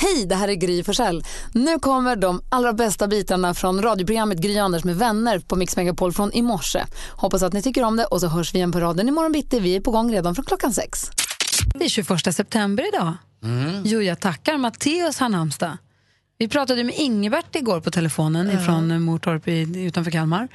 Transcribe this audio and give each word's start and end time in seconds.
Hej, 0.00 0.26
det 0.26 0.34
här 0.34 0.48
är 0.48 0.54
Gry 0.54 0.84
Forssell. 0.84 1.24
Nu 1.52 1.78
kommer 1.78 2.16
de 2.16 2.42
allra 2.48 2.72
bästa 2.72 3.08
bitarna 3.08 3.54
från 3.54 3.82
radioprogrammet 3.82 4.38
Gry 4.38 4.58
Anders 4.58 4.84
med 4.84 4.96
vänner 4.96 5.38
på 5.38 5.56
Mix 5.56 5.76
Megapol 5.76 6.12
från 6.12 6.32
i 6.32 6.42
morse. 6.42 6.84
Hoppas 7.10 7.42
att 7.42 7.52
ni 7.52 7.62
tycker 7.62 7.82
om 7.82 7.96
det 7.96 8.04
och 8.04 8.20
så 8.20 8.26
hörs 8.26 8.54
vi 8.54 8.58
igen 8.58 8.72
på 8.72 8.80
raden 8.80 9.08
imorgon 9.08 9.32
bitti. 9.32 9.60
Vi 9.60 9.76
är 9.76 9.80
på 9.80 9.90
gång 9.90 10.12
redan 10.12 10.34
från 10.34 10.44
klockan 10.44 10.72
sex. 10.72 11.10
Det 11.74 11.84
är 11.84 11.88
21 11.88 12.34
september 12.34 12.88
idag. 12.88 13.14
Mm. 13.42 13.82
Jo, 13.84 14.02
jag 14.02 14.20
tackar. 14.20 14.58
Matteus 14.58 15.18
har 15.20 15.28
namnsdag. 15.28 15.76
Vi 16.38 16.48
pratade 16.48 16.84
med 16.84 16.94
Ingebert 16.98 17.56
igår 17.56 17.80
på 17.80 17.90
telefonen 17.90 18.50
mm. 18.50 18.64
från 18.64 19.02
Mortorp 19.02 19.48
utanför 19.76 20.10
Kalmar. 20.10 20.48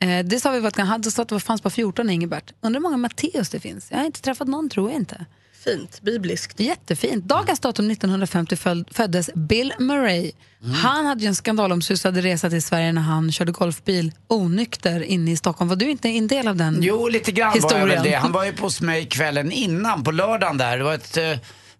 Eh, 0.00 0.24
det 0.24 0.40
sa 0.40 0.50
vi 0.50 0.60
var 0.60 0.68
att 0.68 0.76
han 0.76 0.86
hade 0.86 1.10
stått, 1.10 1.28
det 1.28 1.40
fanns 1.40 1.62
bara 1.62 1.70
14 1.70 2.10
Ingebert. 2.10 2.52
Undrar 2.60 2.80
hur 2.80 2.82
många 2.82 2.96
Matteus 2.96 3.48
det 3.50 3.60
finns. 3.60 3.90
Jag 3.90 3.98
har 3.98 4.04
inte 4.04 4.22
träffat 4.22 4.48
någon, 4.48 4.68
tror 4.68 4.90
jag 4.90 5.00
inte. 5.00 5.26
Fint, 5.68 6.00
bibliskt. 6.02 6.60
Jättefint. 6.60 7.24
Dagens 7.24 7.60
datum 7.60 7.90
1950 7.90 8.56
föddes 8.90 9.30
Bill 9.34 9.72
Murray. 9.78 10.32
Mm. 10.62 10.74
Han 10.74 11.06
hade 11.06 11.20
ju 11.20 11.26
en 11.26 11.34
skandalomsusad 11.34 12.16
resa 12.16 12.50
till 12.50 12.62
Sverige 12.62 12.92
när 12.92 13.02
han 13.02 13.32
körde 13.32 13.52
golfbil 13.52 14.12
onykter 14.28 15.00
inne 15.02 15.30
i 15.30 15.36
Stockholm. 15.36 15.68
Var 15.68 15.76
du 15.76 15.90
inte 15.90 16.08
en 16.08 16.26
del 16.28 16.48
av 16.48 16.56
den 16.56 16.78
Jo, 16.82 17.08
lite 17.08 17.32
grann 17.32 17.52
historien? 17.52 17.80
var 17.80 17.94
jag 17.94 18.02
väl 18.02 18.10
det. 18.10 18.16
Han 18.16 18.32
var 18.32 18.44
ju 18.44 18.52
hos 18.60 18.80
mig 18.80 19.06
kvällen 19.06 19.52
innan, 19.52 20.04
på 20.04 20.10
lördagen 20.10 20.56
där. 20.58 20.78
Det 20.78 20.84
var 20.84 20.94
ett 20.94 21.16
eh, 21.16 21.38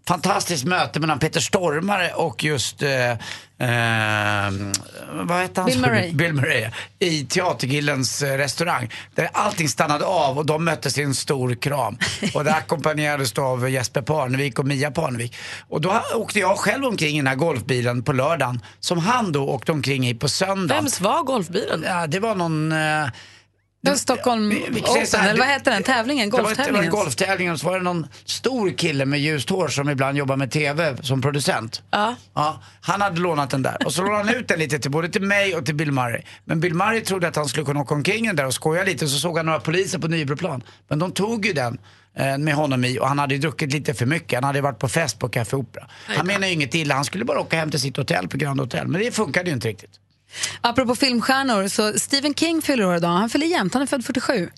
fantastiskt 0.08 0.64
möte 0.64 1.00
mellan 1.00 1.18
Peter 1.18 1.40
Stormare 1.40 2.12
och 2.14 2.44
just 2.44 2.82
eh, 2.82 3.14
Eh, 3.60 4.50
vad 5.12 5.42
heter 5.42 5.62
han? 5.62 5.66
Bill 5.66 5.80
Murray. 5.80 6.12
Bill 6.12 6.32
Murray. 6.32 6.70
I 6.98 7.24
Teatergillens 7.24 8.22
eh, 8.22 8.38
restaurang. 8.38 8.90
Där 9.14 9.30
allting 9.32 9.68
stannade 9.68 10.04
av 10.04 10.38
och 10.38 10.46
de 10.46 10.64
möttes 10.64 10.98
i 10.98 11.02
en 11.02 11.14
stor 11.14 11.54
kram. 11.54 11.98
Och 12.34 12.44
det 12.44 12.54
ackompanjerades 12.54 13.38
av 13.38 13.70
Jesper 13.70 14.02
Parnevik 14.02 14.58
och 14.58 14.66
Mia 14.66 14.90
Parnevik. 14.90 15.36
Och 15.68 15.80
då 15.80 16.02
åkte 16.14 16.38
jag 16.38 16.58
själv 16.58 16.84
omkring 16.84 17.14
i 17.14 17.18
den 17.18 17.26
här 17.26 17.34
golfbilen 17.34 18.02
på 18.02 18.12
lördagen. 18.12 18.60
Som 18.80 18.98
han 18.98 19.32
då 19.32 19.48
åkte 19.48 19.72
omkring 19.72 20.08
i 20.08 20.14
på 20.14 20.28
söndagen. 20.28 20.84
Vems 20.84 21.00
var 21.00 21.22
golfbilen? 21.22 21.84
Ja, 21.86 22.06
det 22.06 22.20
var 22.20 22.34
någon... 22.34 22.72
Eh, 22.72 23.06
Stockholm 23.96 24.52
Open, 24.52 25.20
eller 25.20 25.38
vad 25.38 25.46
hette 25.46 25.70
den 25.70 25.82
tävlingen? 25.82 26.30
Golftävlingen? 26.30 26.84
Det 26.84 26.90
var, 26.90 27.04
golftävlingen 27.04 27.52
och 27.52 27.60
så 27.60 27.66
var 27.66 27.78
det 27.78 27.84
någon 27.84 28.06
stor 28.24 28.70
kille 28.70 29.04
med 29.04 29.20
ljust 29.20 29.50
hår 29.50 29.68
som 29.68 29.90
ibland 29.90 30.18
jobbar 30.18 30.36
med 30.36 30.50
TV 30.50 30.96
som 31.02 31.22
producent. 31.22 31.82
Ja. 31.90 32.16
ja. 32.34 32.62
Han 32.80 33.00
hade 33.00 33.20
lånat 33.20 33.50
den 33.50 33.62
där 33.62 33.76
och 33.84 33.94
så 33.94 34.02
lånade 34.02 34.24
han 34.24 34.34
ut 34.34 34.48
den 34.48 34.58
lite 34.58 34.78
till 34.78 34.90
både 34.90 35.08
till 35.08 35.22
mig 35.22 35.56
och 35.56 35.66
till 35.66 35.74
Bill 35.74 35.92
Murray. 35.92 36.22
Men 36.44 36.60
Bill 36.60 36.74
Murray 36.74 37.00
trodde 37.00 37.28
att 37.28 37.36
han 37.36 37.48
skulle 37.48 37.66
kunna 37.66 37.80
åka 37.80 37.94
omkring 37.94 38.26
den 38.26 38.36
där 38.36 38.46
och 38.46 38.54
skoja 38.54 38.84
lite 38.84 39.08
så 39.08 39.18
såg 39.18 39.36
han 39.36 39.46
några 39.46 39.60
poliser 39.60 39.98
på 39.98 40.08
Nybroplan. 40.08 40.62
Men 40.88 40.98
de 40.98 41.12
tog 41.12 41.46
ju 41.46 41.52
den 41.52 41.78
eh, 42.16 42.38
med 42.38 42.54
honom 42.54 42.84
i 42.84 42.98
och 42.98 43.08
han 43.08 43.18
hade 43.18 43.34
ju 43.34 43.40
druckit 43.40 43.72
lite 43.72 43.94
för 43.94 44.06
mycket. 44.06 44.36
Han 44.36 44.44
hade 44.44 44.60
varit 44.60 44.78
på 44.78 44.88
fest 44.88 45.18
på 45.18 45.28
Café 45.28 45.56
Opera. 45.56 45.86
Han 46.06 46.26
menade 46.26 46.46
ju 46.46 46.52
inget 46.52 46.74
illa, 46.74 46.94
han 46.94 47.04
skulle 47.04 47.24
bara 47.24 47.40
åka 47.40 47.56
hem 47.56 47.70
till 47.70 47.80
sitt 47.80 47.96
hotell 47.96 48.28
på 48.28 48.36
Grand 48.36 48.60
Hotel. 48.60 48.86
Men 48.86 49.00
det 49.00 49.12
funkade 49.12 49.50
ju 49.50 49.54
inte 49.54 49.68
riktigt. 49.68 49.90
Apropå 50.60 50.94
filmstjärnor, 50.94 51.68
så 51.68 51.98
Stephen 51.98 52.34
King 52.34 52.62
fyller 52.62 52.86
år 52.86 52.96
idag. 52.96 53.08
Han 53.08 53.30
fyller 53.30 53.46
jämnt, 53.46 53.74
han 53.74 53.82
är 53.82 53.86
född 53.86 54.04
47. 54.04 54.50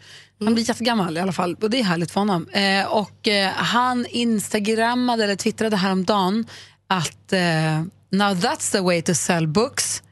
Han 0.45 0.55
blir 0.55 0.69
jättegammal 0.69 1.17
i 1.17 1.21
alla 1.21 1.33
fall 1.33 1.57
och 1.61 1.71
det 1.71 1.81
är 1.81 1.85
härligt 1.85 2.11
för 2.11 2.21
honom. 2.21 2.49
Eh, 2.49 2.87
och 2.87 3.29
eh, 3.29 3.51
han 3.51 4.07
instagrammade 4.07 5.25
eller 5.25 5.37
twittrade 5.37 5.77
häromdagen 5.77 6.47
att 6.89 7.33
eh, 7.33 7.81
now 8.11 8.35
that's 8.35 8.73
the 8.73 8.81
way 8.81 9.03
to 9.03 9.15
sell 9.15 9.49
books. 9.49 10.03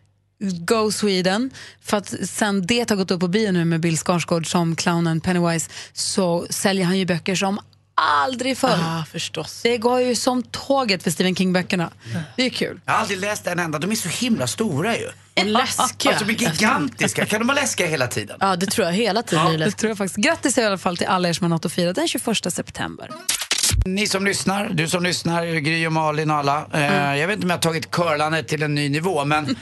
Go 0.40 0.90
Sweden. 0.92 1.50
För 1.80 1.96
att 1.96 2.14
sen 2.28 2.66
det 2.66 2.90
har 2.90 2.96
gått 2.96 3.10
upp 3.10 3.20
på 3.20 3.28
bio 3.28 3.52
nu 3.52 3.64
med 3.64 3.80
Bill 3.80 3.98
Skarsgård 3.98 4.50
som 4.50 4.76
clownen 4.76 5.20
Pennywise 5.20 5.70
så 5.92 6.46
säljer 6.50 6.84
han 6.84 6.98
ju 6.98 7.06
böcker 7.06 7.34
som 7.34 7.58
aldrig 7.98 8.58
förr. 8.58 8.78
Ah, 8.82 9.04
förstås. 9.12 9.60
Det 9.62 9.78
går 9.78 10.00
ju 10.00 10.14
som 10.14 10.42
tåget 10.42 11.02
för 11.02 11.10
Stephen 11.10 11.34
King-böckerna. 11.34 11.90
Det 12.36 12.46
är 12.46 12.50
kul. 12.50 12.80
Jag 12.84 12.92
har 12.92 13.00
aldrig 13.00 13.20
läst 13.20 13.46
en 13.46 13.58
enda. 13.58 13.78
De 13.78 13.90
är 13.90 13.94
så 13.94 14.08
himla 14.08 14.46
stora 14.46 14.96
ju. 14.96 15.06
Och 15.40 15.46
läskiga. 15.46 16.12
Alltså, 16.12 16.24
de 16.24 16.32
är 16.32 16.50
gigantiska. 16.50 17.26
Kan 17.26 17.40
de 17.40 17.46
vara 17.48 17.60
läskiga 17.60 17.86
hela 17.86 18.06
tiden? 18.06 18.36
Ja, 18.40 18.56
det 18.56 18.66
tror 18.66 18.86
jag. 18.86 18.94
Hela 18.94 19.22
tiden 19.22 19.52
ja, 19.52 19.58
det 19.58 19.70
tror 19.70 19.88
jag 19.88 19.98
faktiskt. 19.98 20.16
Grattis 20.16 20.58
i 20.58 20.62
alla 20.62 20.78
fall 20.78 20.96
till 20.96 21.06
alla 21.06 21.28
er 21.28 21.32
som 21.32 21.44
har 21.44 21.48
något 21.48 21.64
att 21.64 21.72
fira 21.72 21.92
den 21.92 22.08
21 22.08 22.52
september. 22.52 23.10
Ni 23.84 24.06
som 24.06 24.24
lyssnar, 24.24 24.68
du 24.68 24.88
som 24.88 25.02
lyssnar, 25.02 25.46
Gry 25.46 25.86
och 25.86 25.92
Malin 25.92 26.30
och 26.30 26.36
alla. 26.36 26.66
Eh, 26.72 26.82
mm. 26.82 27.18
jag 27.18 27.26
vet 27.26 27.34
inte 27.34 27.44
om 27.44 27.50
jag 27.50 27.56
har 27.56 27.62
tagit 27.62 27.90
curlandet 27.90 28.48
till 28.48 28.62
en 28.62 28.74
ny 28.74 28.88
nivå 28.88 29.24
men 29.24 29.44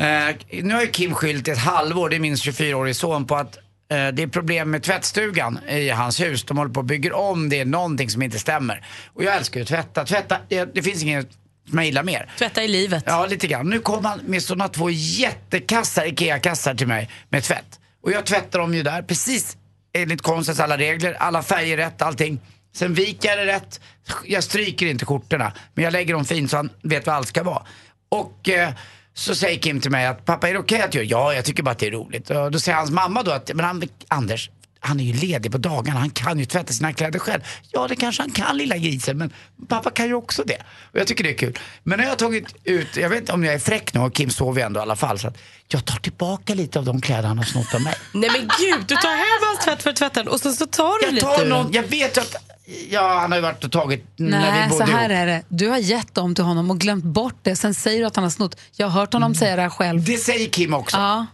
eh, 0.00 0.62
nu 0.62 0.74
har 0.74 0.80
ju 0.80 0.86
Kim 0.86 1.14
skyllt 1.14 1.48
ett 1.48 1.58
halvår, 1.58 2.08
det 2.08 2.16
är 2.16 2.20
min 2.20 2.34
24-årige 2.34 2.94
son, 2.94 3.26
på 3.26 3.36
att 3.36 3.58
det 3.88 4.22
är 4.22 4.26
problem 4.26 4.70
med 4.70 4.82
tvättstugan 4.82 5.58
i 5.68 5.90
hans 5.90 6.20
hus. 6.20 6.44
De 6.44 6.58
håller 6.58 6.72
på 6.72 6.80
att 6.80 6.86
bygga 6.86 7.16
om, 7.16 7.48
det 7.48 7.60
är 7.60 7.64
någonting 7.64 8.10
som 8.10 8.22
inte 8.22 8.38
stämmer. 8.38 8.86
Och 9.12 9.24
jag 9.24 9.36
älskar 9.36 9.60
ju 9.60 9.62
att 9.62 9.68
tvätta. 9.68 10.04
Tvätta, 10.04 10.38
det, 10.48 10.74
det 10.74 10.82
finns 10.82 11.02
inget 11.02 11.32
som 11.68 11.78
jag 11.78 11.86
gillar 11.86 12.02
mer. 12.02 12.30
Tvätta 12.38 12.62
i 12.62 12.68
livet. 12.68 13.04
Ja, 13.06 13.26
lite 13.26 13.46
grann. 13.46 13.70
Nu 13.70 13.78
kom 13.78 14.04
han 14.04 14.20
med 14.26 14.42
sådana 14.42 14.68
två 14.68 14.90
jättekassar, 14.90 16.06
IKEA-kassar 16.06 16.74
till 16.74 16.86
mig 16.86 17.10
med 17.28 17.42
tvätt. 17.42 17.80
Och 18.02 18.12
jag 18.12 18.24
tvättar 18.26 18.58
dem 18.58 18.74
ju 18.74 18.82
där 18.82 19.02
precis 19.02 19.56
enligt 19.92 20.22
konstens 20.22 20.60
alla 20.60 20.78
regler, 20.78 21.12
alla 21.12 21.42
färger 21.42 21.76
rätt, 21.76 22.02
allting. 22.02 22.40
Sen 22.74 22.94
viker 22.94 23.28
jag 23.28 23.38
det 23.38 23.46
rätt. 23.46 23.80
Jag 24.24 24.44
stryker 24.44 24.86
inte 24.86 25.06
skjortorna, 25.06 25.52
men 25.74 25.84
jag 25.84 25.92
lägger 25.92 26.14
dem 26.14 26.24
fint 26.24 26.50
så 26.50 26.56
han 26.56 26.70
vet 26.82 27.06
vad 27.06 27.16
allt 27.16 27.28
ska 27.28 27.42
vara. 27.42 27.62
Och 28.08 28.48
eh, 28.48 28.70
så 29.14 29.34
säger 29.34 29.58
Kim 29.58 29.80
till 29.80 29.90
mig 29.90 30.06
att 30.06 30.24
pappa 30.24 30.48
är 30.48 30.52
det 30.52 30.58
okej 30.58 30.76
okay 30.76 30.88
att 30.88 30.94
jag 30.94 31.04
Ja, 31.04 31.34
jag 31.34 31.44
tycker 31.44 31.62
bara 31.62 31.70
att 31.70 31.78
det 31.78 31.86
är 31.86 31.90
roligt. 31.90 32.30
Och 32.30 32.50
då 32.50 32.58
säger 32.58 32.78
hans 32.78 32.90
mamma 32.90 33.22
då 33.22 33.30
att, 33.30 33.50
men 33.54 33.64
han, 33.64 33.82
Anders, 34.08 34.50
han 34.80 35.00
är 35.00 35.04
ju 35.04 35.12
ledig 35.12 35.52
på 35.52 35.58
dagarna, 35.58 36.00
han 36.00 36.10
kan 36.10 36.38
ju 36.38 36.44
tvätta 36.44 36.72
sina 36.72 36.92
kläder 36.92 37.18
själv. 37.18 37.40
Ja, 37.70 37.88
det 37.88 37.96
kanske 37.96 38.22
han 38.22 38.30
kan 38.30 38.56
lilla 38.56 38.76
grisen, 38.76 39.18
men 39.18 39.32
pappa 39.68 39.90
kan 39.90 40.06
ju 40.06 40.14
också 40.14 40.44
det. 40.44 40.58
Och 40.92 40.98
jag 40.98 41.06
tycker 41.06 41.24
det 41.24 41.30
är 41.30 41.38
kul. 41.38 41.58
Men 41.82 41.98
när 41.98 42.04
jag 42.04 42.10
har 42.10 42.16
tagit 42.16 42.54
ut, 42.64 42.96
jag 42.96 43.08
vet 43.08 43.20
inte 43.20 43.32
om 43.32 43.44
jag 43.44 43.54
är 43.54 43.58
fräck 43.58 43.94
nu 43.94 44.00
och 44.00 44.14
Kim 44.14 44.30
sover 44.30 44.60
ju 44.60 44.66
ändå 44.66 44.80
i 44.80 44.82
alla 44.82 44.96
fall. 44.96 45.18
Så 45.18 45.28
att 45.28 45.38
jag 45.68 45.84
tar 45.84 45.98
tillbaka 45.98 46.54
lite 46.54 46.78
av 46.78 46.84
de 46.84 47.00
kläder 47.00 47.28
han 47.28 47.38
har 47.38 47.44
snott 47.44 47.74
av 47.74 47.80
mig. 47.80 47.94
Nej 48.12 48.30
men 48.32 48.40
gud, 48.40 48.84
du 48.86 48.94
tar 48.94 49.16
hem 49.16 49.48
hans 49.48 49.64
tvätt 49.64 49.82
för 49.82 49.92
tvätten 49.92 50.28
och 50.28 50.40
sen 50.40 50.52
så 50.52 50.66
tar 50.66 50.98
du 51.00 51.06
jag 51.06 51.14
lite 51.14 51.26
tar 51.26 51.46
någon, 51.46 51.72
Jag 51.72 51.82
vet 51.82 52.18
att 52.18 52.53
Ja, 52.90 53.18
han 53.20 53.32
har 53.32 53.38
ju 53.38 53.42
varit 53.42 53.64
och 53.64 53.72
tagit 53.72 54.04
Nej, 54.16 54.30
när 54.30 54.62
vi 54.62 54.68
bodde 54.68 54.86
så 54.86 54.92
här 54.92 55.10
ihop. 55.10 55.20
är 55.20 55.26
det. 55.26 55.42
Du 55.48 55.68
har 55.68 55.78
gett 55.78 56.14
dem 56.14 56.34
till 56.34 56.44
honom 56.44 56.70
och 56.70 56.80
glömt 56.80 57.04
bort 57.04 57.38
det. 57.42 57.56
Sen 57.56 57.74
säger 57.74 58.00
du 58.00 58.06
att 58.06 58.16
han 58.16 58.22
har 58.22 58.30
snott. 58.30 58.60
Jag 58.76 58.86
har 58.86 59.00
hört 59.00 59.12
honom 59.12 59.26
mm. 59.26 59.34
säga 59.34 59.56
det 59.56 59.62
här 59.62 59.70
själv. 59.70 60.04
Det 60.04 60.16
säger 60.16 60.48
Kim 60.48 60.74
också. 60.74 60.96
Ja. 60.96 61.26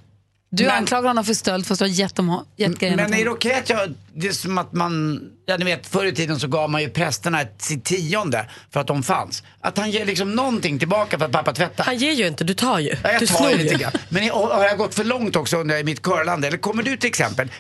Du 0.52 0.64
men, 0.64 0.72
anklagar 0.72 1.08
honom 1.08 1.24
för 1.24 1.34
stöld 1.34 1.66
fast 1.66 1.78
du 1.78 1.84
har 1.84 1.90
gett, 1.90 2.14
dem, 2.14 2.44
gett 2.56 2.78
grejerna 2.78 3.02
Men 3.02 3.14
är 3.14 3.24
det 3.24 3.30
okej 3.30 3.54
att 3.54 3.70
jag, 3.70 3.94
det 4.14 4.28
är 4.28 4.32
som 4.32 4.58
att 4.58 4.72
man, 4.72 5.20
ja 5.46 5.56
ni 5.56 5.64
vet 5.64 5.86
förr 5.86 6.04
i 6.04 6.12
tiden 6.12 6.40
så 6.40 6.48
gav 6.48 6.70
man 6.70 6.82
ju 6.82 6.90
prästerna 6.90 7.40
sitt 7.58 7.84
tionde 7.84 8.46
för 8.70 8.80
att 8.80 8.86
de 8.86 9.02
fanns. 9.02 9.42
Att 9.60 9.78
han 9.78 9.90
ger 9.90 10.06
liksom 10.06 10.34
någonting 10.34 10.78
tillbaka 10.78 11.18
för 11.18 11.24
att 11.26 11.32
pappa 11.32 11.52
tvättar. 11.52 11.84
Han 11.84 11.96
ger 11.96 12.12
ju 12.12 12.26
inte, 12.26 12.44
du 12.44 12.54
tar 12.54 12.78
ju. 12.78 12.96
Ja, 13.02 13.12
jag 13.12 13.20
du 13.20 13.26
tar 13.26 13.50
ju 13.50 13.58
lite 13.58 13.74
grann. 13.74 13.92
Men 14.08 14.30
har 14.30 14.64
jag 14.64 14.78
gått 14.78 14.94
för 14.94 15.04
långt 15.04 15.36
också 15.36 15.56
under 15.56 15.84
mitt 15.84 16.02
curlande? 16.02 16.48
Eller 16.48 16.58
kommer 16.58 16.82
du 16.82 16.96
till 16.96 17.08
exempel, 17.08 17.50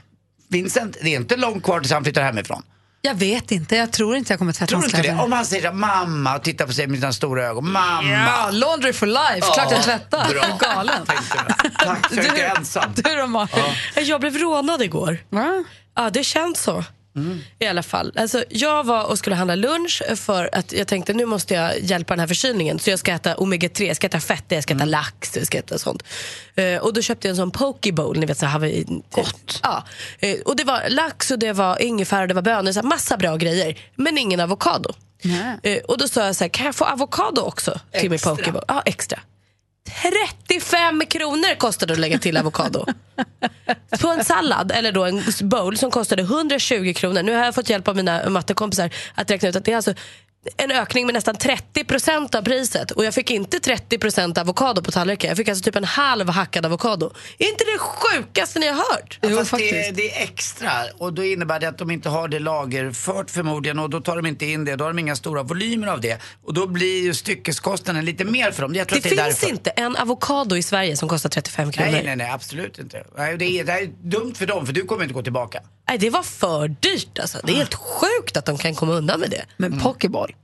Vincent, 0.48 0.96
det 1.02 1.08
är 1.08 1.16
inte 1.16 1.36
långt 1.36 1.64
kvar 1.64 1.80
tills 1.80 1.92
han 1.92 2.04
flyttar 2.04 2.22
hemifrån. 2.22 2.62
Jag 3.02 3.14
vet 3.14 3.50
inte, 3.50 3.76
jag 3.76 3.92
tror 3.92 4.16
inte 4.16 4.32
jag 4.32 4.38
kommer 4.38 4.52
tvätta 4.52 4.76
hans 4.76 4.92
kläder. 4.92 5.20
Om 5.22 5.32
han 5.32 5.44
säger 5.46 5.72
mamma 5.72 6.36
och 6.36 6.42
tittar 6.42 6.66
på 6.66 6.72
sig 6.72 6.86
med 6.86 6.98
sina 6.98 7.12
stora 7.12 7.44
ögon. 7.44 7.72
Mamma! 7.72 8.10
Ja, 8.10 8.48
laundry 8.52 8.92
for 8.92 9.06
life, 9.06 9.46
oh, 9.46 9.54
klart 9.54 9.72
jag 9.72 9.82
tvättar. 9.82 10.28
Bra. 10.28 10.58
Galen. 10.60 11.06
Tack, 11.06 12.08
för 12.08 12.20
att 12.20 12.26
jag 12.26 12.38
är 12.38 12.56
ensam. 12.56 12.92
Du 12.94 13.02
då 13.16 13.26
Malin? 13.26 13.48
Ja. 13.94 14.00
Jag 14.00 14.20
blev 14.20 14.38
rånad 14.38 14.82
igår. 14.82 15.18
Va? 15.28 15.64
Ja, 15.96 16.10
det 16.10 16.24
känns 16.24 16.62
så. 16.62 16.84
Mm. 17.20 17.40
I 17.58 17.66
alla 17.66 17.82
fall. 17.82 18.12
Alltså, 18.16 18.44
jag 18.48 18.84
var 18.84 19.04
och 19.04 19.18
skulle 19.18 19.36
handla 19.36 19.54
lunch 19.54 20.02
för 20.16 20.50
att 20.52 20.72
jag 20.72 20.88
tänkte 20.88 21.12
nu 21.12 21.26
måste 21.26 21.54
jag 21.54 21.80
hjälpa 21.80 22.12
den 22.14 22.20
här 22.20 22.26
förkylningen. 22.26 22.78
Så 22.78 22.90
jag 22.90 22.98
ska 22.98 23.12
äta 23.12 23.34
omega-3, 23.36 23.86
jag 23.86 23.96
ska 23.96 24.06
äta 24.06 24.20
fett, 24.20 24.44
jag 24.48 24.62
ska 24.62 24.74
äta 24.74 24.82
mm. 24.82 24.90
lax, 24.90 25.36
jag 25.36 25.46
ska 25.46 25.58
äta 25.58 25.78
sånt. 25.78 26.02
Uh, 26.58 26.76
och 26.76 26.92
då 26.92 27.02
köpte 27.02 27.28
jag 27.28 27.30
en 27.30 27.36
sån 27.36 27.50
poke 27.50 27.92
bowl, 27.92 28.18
ni 28.18 28.26
vet 28.26 28.38
så 28.38 28.58
vi, 28.60 29.02
Gott. 29.10 29.60
Ja. 29.62 29.84
Uh, 30.24 30.40
och 30.44 30.56
det 30.56 30.64
var 30.64 30.88
lax 30.88 31.30
och 31.30 31.38
det 31.38 31.52
var 31.52 31.82
ingefära 31.82 32.26
det 32.26 32.34
var 32.34 32.42
bönor, 32.42 32.72
så 32.72 32.80
här, 32.80 32.88
massa 32.88 33.16
bra 33.16 33.36
grejer. 33.36 33.78
Men 33.96 34.18
ingen 34.18 34.40
avokado. 34.40 34.94
Uh, 35.66 35.76
och 35.88 35.98
då 35.98 36.08
sa 36.08 36.26
jag 36.26 36.36
så 36.36 36.44
här, 36.44 36.48
kan 36.48 36.66
jag 36.66 36.74
få 36.74 36.84
avokado 36.84 37.42
också 37.42 37.80
till 37.92 38.12
extra. 38.12 38.30
min 38.30 38.36
poke 38.36 38.52
bowl? 38.52 38.64
Ja, 38.68 38.82
extra. 38.84 39.20
35 40.02 41.06
kronor 41.06 41.54
kostade 41.54 41.90
det 41.90 41.94
att 41.94 42.00
lägga 42.00 42.18
till 42.18 42.36
avokado. 42.36 42.86
på 44.00 44.08
en 44.08 44.24
sallad, 44.24 44.72
eller 44.72 44.92
då 44.92 45.04
en 45.04 45.22
bowl 45.40 45.76
som 45.76 45.90
kostade 45.90 46.22
120 46.22 46.92
kronor. 46.96 47.22
Nu 47.22 47.34
har 47.34 47.44
jag 47.44 47.54
fått 47.54 47.70
hjälp 47.70 47.88
av 47.88 47.96
mina 47.96 48.30
mattekompisar 48.30 48.90
att 49.14 49.30
räkna 49.30 49.48
ut 49.48 49.56
att 49.56 49.64
det 49.64 49.72
är 49.72 49.76
alltså 49.76 49.94
en 50.56 50.70
ökning 50.70 51.06
med 51.06 51.14
nästan 51.14 51.34
30% 51.34 52.36
av 52.36 52.42
priset. 52.42 52.90
Och 52.90 53.04
jag 53.04 53.14
fick 53.14 53.30
inte 53.30 53.58
30% 53.58 54.40
avokado 54.40 54.82
på 54.82 54.90
tallriken. 54.90 55.28
Jag 55.28 55.36
fick 55.36 55.48
alltså 55.48 55.64
typ 55.64 55.76
en 55.76 55.84
halv 55.84 56.28
hackad 56.28 56.66
avokado. 56.66 57.12
Är 57.38 57.48
inte 57.48 57.64
det 57.64 57.78
sjukaste 57.78 58.58
ni 58.58 58.66
har 58.68 58.74
hört? 58.74 59.18
Ja, 59.22 59.28
fast 59.44 59.50
det, 59.58 59.90
det 59.96 60.16
är 60.18 60.22
extra 60.22 60.70
och 60.98 61.12
då 61.12 61.24
innebär 61.24 61.60
det 61.60 61.68
att 61.68 61.78
de 61.78 61.90
inte 61.90 62.08
har 62.08 62.28
det 62.28 62.38
lagerfört 62.38 63.30
förmodligen 63.30 63.78
och 63.78 63.90
då 63.90 64.00
tar 64.00 64.16
de 64.16 64.26
inte 64.26 64.46
in 64.46 64.64
det. 64.64 64.76
Då 64.76 64.84
har 64.84 64.90
de 64.90 64.98
inga 64.98 65.16
stora 65.16 65.42
volymer 65.42 65.86
av 65.86 66.00
det. 66.00 66.18
Och 66.44 66.54
då 66.54 66.66
blir 66.66 67.02
ju 67.02 67.14
styckeskostnaden 67.14 68.04
lite 68.04 68.24
mer 68.24 68.50
för 68.50 68.62
dem. 68.62 68.74
Jag 68.74 68.88
tror 68.88 68.96
Det 68.96 68.98
att 68.98 69.02
det 69.02 69.08
finns 69.08 69.40
därför. 69.40 69.48
inte 69.54 69.70
en 69.70 69.96
avokado 69.96 70.56
i 70.56 70.62
Sverige 70.62 70.96
som 70.96 71.08
kostar 71.08 71.28
35 71.30 71.72
kronor. 71.72 71.90
Nej, 71.90 72.02
nej, 72.04 72.16
nej, 72.16 72.30
absolut 72.30 72.78
inte. 72.78 73.04
Nej, 73.16 73.36
det, 73.36 73.44
är, 73.60 73.64
det 73.64 73.72
är 73.72 73.86
dumt 74.02 74.34
för 74.34 74.46
dem 74.46 74.66
för 74.66 74.72
du 74.72 74.82
kommer 74.84 75.02
inte 75.02 75.14
gå 75.14 75.22
tillbaka. 75.22 75.60
Nej, 75.90 75.98
det 75.98 76.10
var 76.10 76.22
för 76.22 76.68
dyrt 76.68 77.18
alltså. 77.18 77.38
Det 77.44 77.52
är 77.52 77.56
helt 77.56 77.74
sjukt 77.74 78.36
att 78.36 78.44
de 78.44 78.58
kan 78.58 78.74
komma 78.74 78.92
undan 78.92 79.20
med 79.20 79.30
det. 79.30 79.44
Men 79.56 79.80
pokéboll. 79.80 80.34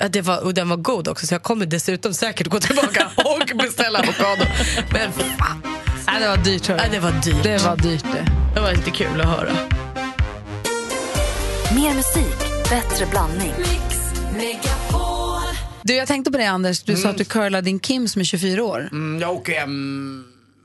Ja, 0.00 0.08
det 0.08 0.22
var, 0.22 0.44
och 0.44 0.54
den 0.54 0.68
var 0.68 0.76
god 0.76 1.08
också 1.08 1.26
så 1.26 1.34
jag 1.34 1.42
kommer 1.42 1.66
dessutom 1.66 2.14
säkert 2.14 2.46
gå 2.46 2.60
tillbaka 2.60 3.10
och 3.16 3.56
beställa 3.56 3.98
avokado. 3.98 4.44
Men 4.92 5.12
fan. 5.12 5.62
Nej, 6.06 6.20
det 6.20 6.28
var 6.28 6.36
dyrt. 6.36 6.66
hörru. 6.66 6.78
Nej, 6.78 6.88
det 6.92 6.98
var 6.98 7.12
dyrt. 7.12 7.42
Det 7.42 7.64
var 7.64 7.76
dyrt 7.76 8.04
det. 8.12 8.26
Det 8.54 8.60
var 8.60 8.72
inte 8.72 8.90
kul 8.90 9.20
att 9.20 9.26
höra. 9.26 9.52
Mer 11.74 11.94
musik, 11.94 12.68
bättre 12.70 13.06
blandning. 13.06 13.54
Du, 15.82 15.94
jag 15.94 16.08
tänkte 16.08 16.30
på 16.30 16.38
det 16.38 16.46
Anders, 16.46 16.82
du 16.82 16.96
sa 16.96 17.08
att 17.08 17.18
du 17.18 17.24
curlade 17.24 17.64
din 17.64 17.78
Kim 17.78 18.08
som 18.08 18.20
är 18.20 18.24
24 18.24 18.64
år. 18.64 18.88
Mm, 18.92 19.20
jag 19.20 19.34
åker 19.34 19.60
hem 19.60 20.24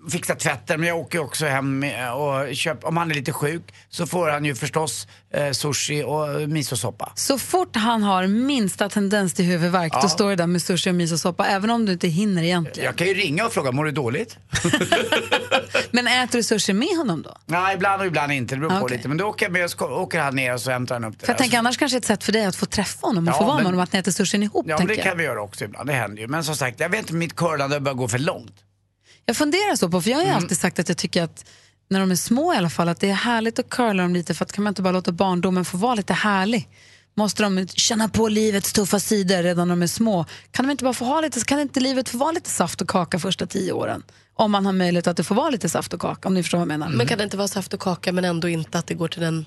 fixar 0.09 0.35
tvätten 0.35 0.79
men 0.79 0.89
jag 0.89 0.97
åker 0.97 1.19
också 1.19 1.45
hem 1.45 1.85
och 2.15 2.55
köper, 2.55 2.87
om 2.87 2.97
han 2.97 3.11
är 3.11 3.15
lite 3.15 3.33
sjuk 3.33 3.73
så 3.89 4.07
får 4.07 4.29
han 4.29 4.45
ju 4.45 4.55
förstås 4.55 5.07
eh, 5.33 5.51
sushi 5.51 6.03
och 6.03 6.49
misosoppa. 6.49 7.11
Så 7.15 7.37
fort 7.37 7.75
han 7.75 8.03
har 8.03 8.27
minsta 8.27 8.89
tendens 8.89 9.33
till 9.33 9.45
huvudvärk, 9.45 9.93
då 10.01 10.09
står 10.09 10.29
det 10.29 10.35
där 10.35 10.47
med 10.47 10.61
sushi 10.61 10.89
och 10.89 10.95
misosoppa, 10.95 11.47
även 11.47 11.69
om 11.69 11.85
du 11.85 11.93
inte 11.93 12.07
hinner 12.07 12.43
egentligen. 12.43 12.85
Jag 12.85 12.95
kan 12.95 13.07
ju 13.07 13.13
ringa 13.13 13.45
och 13.45 13.53
fråga, 13.53 13.71
mår 13.71 13.85
du 13.85 13.91
dåligt? 13.91 14.37
Men 15.91 16.07
äter 16.07 16.37
du 16.37 16.43
sushi 16.43 16.73
med 16.73 16.97
honom 16.97 17.21
då? 17.21 17.37
Nej, 17.45 17.75
ibland 17.75 18.01
och 18.01 18.07
ibland 18.07 18.31
inte, 18.31 18.55
det 18.55 18.59
beror 18.59 18.79
på 18.79 18.87
lite. 18.87 19.07
Men 19.07 19.17
då 19.17 19.25
åker 19.25 19.45
jag 19.45 19.53
med, 19.53 19.69
så 19.69 19.85
åker 19.85 20.19
han 20.19 20.35
ner 20.35 20.53
och 20.53 20.61
så 20.61 20.71
hämtar 20.71 20.95
han 20.95 21.03
upp 21.03 21.19
det 21.19 21.25
För 21.25 21.33
jag 21.33 21.37
tänker 21.37 21.57
annars 21.57 21.77
kanske 21.77 21.97
ett 21.97 22.05
sätt 22.05 22.23
för 22.23 22.31
dig 22.31 22.45
att 22.45 22.55
få 22.55 22.65
träffa 22.65 23.07
honom 23.07 23.27
och 23.27 23.33
Ja, 23.33 23.37
få 23.37 23.43
vara 23.43 23.55
med 23.55 23.65
honom, 23.65 23.79
att 23.79 23.93
ni 23.93 23.99
äter 23.99 24.11
sushin 24.11 24.43
ihop. 24.43 24.65
Ja, 24.69 24.77
men 24.77 24.87
det 24.87 24.95
jag. 24.95 25.03
kan 25.03 25.17
vi 25.17 25.23
göra 25.23 25.41
också 25.41 25.65
ibland, 25.65 25.89
det 25.89 25.93
händer 25.93 26.21
ju. 26.21 26.27
Men 26.27 26.43
som 26.43 26.55
sagt, 26.55 26.79
jag 26.79 26.89
vet 26.89 26.99
inte 26.99 27.13
mitt 27.13 27.35
curlande 27.35 27.79
börjar 27.79 27.95
gå 27.95 28.07
för 28.07 28.19
långt. 28.19 28.55
Jag 29.31 29.37
funderar 29.37 29.75
så 29.75 29.89
på, 29.89 30.01
för 30.01 30.09
jag 30.09 30.17
har 30.17 30.23
ju 30.23 30.29
Mm. 30.29 30.43
alltid 30.43 30.57
sagt 30.57 30.79
att 30.79 30.89
jag 30.89 30.97
tycker 30.97 31.23
att 31.23 31.45
när 31.89 31.99
de 31.99 32.11
är 32.11 32.15
små 32.15 32.53
i 32.53 32.57
alla 32.57 32.69
fall, 32.69 32.89
att 32.89 32.99
det 32.99 33.09
är 33.09 33.13
härligt 33.13 33.59
att 33.59 33.69
curla 33.69 34.03
dem 34.03 34.13
lite 34.13 34.33
för 34.33 34.45
att 34.45 34.51
kan 34.51 34.63
man 34.63 34.71
inte 34.71 34.81
bara 34.81 34.91
låta 34.93 35.11
barndomen 35.11 35.65
få 35.65 35.77
vara 35.77 35.95
lite 35.95 36.13
härlig? 36.13 36.67
Måste 37.15 37.43
de 37.43 37.67
känna 37.67 38.09
på 38.09 38.27
livets 38.27 38.73
tuffa 38.73 38.99
sidor 38.99 39.43
redan 39.43 39.67
när 39.67 39.75
de 39.75 39.83
är 39.83 39.87
små? 39.87 40.25
Kan 40.51 40.65
de 40.65 40.71
inte 40.71 40.83
bara 40.83 40.93
få 40.93 41.05
ha 41.05 41.21
lite, 41.21 41.39
kan 41.45 41.59
inte 41.59 41.79
livet 41.79 42.09
få 42.09 42.17
vara 42.17 42.31
lite 42.31 42.49
saft 42.49 42.81
och 42.81 42.89
kaka 42.89 43.19
första 43.19 43.45
tio 43.45 43.71
åren? 43.71 44.03
Om 44.35 44.51
man 44.51 44.65
har 44.65 44.73
möjlighet 44.73 45.07
att 45.07 45.17
det 45.17 45.23
får 45.23 45.35
vara 45.35 45.49
lite 45.49 45.69
saft 45.69 45.93
och 45.93 46.01
kaka, 46.01 46.27
om 46.27 46.33
ni 46.33 46.43
förstår 46.43 46.57
vad 46.57 46.63
jag 46.63 46.79
menar. 46.79 46.89
Men 46.89 47.07
kan 47.07 47.17
det 47.17 47.23
inte 47.23 47.37
vara 47.37 47.47
saft 47.47 47.73
och 47.73 47.79
kaka 47.79 48.11
men 48.11 48.25
ändå 48.25 48.49
inte 48.49 48.79
att 48.79 48.87
det 48.87 48.93
går 48.93 49.07
till 49.07 49.21
den... 49.21 49.45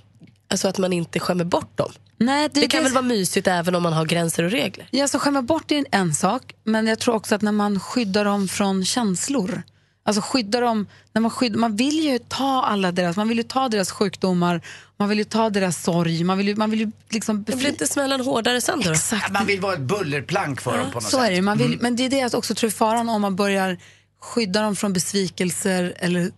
Alltså 0.51 0.69
att 0.69 0.79
man 0.79 0.93
inte 0.93 1.21
skämmer 1.21 1.45
bort 1.45 1.77
dem. 1.79 1.93
Nej, 2.19 2.49
Det 2.53 2.67
kan 2.67 2.83
väl 2.83 2.93
vara 2.93 3.03
mysigt 3.03 3.47
även 3.47 3.75
om 3.75 3.83
man 3.83 3.93
har 3.93 4.05
gränser 4.05 4.43
och 4.45 4.51
regler? 4.51 4.89
Ja, 4.91 5.09
så 5.09 5.19
skämma 5.19 5.43
bort 5.43 5.71
är 5.71 5.85
en 5.91 6.15
sak, 6.15 6.53
men 6.65 6.87
jag 6.87 6.99
tror 6.99 7.15
också 7.15 7.35
att 7.35 7.43
när 7.43 7.53
man 7.53 7.81
skyddar 7.81 8.25
dem 8.25 8.49
från 8.49 8.85
känslor, 8.85 9.63
alltså 10.05 10.23
skyddar 10.23 10.61
dem, 10.61 10.87
när 11.13 11.21
man, 11.21 11.31
skydd, 11.31 11.57
man 11.57 11.77
vill 11.77 12.05
ju 12.05 12.19
ta 12.19 12.63
alla 12.63 12.93
deras, 12.93 13.17
man 13.17 13.29
vill 13.29 13.37
ju 13.39 13.43
ta 13.43 13.69
deras 13.69 13.91
sjukdomar, 13.91 14.61
man 14.97 15.09
vill 15.09 15.19
ju 15.19 15.25
ta 15.25 15.51
deras 15.51 15.83
sorg, 15.83 16.25
man 16.25 16.39
vill 16.39 16.49
ju, 16.49 16.57
man 16.57 16.71
vill 16.71 16.81
ju 16.81 16.93
liksom 17.09 17.45
Det 17.45 17.57
blir 17.57 17.69
inte 17.69 17.87
smällen 17.87 18.21
hårdare 18.21 18.61
sen 18.61 18.81
då? 18.81 18.93
Exakt, 18.93 19.33
Man 19.33 19.47
vill 19.47 19.61
vara 19.61 19.75
ett 19.75 19.81
bullerplank 19.81 20.61
för 20.61 20.79
dem 20.79 20.91
på 20.91 20.95
något 20.95 21.03
så 21.03 21.11
sätt. 21.11 21.27
är 21.27 21.31
det 21.31 21.43
man 21.43 21.59
vill, 21.59 21.79
Men 21.81 21.97
det 21.97 22.05
är 22.05 22.11
det 22.11 22.19
jag 22.19 22.35
också 22.35 22.55
tror 22.55 22.71
faran 22.71 23.09
om 23.09 23.23
man 23.23 23.37
börjar 23.37 23.79
skydda 24.21 24.63
dem 24.63 24.77
från 24.77 24.93
besvikelser 24.93 25.95
eller 25.97 26.31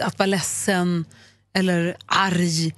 att 0.00 0.18
vara 0.18 0.26
ledsen 0.26 1.04
eller 1.54 1.96
arg. 2.06 2.74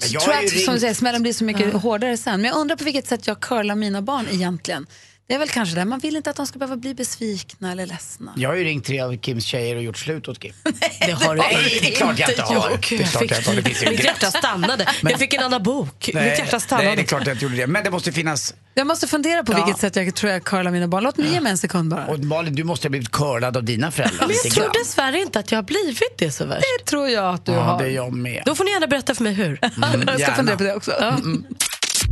Men 0.00 0.10
jag 0.10 0.22
tror 0.22 0.34
jag 0.34 0.44
att 0.44 0.60
som 0.60 0.74
du 0.74 0.80
säger, 0.80 0.94
smällen 0.94 1.22
blir 1.22 1.32
så 1.32 1.44
mycket 1.44 1.72
hårdare 1.74 2.16
sen. 2.16 2.40
Men 2.40 2.50
jag 2.50 2.58
undrar 2.58 2.76
på 2.76 2.84
vilket 2.84 3.06
sätt 3.06 3.26
jag 3.26 3.40
curlar 3.40 3.74
mina 3.74 4.02
barn 4.02 4.26
egentligen. 4.30 4.86
Det 5.28 5.34
är 5.34 5.38
väl 5.38 5.48
kanske 5.48 5.74
det, 5.74 5.84
man 5.84 5.98
vill 5.98 6.16
inte 6.16 6.30
att 6.30 6.36
de 6.36 6.46
ska 6.46 6.58
behöva 6.58 6.76
bli 6.76 6.94
besvikna 6.94 7.72
eller 7.72 7.86
ledsna. 7.86 8.32
Jag 8.36 8.48
har 8.48 8.56
ju 8.56 8.64
ringt 8.64 8.84
tre 8.84 9.00
av 9.00 9.16
Kims 9.20 9.44
tjejer 9.44 9.76
och 9.76 9.82
gjort 9.82 9.96
slut 9.98 10.28
åt 10.28 10.38
Kim. 10.40 10.52
Det 11.00 11.10
har 11.12 11.34
du 11.34 11.40
Nej, 11.40 11.78
det 11.82 11.88
är 11.88 11.96
klart 11.96 12.18
jag 12.18 12.30
inte 12.30 12.42
har. 12.42 12.70
gjort. 12.70 12.88
Det 12.88 12.94
är 12.96 13.04
klart 13.04 13.30
jag 13.30 13.38
inte 13.38 13.50
har. 13.50 13.56
Det 13.56 13.62
finns 13.62 13.82
ju 13.82 13.86
en 13.86 13.92
Mitt 13.92 14.04
hjärta 14.04 14.30
stannade. 14.30 14.86
Jag 15.02 15.18
fick 15.18 15.34
en 15.34 15.42
annan 15.42 15.62
bok. 15.62 16.10
Mitt 16.14 16.14
hjärta 16.38 16.60
stannade. 16.60 16.86
nej, 16.88 16.96
det 16.96 17.02
är 17.02 17.06
klart 17.06 17.26
jag 17.26 17.34
inte 17.34 17.44
gjorde 17.44 17.56
det. 17.56 17.66
Men 17.66 17.84
det 17.84 17.90
måste 17.90 18.12
finnas... 18.12 18.54
Jag 18.74 18.86
måste 18.86 19.06
fundera 19.06 19.44
på 19.44 19.52
Ja. 19.52 19.56
vilket 19.64 19.80
sätt 19.80 19.96
jag 19.96 20.14
tror 20.14 20.32
jag 20.32 20.44
curlar 20.44 20.70
mina 20.70 20.88
barn. 20.88 21.04
Låt 21.04 21.16
mig 21.16 21.32
ge 21.32 21.40
mig 21.40 21.50
en 21.52 21.58
sekund 21.58 21.90
bara. 21.90 22.06
Och 22.06 22.18
Malin, 22.18 22.54
du 22.54 22.64
måste 22.64 22.86
ha 22.86 22.90
blivit 22.90 23.10
curlad 23.12 23.56
av 23.56 23.64
dina 23.64 23.90
föräldrar 23.90 24.26
Men 24.26 24.36
jag 24.44 24.52
tror 24.52 24.70
dessvärre 24.84 25.18
inte 25.20 25.38
att 25.38 25.50
jag 25.52 25.58
har 25.58 25.62
blivit 25.62 26.18
det 26.18 26.30
så 26.30 26.44
värst. 26.46 26.64
Det 26.78 26.84
tror 26.84 27.08
jag 27.08 27.34
att 27.34 27.46
du 27.46 27.52
Ja, 27.52 27.60
har. 27.60 27.78
det 27.82 27.84
är 27.88 27.90
jag 27.90 28.12
med. 28.12 28.42
Då 28.46 28.54
får 28.54 28.64
ni 28.64 28.70
gärna 28.70 28.86
berätta 28.86 29.14
för 29.14 29.22
mig 29.24 29.32
hur. 29.32 29.58
jag 29.62 29.72
ska 29.72 30.18
gärna. 30.18 30.34
fundera 30.36 30.56
på 30.56 30.62
det 30.64 30.74
också. 30.74 30.92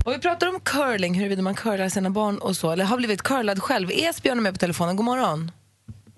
Och 0.07 0.13
vi 0.13 0.19
pratar 0.21 0.49
om 0.49 0.61
curling, 0.61 1.15
huruvida 1.15 1.43
man 1.43 1.55
curlar 1.55 1.89
sina 1.89 2.11
barn 2.11 2.39
och 2.39 2.57
så, 2.57 2.71
eller 2.71 2.85
har 2.85 2.97
blivit 2.97 3.23
curlad 3.23 3.63
själv. 3.63 3.89
Esbjörn 3.91 4.39
är 4.39 4.43
med 4.43 4.53
på 4.53 4.59
telefonen, 4.59 4.97
god 4.97 5.05
morgon. 5.05 5.51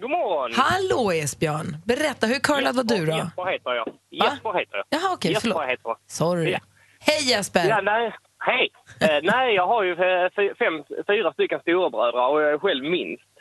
God 0.00 0.11
morgon! 0.11 0.50
Hallå 0.56 1.12
Esbjörn, 1.12 1.76
berätta, 1.87 2.26
hur 2.26 2.40
curlad 2.49 2.76
var 2.76 2.85
du 2.85 3.06
då? 3.06 3.17
Jesper 3.17 3.52
heter 3.52 3.75
jag. 3.75 3.88
Jesper 4.11 4.58
heter 4.58 4.76
jag. 4.76 4.85
Jaha, 4.90 5.12
okej, 5.14 5.31
Jesper 5.32 5.50
förlåt. 5.50 5.70
heter 5.70 5.82
jag. 5.85 5.96
Sorry. 6.06 6.50
Ja. 6.50 6.58
Hej 7.00 7.31
Jesper! 7.31 7.69
Ja, 7.69 7.81
nej, 7.81 8.14
hej! 8.38 8.70
Eh, 9.00 9.20
nej, 9.23 9.55
jag 9.55 9.67
har 9.67 9.82
ju 9.82 9.93
eh, 9.93 10.55
fem, 10.58 10.85
fyra 11.06 11.32
stycken 11.32 11.61
storebröder 11.61 12.29
och 12.31 12.43
jag 12.43 12.52
är 12.52 12.58
själv 12.58 12.85
minst. 12.85 13.32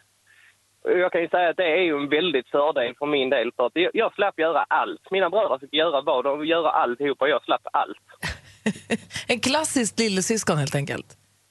Jag 0.83 1.11
kan 1.11 1.21
ju 1.21 1.29
säga 1.29 1.49
att 1.49 1.57
det 1.57 1.71
är 1.77 1.81
ju 1.81 1.95
en 1.97 2.09
väldigt 2.09 2.49
fördel 2.49 2.95
för 2.99 3.05
min 3.05 3.29
del 3.29 3.51
för 3.55 3.65
att 3.65 3.71
jag, 3.75 3.91
jag 3.93 4.13
slapp 4.13 4.39
göra 4.39 4.65
allt. 4.69 5.11
Mina 5.11 5.29
bröder 5.29 5.57
fick 5.57 5.73
göra 5.73 6.01
vad 6.01 6.23
de 6.23 6.39
vill 6.39 6.49
göra 6.49 6.69
alltihop 6.71 7.21
och 7.21 7.29
jag 7.29 7.43
slapp 7.43 7.67
allt. 7.73 7.97
En 9.27 9.39
klassisk 9.39 9.99
lillasyskon 9.99 10.57
helt 10.57 10.75
enkelt. 10.75 11.05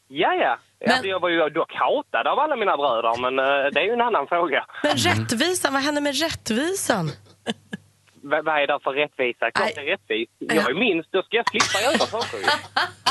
Ja, 0.09 0.35
ja. 0.35 0.59
Men- 0.81 0.91
Alltså, 0.91 1.07
jag 1.07 1.21
var 1.21 1.29
ju 1.29 1.49
dock 1.51 1.73
hatad 1.75 2.27
av 2.27 2.39
alla 2.39 2.57
mina 2.57 2.77
bröder 2.77 3.21
men 3.21 3.39
eh, 3.39 3.71
det 3.73 3.81
är 3.81 3.85
ju 3.85 3.93
en 3.93 4.01
annan 4.01 4.27
fråga. 4.27 4.65
Men 4.83 4.97
rättvisan, 4.97 5.73
vad 5.73 5.83
händer 5.83 6.03
med 6.03 6.21
rättvisan? 6.21 7.07
V- 8.31 8.41
vad 8.45 8.63
är 8.63 8.67
det 8.67 8.79
för 8.85 8.91
rättvisa? 8.93 9.51
Klart 9.51 9.73
det 9.75 9.81
är 9.81 9.85
rättvist. 9.85 10.33
Jag 10.39 10.71
är 10.71 10.75
minst, 10.75 11.13
då 11.13 11.23
ska 11.23 11.37
jag 11.37 11.49
slippa 11.51 11.81
göra 11.85 11.99
saker. 11.99 12.39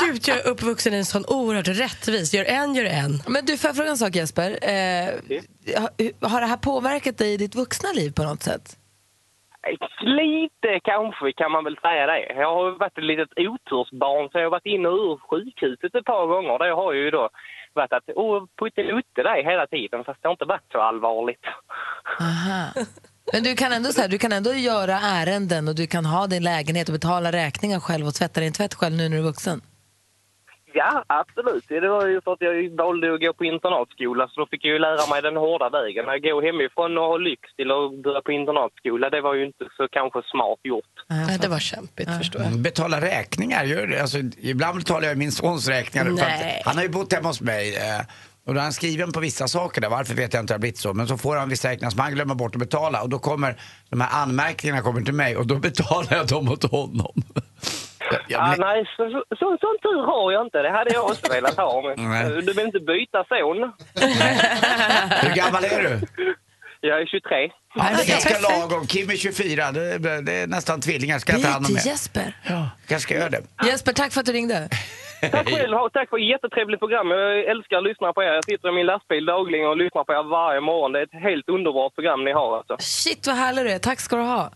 Gud, 0.06 0.28
jag 0.28 0.36
är 0.38 0.46
uppvuxen 0.48 0.94
i 0.94 0.96
en 0.96 1.04
sån 1.04 1.24
oerhört 1.28 1.68
rättvis. 1.68 2.34
Gör 2.34 2.44
en, 2.44 2.74
gör 2.74 2.84
en. 2.84 3.22
Men 3.26 3.44
du, 3.44 3.56
får 3.58 3.68
jag 3.68 3.76
fråga 3.76 3.90
en 3.90 3.98
sak 3.98 4.14
Jesper? 4.16 4.50
Eh, 4.50 5.14
har 6.30 6.40
det 6.40 6.46
här 6.46 6.56
påverkat 6.56 7.18
dig 7.18 7.32
i 7.32 7.36
ditt 7.36 7.54
vuxna 7.54 7.92
liv 7.92 8.10
på 8.12 8.22
något 8.24 8.42
sätt? 8.42 8.76
Lite 10.00 10.80
kanske 10.84 11.32
kan 11.32 11.52
man 11.52 11.64
väl 11.64 11.78
säga 11.82 12.06
det. 12.06 12.20
Jag 12.44 12.54
har 12.54 12.78
varit 12.78 12.98
ett 12.98 13.04
litet 13.04 13.32
otursbarn 13.36 14.28
så 14.30 14.38
jag 14.38 14.44
har 14.44 14.50
varit 14.50 14.72
inne 14.74 14.88
och 14.88 14.98
ur 14.98 15.16
sjukhuset 15.28 15.94
ett 15.94 16.04
par 16.04 16.26
gånger. 16.26 16.58
Det 16.58 16.74
har 16.74 16.92
ju 16.92 17.10
då 17.10 17.28
varit 17.74 17.92
att 17.92 18.08
oh, 18.08 18.44
puttelutte 18.58 19.22
dig 19.22 19.44
hela 19.44 19.66
tiden 19.66 20.04
fast 20.04 20.22
det 20.22 20.28
har 20.28 20.32
inte 20.32 20.44
varit 20.44 20.72
så 20.72 20.80
allvarligt. 20.80 21.44
Aha. 22.20 22.62
Men 23.32 23.42
du 23.42 23.54
kan 23.54 23.72
ändå 23.72 23.92
så 23.92 24.00
här, 24.00 24.08
du 24.08 24.18
kan 24.18 24.32
ändå 24.32 24.52
göra 24.52 24.94
ärenden 25.18 25.68
och 25.68 25.74
du 25.74 25.86
kan 25.86 26.04
ha 26.04 26.26
din 26.26 26.42
lägenhet 26.42 26.88
och 26.88 26.92
betala 26.92 27.32
räkningar 27.32 27.80
själv 27.80 28.06
och 28.06 28.14
tvätta 28.14 28.40
din 28.40 28.52
tvätt 28.52 28.74
själv 28.74 28.94
nu 28.96 29.08
när 29.08 29.16
du 29.16 29.22
är 29.22 29.26
vuxen. 29.26 29.60
Ja, 30.76 31.04
absolut. 31.06 31.64
Det 31.68 31.88
var 31.88 32.06
ju 32.06 32.20
för 32.20 32.32
att 32.32 32.40
jag 32.40 32.76
valde 32.76 33.14
att 33.14 33.20
gå 33.20 33.32
på 33.32 33.44
internatskola 33.44 34.28
så 34.28 34.40
då 34.40 34.46
fick 34.50 34.64
jag 34.64 34.72
ju 34.72 34.78
lära 34.78 35.06
mig 35.10 35.22
den 35.22 35.36
hårda 35.36 35.68
vägen. 35.78 36.04
Att 36.08 36.22
gå 36.22 36.42
hemifrån 36.48 36.98
och 36.98 37.04
ha 37.04 37.16
lyx 37.16 37.42
till 37.56 37.70
att 37.70 38.02
börja 38.04 38.20
på 38.26 38.32
internatskola, 38.32 39.10
det 39.10 39.20
var 39.20 39.34
ju 39.34 39.46
inte 39.46 39.64
så 39.76 39.88
kanske 39.88 40.18
smart 40.32 40.60
gjort. 40.62 40.94
Nej, 41.08 41.38
det 41.42 41.48
var 41.48 41.58
kämpigt, 41.58 42.10
förstår 42.18 42.40
jag. 42.42 42.50
Mm, 42.50 42.62
Betala 42.62 43.00
räkningar, 43.00 43.64
gör 43.64 43.86
det. 43.86 44.00
Alltså, 44.00 44.18
ibland 44.52 44.78
betalar 44.78 45.08
jag 45.08 45.16
min 45.18 45.32
sons 45.32 45.68
räkningar. 45.68 46.04
Nej. 46.10 46.62
han 46.64 46.76
har 46.76 46.82
ju 46.82 46.88
bott 46.88 47.12
hemma 47.12 47.28
hos 47.28 47.40
mig. 47.40 47.76
Eh, 47.76 48.06
och 48.46 48.54
då 48.54 48.60
är 48.60 48.62
han 48.62 48.72
skriven 48.72 49.12
på 49.12 49.20
vissa 49.20 49.48
saker 49.48 49.80
där. 49.80 49.88
Varför 49.88 50.14
vet 50.14 50.34
jag 50.34 50.42
inte, 50.42 50.52
det 50.52 50.54
har 50.54 50.60
blivit 50.60 50.78
så. 50.78 50.94
Men 50.94 51.08
så 51.08 51.16
får 51.18 51.36
han 51.36 51.48
vissa 51.48 51.68
räkningar 51.68 51.90
som 51.90 52.00
han 52.00 52.12
glömmer 52.14 52.34
bort 52.34 52.54
att 52.54 52.60
betala. 52.60 53.02
Och 53.02 53.08
då 53.08 53.18
kommer 53.18 53.56
de 53.90 54.00
här 54.00 54.22
anmärkningarna 54.22 54.82
kommer 54.82 55.00
till 55.00 55.14
mig 55.14 55.36
och 55.36 55.46
då 55.46 55.54
betalar 55.68 56.16
jag 56.16 56.26
dem 56.26 56.48
åt 56.48 56.70
honom. 56.70 57.22
Jag 58.10 58.20
Ja, 58.28 58.54
blir- 58.54 58.64
nej, 58.64 58.84
så, 58.96 59.10
så, 59.10 59.24
så, 59.36 59.58
sån 59.60 59.76
tur 59.82 60.02
har 60.06 60.32
jag 60.32 60.46
inte. 60.46 60.58
Det 60.62 60.70
hade 60.70 60.92
jag 60.92 61.04
också 61.04 61.32
velat 61.32 61.56
ha. 61.56 61.82
Men, 61.96 62.30
du 62.46 62.52
vill 62.52 62.66
inte 62.66 62.80
byta 62.80 63.24
son? 63.24 63.72
Hur 65.22 65.34
gammal 65.34 65.64
är 65.64 65.82
du? 65.82 66.00
Jag 66.80 67.00
är 67.00 67.06
23. 67.06 67.50
Ja, 67.74 67.84
det 67.96 68.02
är 68.02 68.08
ganska 68.08 68.34
lagom. 68.48 68.86
Kim 68.86 69.10
är 69.10 69.16
24. 69.16 69.72
Det 69.72 69.80
är, 69.94 70.22
det 70.22 70.32
är 70.32 70.46
nästan 70.46 70.80
tvillingar. 70.80 71.18
Ska 71.18 71.32
jag 71.32 71.42
ta 71.42 71.48
hand 71.48 71.66
om 71.66 71.74
det? 71.74 71.86
Jesper. 71.86 72.32
Ja, 72.48 72.70
jag 72.88 73.00
ska 73.00 73.14
göra 73.14 73.28
det. 73.28 73.40
Jesper, 73.66 73.92
tack 73.92 74.12
för 74.12 74.20
att 74.20 74.26
du 74.26 74.32
ringde. 74.32 74.68
Tack 75.20 75.48
själv. 75.50 75.74
Tack 75.92 76.10
för 76.10 76.16
ett 76.18 76.28
jättetrevligt 76.28 76.80
program. 76.80 77.10
Jag 77.10 77.44
älskar 77.44 77.76
att 77.76 77.84
lyssna 77.84 78.12
på 78.12 78.22
er. 78.22 78.32
Jag 78.32 78.44
sitter 78.44 78.68
i 78.68 78.72
min 78.72 78.86
lastbil 78.86 79.24
dagligen 79.26 79.66
och 79.68 79.76
lyssnar 79.76 80.04
på 80.04 80.12
er 80.12 80.22
varje 80.30 80.60
morgon. 80.60 80.92
Det 80.92 80.98
är 80.98 81.02
ett 81.02 81.22
helt 81.28 81.48
underbart 81.48 81.94
program 81.94 82.24
ni 82.24 82.32
har 82.32 82.56
alltså. 82.56 82.76
Shit 82.80 83.26
vad 83.26 83.36
härlig 83.36 83.64
du 83.64 83.70
är, 83.70 83.78
tack 83.78 84.00
ska 84.00 84.16
du 84.16 84.22
ha. 84.22 84.50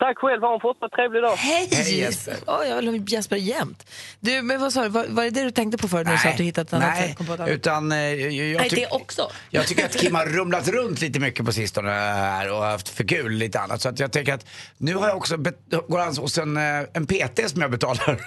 Tack 0.00 0.18
själv, 0.18 0.42
ha 0.42 0.54
en 0.54 0.60
fortsatt 0.60 0.92
trevlig 0.92 1.22
dag. 1.22 1.36
Hej! 1.36 1.68
Hej, 1.72 1.98
Jesper. 2.00 2.36
Åh, 2.46 2.68
jag 2.68 2.76
vill 2.76 2.88
ha 2.88 2.96
Jesper 2.96 3.36
jämt. 3.36 3.90
Du, 4.20 4.42
men 4.42 4.60
vad 4.60 4.72
sa 4.72 4.82
du, 4.82 4.88
var, 4.88 5.06
var 5.08 5.24
det 5.24 5.30
det 5.30 5.44
du 5.44 5.50
tänkte 5.50 5.78
på 5.78 5.88
förut 5.88 6.06
när 6.06 6.12
du 6.12 6.18
sa 6.18 6.28
att 6.28 6.36
du 6.36 6.42
hittat 6.44 6.66
ett 6.66 6.72
annat 6.72 6.88
nej, 6.88 7.08
sätt? 7.08 7.16
Kom 7.16 7.26
på 7.26 7.32
ett 7.34 7.40
annat? 7.40 7.50
utan 7.52 7.92
eh, 7.92 7.98
jag, 7.98 8.32
jag, 8.32 8.60
Nej, 8.60 8.68
det 8.72 8.86
också. 8.86 9.30
jag 9.50 9.66
tycker 9.66 9.84
att 9.84 9.96
Kim 9.96 10.14
har 10.14 10.26
rumlat 10.36 10.68
runt 10.68 11.00
lite 11.00 11.20
mycket 11.20 11.46
på 11.46 11.52
sistone 11.52 11.90
här 11.90 12.52
och 12.52 12.62
haft 12.64 12.88
för 12.88 13.04
kul 13.04 13.32
lite 13.32 13.60
annat. 13.60 13.82
Så 13.82 13.88
att 13.88 13.98
jag 13.98 14.12
tänker 14.12 14.34
att 14.34 14.46
nu 14.78 14.94
har 14.94 15.08
jag 15.08 15.16
också, 15.16 15.36
bet- 15.36 15.88
går 15.88 15.98
han 15.98 16.16
hos 16.16 16.38
en, 16.38 16.56
eh, 16.56 16.62
en 16.94 17.06
PT 17.06 17.50
som 17.50 17.60
jag 17.60 17.70
betalar. 17.70 18.20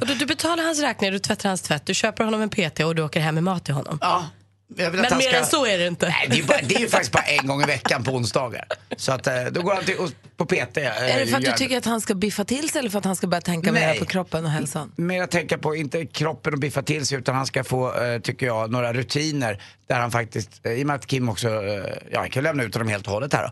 Och 0.00 0.06
du, 0.06 0.14
du 0.14 0.26
betalar 0.26 0.64
hans 0.64 0.80
räkningar, 0.80 1.12
du 1.12 1.18
tvättar 1.18 1.48
hans 1.48 1.62
tvätt, 1.62 1.86
du 1.86 1.94
köper 1.94 2.24
honom 2.24 2.40
en 2.42 2.50
PT 2.50 2.80
och 2.80 2.94
du 2.94 3.02
åker 3.02 3.20
hem 3.20 3.34
med 3.34 3.44
mat 3.44 3.64
till 3.64 3.74
honom. 3.74 3.98
ja. 4.00 4.24
Jag 4.76 4.92
Men 4.94 5.00
mer 5.02 5.20
ska- 5.20 5.36
än 5.36 5.46
så 5.46 5.66
är 5.66 5.78
det 5.78 5.86
inte. 5.86 6.06
Nej, 6.08 6.26
det 6.28 6.34
är, 6.34 6.36
ju 6.36 6.44
bara, 6.44 6.58
det 6.62 6.74
är 6.74 6.80
ju 6.80 6.88
faktiskt 6.88 7.12
bara 7.12 7.22
en 7.22 7.46
gång 7.46 7.62
i 7.62 7.66
veckan 7.66 8.04
på 8.04 8.10
onsdagar. 8.10 8.64
Så 8.96 9.12
att 9.12 9.26
eh, 9.26 9.44
då 9.50 9.62
går 9.62 9.74
han 9.74 9.84
till, 9.84 9.96
på 10.36 10.46
PT. 10.46 10.76
eh, 10.76 10.86
Är 10.86 11.18
det 11.20 11.26
för 11.26 11.36
att 11.36 11.44
du 11.44 11.52
tycker 11.52 11.78
att 11.78 11.84
han 11.84 12.00
ska 12.00 12.14
biffa 12.14 12.44
till 12.44 12.68
sig 12.70 12.78
eller 12.78 12.90
för 12.90 12.98
att 12.98 13.04
han 13.04 13.16
ska 13.16 13.26
börja 13.26 13.40
tänka 13.40 13.72
mer 13.72 13.94
på 13.98 14.04
kroppen 14.04 14.44
och 14.44 14.50
hälsan? 14.50 14.92
mer 14.96 15.22
att 15.22 15.30
tänka 15.30 15.58
på, 15.58 15.76
inte 15.76 16.06
kroppen 16.06 16.52
och 16.52 16.58
biffa 16.58 16.82
till 16.82 17.06
sig 17.06 17.18
utan 17.18 17.34
han 17.34 17.46
ska 17.46 17.64
få, 17.64 18.02
eh, 18.04 18.18
tycker 18.20 18.46
jag, 18.46 18.70
några 18.70 18.92
rutiner 18.92 19.62
där 19.88 19.96
han 20.00 20.10
faktiskt, 20.10 20.66
i 20.66 20.82
och 20.82 20.86
med 20.86 20.96
att 20.96 21.06
Kim 21.06 21.28
också, 21.28 21.48
ja 22.10 22.20
han 22.20 22.30
kan 22.30 22.42
lämna 22.44 22.62
ut 22.62 22.74
honom 22.74 22.88
helt 22.88 23.06
och 23.06 23.12
hållet 23.12 23.32
här 23.32 23.50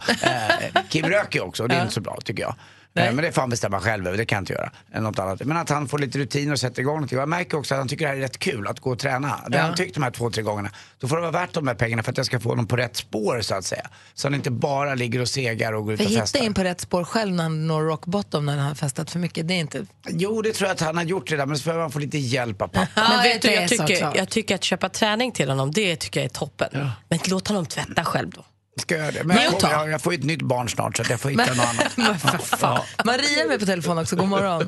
då. 0.74 0.80
Kim 0.88 1.04
röker 1.06 1.38
ju 1.38 1.44
också 1.44 1.62
och 1.62 1.68
det 1.68 1.74
är 1.74 1.82
inte 1.82 1.94
så 1.94 2.00
bra 2.00 2.18
tycker 2.24 2.42
jag. 2.42 2.54
Eh, 2.96 3.12
Men 3.12 3.16
det 3.24 3.32
får 3.32 3.40
han 3.42 3.50
bestämma 3.50 3.80
själv 3.80 4.06
över, 4.06 4.18
det 4.18 4.24
kan 4.24 4.36
jag 4.36 4.42
inte 4.42 4.52
göra. 4.52 4.70
Eller 4.92 5.00
något 5.02 5.18
annat. 5.18 5.40
Men 5.44 5.56
att 5.56 5.68
han 5.68 5.88
får 5.88 5.98
lite 5.98 6.18
rutiner 6.18 6.52
och 6.52 6.60
sätter 6.60 6.80
igång 6.82 6.94
någonting. 6.94 7.18
Jag 7.18 7.28
märker 7.28 7.58
också 7.58 7.74
att 7.74 7.78
han 7.78 7.88
tycker 7.88 8.04
det 8.04 8.10
här 8.10 8.16
är 8.16 8.20
rätt 8.20 8.38
kul 8.38 8.66
att 8.66 8.80
gå 8.80 8.90
och 8.90 8.98
träna. 8.98 9.40
Det 9.48 9.58
har 9.58 9.64
han 9.66 9.74
tyckt 9.76 9.94
de 9.94 10.02
här 10.02 10.10
två, 10.10 10.30
tre 10.30 10.42
gångerna. 10.42 10.70
Då 10.98 11.08
får 11.08 11.16
det 11.16 11.22
vara 11.22 11.30
värt 11.32 11.52
de 11.52 11.66
här 11.66 11.74
pengarna 11.74 12.02
för 12.02 12.10
att 12.12 12.16
jag 12.16 12.26
ska 12.26 12.40
få 12.40 12.48
honom 12.48 12.66
på 12.66 12.76
rätt 12.76 12.96
spår 12.96 13.40
så 13.40 13.54
att 13.54 13.64
säga. 13.64 13.86
Så 14.14 14.26
han 14.28 14.34
inte 14.34 14.50
bara 14.50 14.94
ligger 14.94 15.20
och 15.20 15.28
segar 15.28 15.72
och 15.72 15.84
går 15.84 15.94
ut 15.94 15.98
För 16.00 16.04
och 16.06 16.10
hitta 16.10 16.20
festar. 16.22 16.44
in 16.44 16.54
på 16.54 16.62
rätt 16.64 16.80
spår 16.80 17.04
själv 17.04 17.32
när 17.34 17.42
han 17.42 17.66
når 17.66 17.82
rock 17.82 18.06
bottom 18.06 18.46
när 18.46 18.56
han 18.56 18.66
har 18.68 18.74
festat 18.74 19.10
för 19.10 19.18
mycket. 19.18 19.48
Det 19.48 19.54
är 19.54 19.58
inte... 19.60 19.86
Jo, 20.08 20.42
det 20.42 20.52
tror 20.52 20.68
jag 20.68 20.74
att 20.74 20.80
han 20.80 20.96
har 20.96 21.04
gjort 21.04 21.30
redan, 21.30 21.48
men 21.48 21.58
så 21.58 21.64
behöver 21.64 21.82
han 21.82 21.90
få 21.90 21.98
lite 21.98 22.18
hjälp 22.18 22.62
av 22.62 22.68
pappa. 22.68 22.88
Ja, 22.96 23.08
Men 23.08 23.22
vet 23.22 23.42
du, 23.42 23.50
jag 23.50 23.68
tycker, 23.68 24.12
jag 24.16 24.28
tycker 24.28 24.54
att 24.54 24.64
köpa 24.64 24.88
träning 24.88 25.32
till 25.32 25.48
honom, 25.48 25.70
det 25.70 25.96
tycker 25.96 26.20
jag 26.20 26.24
är 26.24 26.28
toppen. 26.28 26.88
Men 27.08 27.18
låt 27.26 27.48
honom 27.48 27.66
tvätta 27.66 28.04
själv 28.04 28.30
då. 28.30 28.44
Ska 28.80 28.96
jag 28.96 29.14
det? 29.14 29.24
Men 29.24 29.36
jag, 29.36 29.54
jag, 29.72 29.90
jag 29.90 30.02
får 30.02 30.12
ju 30.12 30.18
ett 30.18 30.24
nytt 30.24 30.42
barn 30.42 30.68
snart 30.68 30.96
så 30.96 31.02
jag 31.10 31.20
får 31.20 31.30
hitta 31.30 31.42
något 31.42 31.70
annat. 31.70 32.42
Fan. 32.60 32.80
Maria 33.04 33.44
är 33.44 33.48
med 33.48 33.60
på 33.60 33.66
telefon 33.66 33.98
också, 33.98 34.16
god 34.16 34.28
morgon. 34.28 34.62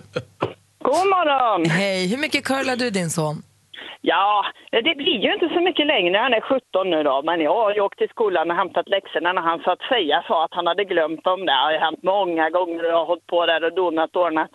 God 0.83 1.07
morgon! 1.15 1.71
Hej, 1.71 2.09
hur 2.11 2.19
mycket 2.19 2.45
curlar 2.45 2.77
du 2.77 2.91
din 2.91 3.11
son? 3.11 3.43
Ja, 4.01 4.45
det 4.71 4.95
blir 5.03 5.19
ju 5.25 5.33
inte 5.35 5.49
så 5.55 5.61
mycket 5.61 5.87
längre. 5.87 6.17
Han 6.19 6.35
är 6.35 6.41
17 6.41 6.91
nu 6.91 7.03
då, 7.03 7.23
men 7.29 7.41
jag 7.41 7.55
har 7.55 7.75
ju 7.75 7.81
åkt 7.81 7.99
till 7.99 8.09
skolan 8.09 8.51
och 8.51 8.57
hämtat 8.57 8.89
läxorna 8.89 9.33
när 9.33 9.43
han 9.43 9.59
så 9.65 9.71
att 9.71 9.85
säga 9.93 10.17
sa 10.29 10.45
att 10.45 10.55
han 10.59 10.67
hade 10.67 10.85
glömt 10.85 11.25
dem 11.25 11.41
där. 11.47 11.55
Det 11.57 11.65
har 11.65 11.73
ju 11.73 11.79
hänt 11.79 12.03
många 12.03 12.51
gånger 12.51 12.85
och 12.85 12.91
jag 12.91 12.97
har 13.03 13.07
hållit 13.13 13.27
på 13.27 13.47
där 13.47 13.65
och 13.65 13.75
donat 13.75 14.17
och 14.17 14.23
ordnat. 14.23 14.51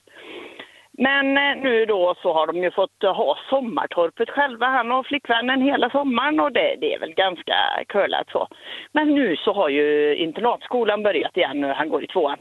Men 0.97 1.38
eh, 1.38 1.55
nu 1.63 1.85
då 1.85 2.15
så 2.21 2.33
har 2.33 2.47
de 2.47 2.57
ju 2.57 2.71
fått 2.71 3.03
eh, 3.03 3.15
ha 3.15 3.38
sommartorpet 3.50 4.29
själva, 4.29 4.65
han 4.65 4.91
och 4.91 5.05
flickvännen, 5.05 5.62
hela 5.62 5.89
sommaren 5.89 6.39
och 6.39 6.51
det, 6.51 6.75
det 6.81 6.93
är 6.93 7.00
väl 7.00 7.13
ganska 7.13 7.55
curlat 7.88 8.29
så. 8.31 8.47
Men 8.91 9.15
nu 9.15 9.35
så 9.35 9.53
har 9.53 9.69
ju 9.69 10.15
internatskolan 10.15 11.03
börjat 11.03 11.38
igen 11.38 11.62
nu, 11.62 11.67
han 11.67 11.89
går 11.89 12.03
i 12.03 12.07
tvåan. 12.07 12.39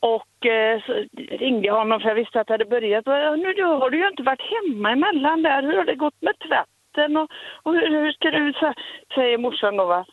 Och 0.00 0.46
eh, 0.46 0.80
så 0.86 0.92
ringde 1.16 1.66
jag 1.66 1.74
honom 1.74 2.00
för 2.00 2.08
jag 2.08 2.14
visste 2.14 2.40
att 2.40 2.46
det 2.46 2.54
hade 2.54 2.64
börjat. 2.64 3.06
Eh, 3.06 3.36
nu 3.36 3.52
då 3.52 3.66
har 3.66 3.90
du 3.90 3.98
ju 3.98 4.08
inte 4.08 4.22
varit 4.22 4.42
hemma 4.42 4.90
emellan 4.90 5.42
där. 5.42 5.62
Hur 5.62 5.76
har 5.76 5.84
det 5.84 5.94
gått 5.94 6.22
med 6.22 6.34
tvätten? 6.38 7.16
Och, 7.16 7.30
och 7.62 7.74
hur, 7.74 7.88
hur 7.90 8.12
ska 8.12 8.30
du... 8.30 8.52
Så, 8.52 8.72
säger 9.14 9.38
morsan 9.38 9.76
då 9.76 9.84
va. 9.84 10.04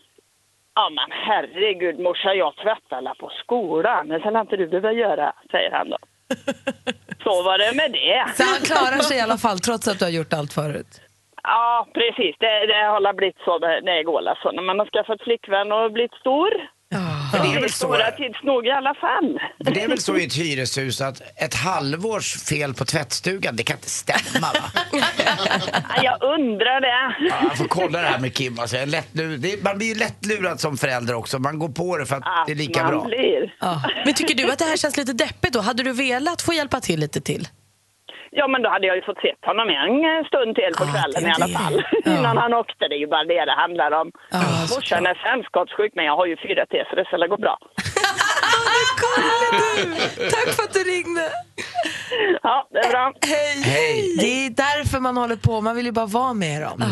Ja 0.76 0.90
men 0.90 1.12
herregud 1.12 2.00
morsa, 2.00 2.34
jag 2.34 2.56
tvättar 2.56 3.14
på 3.20 3.30
skolan. 3.30 4.08
Det 4.08 4.20
ska 4.20 4.40
inte 4.40 4.58
du 4.58 4.68
behöva 4.68 4.92
göra, 4.92 5.34
säger 5.52 5.72
han 5.72 5.90
då. 5.90 5.98
Så 7.28 7.36
var 7.50 7.58
det 7.64 7.72
med 7.82 7.92
det. 8.00 8.20
Så 8.38 8.44
han 8.54 8.62
klarar 8.72 9.02
sig 9.08 9.18
i 9.18 9.24
alla 9.28 9.40
fall 9.46 9.60
trots 9.60 9.88
att 9.88 10.00
du 10.00 10.06
har 10.06 10.16
gjort 10.20 10.34
allt 10.34 10.54
förut? 10.54 10.92
Ja, 11.44 11.88
precis. 11.94 12.34
Det, 12.44 12.54
det 12.72 12.82
har 12.94 13.14
blivit 13.14 13.42
så 13.46 13.60
det, 13.60 13.82
det 13.90 14.04
går 14.04 14.22
alltså. 14.32 14.52
När 14.52 14.64
man 14.70 14.80
har 14.80 14.88
skaffat 14.94 15.22
flickvän 15.28 15.72
och 15.72 15.92
blivit 15.92 16.14
stor. 16.24 16.50
För 17.32 17.40
det 17.40 17.54
är 17.54 17.62
väl 17.62 17.70
så, 17.70 17.76
stora 17.76 18.12
tids 18.12 18.44
nog 18.44 18.68
i 18.68 18.72
alla 18.72 18.94
fall. 18.94 19.40
för 19.66 19.72
det 19.72 19.84
är 19.84 19.88
väl 19.88 20.02
så 20.02 20.18
i 20.18 20.26
ett 20.26 20.34
hyreshus 20.34 21.02
att 21.02 21.22
ett 21.36 21.54
halvårs 21.56 22.34
fel 22.44 22.74
på 22.74 22.86
tvättstugan, 22.86 23.56
det 23.56 23.64
kan 23.64 23.78
inte 23.78 23.90
stämma 23.90 24.48
va? 24.54 24.82
Ja, 24.92 26.04
Jag 26.04 26.24
undrar 26.24 26.82
det. 26.82 27.28
Ja, 27.30 27.36
jag 27.44 27.58
får 27.58 27.68
kolla 27.68 28.02
det 28.02 28.08
här 28.08 28.20
med 28.20 28.34
Kim. 28.34 28.60
Alltså, 28.60 28.76
jag 28.76 28.84
är 28.84 28.88
lätt, 28.88 29.08
det 29.12 29.24
är, 29.24 29.64
man 29.64 29.78
blir 29.78 29.88
ju 29.88 29.96
lättlurad 29.96 30.60
som 30.60 30.78
förälder 30.78 31.14
också. 31.14 31.40
Man 31.40 31.60
går 31.60 31.70
på 31.70 31.98
det 31.98 32.06
för 32.06 32.16
att 32.16 32.24
det 32.46 32.52
är 32.52 32.56
lika 32.56 32.84
man 32.84 32.92
bra. 32.92 33.04
Blir. 33.06 33.54
Men 34.06 34.14
tycker 34.14 34.36
du 34.36 34.52
att 34.52 34.60
det 34.60 34.66
här 34.66 34.78
känns 34.78 34.98
lite 34.98 35.14
deppigt 35.14 35.54
då? 35.54 35.60
Hade 35.62 35.84
du 35.84 35.94
velat 35.94 36.42
få 36.42 36.54
hjälpa 36.54 36.80
till 36.80 37.00
lite 37.00 37.22
till? 37.22 37.48
Ja, 38.40 38.48
men 38.48 38.62
då 38.62 38.70
hade 38.70 38.88
jag 38.88 38.96
ju 38.96 39.02
fått 39.02 39.22
sett 39.28 39.46
honom 39.50 39.68
en 39.70 39.94
eh, 40.10 40.26
stund 40.30 40.56
till 40.56 40.74
på 40.78 40.84
Ja, 40.86 40.92
kvällen 40.94 41.22
det 41.24 41.30
i 41.32 41.36
alla 41.38 41.50
fall. 41.60 41.76
Ja. 42.06 42.12
Innan 42.20 42.38
han 42.38 42.54
åkte. 42.54 42.88
Det 42.88 42.96
är 42.96 43.04
ju 43.06 43.08
bara 43.08 43.24
det 43.24 43.46
det 43.46 43.52
handlar 43.64 43.92
om. 44.02 44.12
Ja, 44.32 44.40
Morsan 44.76 45.06
är 45.06 45.16
sällskapssjuk, 45.26 45.92
men 45.96 46.06
jag 46.06 46.16
har 46.16 46.26
ju 46.26 46.36
4T 46.36 46.76
så 46.90 46.96
det 46.96 47.06
ska 47.06 47.18
gå 47.18 47.38
bra. 47.38 47.58
Tack 50.32 50.56
för 50.56 50.64
att 50.64 50.74
du 50.74 50.80
ringde! 50.84 51.32
Ja, 52.44 52.68
det 52.72 52.80
är 52.80 52.90
bra. 52.90 53.14
Hej! 53.22 53.62
Hej. 53.64 54.16
Det 54.20 54.46
är 54.46 54.50
därför 54.50 55.00
man 55.00 55.18
håller 55.18 55.36
på, 55.36 55.62
man 55.62 55.76
vill 55.76 55.86
ju 55.86 55.92
bara 55.92 56.06
vara 56.06 56.34
med 56.34 56.62
dem. 56.62 56.84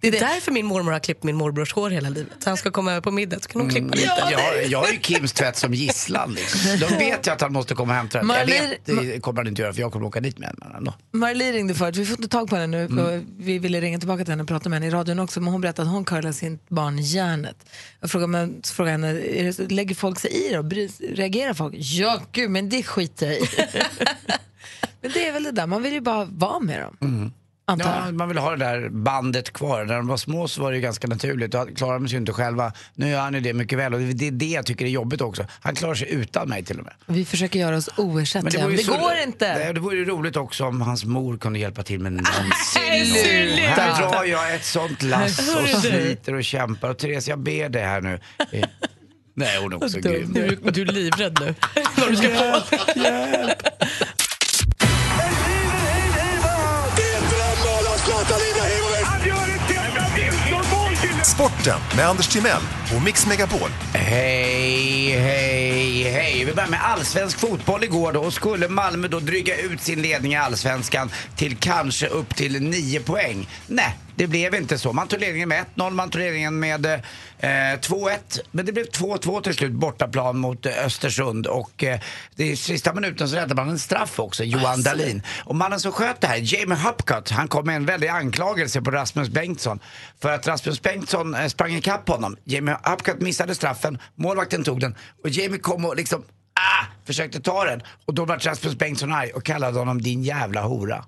Det 0.00 0.08
är 0.08 0.12
därför 0.20 0.52
min 0.52 0.66
mormor 0.66 0.92
har 0.92 0.98
klippt 1.00 1.22
min 1.22 1.36
morbrors 1.36 1.72
hår 1.72 1.90
hela 1.90 2.08
livet. 2.08 2.32
Så 2.38 2.50
han 2.50 2.56
ska 2.56 2.70
komma 2.70 2.90
över 2.90 3.00
på 3.00 3.10
middag 3.10 3.40
så 3.40 3.48
kan 3.48 3.60
hon 3.60 3.70
klippa 3.70 3.94
lite. 3.94 4.06
Jag, 4.30 4.66
jag 4.66 4.78
har 4.78 4.88
ju 4.92 4.98
Kims 5.00 5.32
tvätt 5.32 5.56
som 5.56 5.74
gisslan. 5.74 6.34
Liksom. 6.34 6.60
De 6.88 6.96
vet 7.04 7.26
ju 7.26 7.30
att 7.32 7.40
han 7.40 7.52
måste 7.52 7.74
komma 7.74 7.92
och 7.92 7.96
hämta 7.96 8.18
den. 8.18 8.28
Jag 8.30 8.38
Marlene- 8.48 8.68
vet, 8.68 8.86
det 9.14 9.20
kommer 9.20 9.36
han 9.40 9.46
inte 9.46 9.62
göra 9.62 9.72
för 9.72 9.80
jag 9.80 9.92
kommer 9.92 10.06
åka 10.06 10.20
dit 10.20 10.38
med 10.38 10.48
henne. 10.48 10.58
men 10.66 10.76
ändå. 10.76 10.94
Marlie 11.12 11.52
ringde 11.52 11.74
förut, 11.74 11.96
vi 11.96 12.06
får 12.06 12.16
inte 12.16 12.28
tag 12.28 12.48
på 12.50 12.56
henne 12.56 12.86
nu. 12.88 13.02
och 13.02 13.22
Vi 13.38 13.58
ville 13.58 13.80
ringa 13.80 13.98
tillbaka 13.98 14.24
till 14.24 14.32
henne 14.32 14.42
och 14.42 14.48
prata 14.48 14.68
med 14.68 14.76
henne 14.76 14.86
i 14.86 14.90
radion 14.90 15.18
också, 15.18 15.40
men 15.40 15.52
hon 15.52 15.60
berättade 15.60 15.88
att 15.88 15.94
hon 15.94 16.04
curlar 16.04 16.32
sin 16.32 16.58
barn 16.68 16.98
i 16.98 17.02
järnet. 17.02 17.56
Jag 18.00 18.10
frågade, 18.10 18.28
men, 18.32 18.60
så 18.62 18.74
frågade 18.74 18.92
henne, 18.92 19.08
är 19.20 19.44
det, 19.44 19.70
lägger 19.74 19.94
folk 19.94 20.20
sig 20.20 20.30
i 20.50 20.54
bry- 20.56 21.14
Reagerar 21.14 21.33
folk? 21.54 21.74
Ja, 21.76 22.20
gud, 22.32 22.50
men 22.50 22.68
det 22.68 22.82
skiter 22.82 23.26
jag 23.26 23.36
i. 23.36 23.40
men 25.00 25.10
det 25.12 25.28
är 25.28 25.32
väl 25.32 25.42
det 25.44 25.52
där, 25.52 25.66
man 25.66 25.82
vill 25.82 25.92
ju 25.92 26.00
bara 26.00 26.24
vara 26.24 26.60
med 26.60 26.80
dem. 26.80 27.32
Antar 27.66 28.02
Ja, 28.06 28.12
man 28.12 28.28
vill 28.28 28.38
ha 28.38 28.50
det 28.50 28.56
där 28.56 28.88
bandet 28.88 29.52
kvar. 29.52 29.84
När 29.84 29.94
de 29.96 30.06
var 30.06 30.16
små 30.16 30.48
så 30.48 30.62
var 30.62 30.70
det 30.70 30.76
ju 30.76 30.82
ganska 30.82 31.06
naturligt. 31.08 31.50
Då 31.50 31.66
klarade 31.76 31.98
de 31.98 32.08
sig 32.08 32.18
inte 32.18 32.32
själva. 32.32 32.72
Nu 32.94 33.08
gör 33.08 33.20
han 33.20 33.34
ju 33.34 33.40
det 33.40 33.52
mycket 33.54 33.78
väl 33.78 33.94
och 33.94 34.00
det 34.00 34.26
är 34.26 34.30
det 34.30 34.46
jag 34.46 34.66
tycker 34.66 34.84
är 34.84 34.88
jobbigt 34.88 35.20
också. 35.20 35.46
Han 35.60 35.74
klarar 35.74 35.94
sig 35.94 36.10
utan 36.12 36.48
mig 36.48 36.64
till 36.64 36.78
och 36.78 36.84
med. 36.84 36.94
Vi 37.06 37.24
försöker 37.24 37.58
göra 37.58 37.76
oss 37.76 37.88
oersättliga. 37.96 38.64
vore 38.64 38.76
Det, 38.76 38.82
så- 38.84 38.92
går 38.92 39.12
inte. 39.26 39.54
Nej, 39.58 39.74
det 39.74 39.80
vore 39.80 39.96
ju 39.96 40.04
roligt 40.04 40.36
också 40.36 40.64
om 40.64 40.80
hans 40.80 41.04
mor 41.04 41.36
kunde 41.38 41.58
hjälpa 41.58 41.82
till 41.82 42.00
med 42.00 42.12
någonting. 42.12 42.52
Sluta. 42.72 43.62
Här 43.62 44.10
drar 44.12 44.24
jag 44.24 44.54
ett 44.54 44.64
sånt 44.64 45.02
lass 45.02 45.38
och 45.56 45.68
sliter 45.80 46.34
och 46.34 46.44
kämpar. 46.44 46.90
Och 46.90 46.98
Therese, 46.98 47.28
jag 47.28 47.38
ber 47.38 47.68
dig 47.68 47.82
här 47.82 48.00
nu. 48.00 48.20
Nej, 49.34 49.58
hon 49.60 49.72
är 49.72 49.84
också 49.84 50.00
grym. 50.00 50.32
Du, 50.32 50.56
du 50.70 50.82
är 50.82 50.86
livrädd 50.86 51.38
nu. 51.40 51.54
Vad 51.96 52.10
du 52.10 52.16
ska 52.16 52.28
få. 52.28 52.60
Sporten 61.24 61.80
med 61.96 62.08
Anders 62.08 62.28
Timell 62.28 62.62
och 62.96 63.02
Mix 63.02 63.26
Megapol. 63.26 63.70
Hej, 63.94 65.10
hej, 65.10 66.02
hej. 66.02 66.44
Vi 66.44 66.54
börjar 66.54 66.68
med 66.70 66.84
allsvensk 66.84 67.38
fotboll 67.38 67.84
igår 67.84 68.12
då. 68.12 68.20
Och 68.20 68.32
skulle 68.32 68.68
Malmö 68.68 69.08
då 69.08 69.20
dryga 69.20 69.56
ut 69.56 69.80
sin 69.80 70.02
ledning 70.02 70.32
i 70.32 70.36
allsvenskan 70.36 71.10
till 71.36 71.56
kanske 71.56 72.06
upp 72.06 72.36
till 72.36 72.62
9 72.62 73.00
poäng? 73.00 73.48
Nej, 73.66 73.98
det 74.16 74.26
blev 74.26 74.54
inte 74.54 74.78
så. 74.78 74.92
Man 74.92 75.08
tog 75.08 75.20
ledningen 75.20 75.48
med 75.48 75.64
1-0, 75.76 75.90
man 75.90 76.10
tog 76.10 76.20
ledningen 76.20 76.58
med 76.58 76.86
eh, 76.86 76.98
2-1. 77.40 78.18
Men 78.50 78.66
det 78.66 78.72
blev 78.72 78.86
2-2 78.86 79.42
till 79.42 79.54
slut, 79.54 79.72
bortaplan 79.72 80.38
mot 80.38 80.66
eh, 80.66 80.86
Östersund. 80.86 81.46
Och 81.46 81.84
eh, 81.84 82.00
det 82.34 82.46
i 82.46 82.56
sista 82.56 82.94
minuten 82.94 83.28
så 83.28 83.36
räddade 83.36 83.54
man 83.54 83.68
en 83.68 83.78
straff 83.78 84.20
också, 84.20 84.44
Johan 84.44 84.82
Dahlin. 84.82 85.22
Och 85.44 85.54
mannen 85.54 85.80
som 85.80 85.92
sköt 85.92 86.20
det 86.20 86.26
här, 86.26 86.40
Jamie 86.54 86.78
Hupcott, 86.78 87.30
han 87.30 87.48
kom 87.48 87.66
med 87.66 87.76
en 87.76 87.86
väldig 87.86 88.08
anklagelse 88.08 88.82
på 88.82 88.90
Rasmus 88.90 89.28
Bengtsson. 89.28 89.80
För 90.20 90.32
att 90.32 90.46
Rasmus 90.46 90.82
Bengtsson 90.82 91.34
eh, 91.34 91.46
sprang 91.46 91.74
ikapp 91.74 92.08
honom. 92.08 92.36
Jamie 92.44 92.76
Hupcott 92.82 93.20
missade 93.20 93.54
straffen, 93.54 93.98
målvakten 94.14 94.64
tog 94.64 94.80
den 94.80 94.94
och 95.22 95.28
Jamie 95.28 95.58
kom 95.58 95.84
och 95.84 95.96
liksom 95.96 96.24
ah, 96.54 96.86
försökte 97.06 97.40
ta 97.40 97.64
den. 97.64 97.82
Och 98.06 98.14
då 98.14 98.24
var 98.24 98.38
Rasmus 98.38 98.78
Bengtsson 98.78 99.12
arg 99.12 99.30
och 99.30 99.44
kallade 99.44 99.78
honom 99.78 100.02
din 100.02 100.22
jävla 100.22 100.62
hora. 100.62 101.04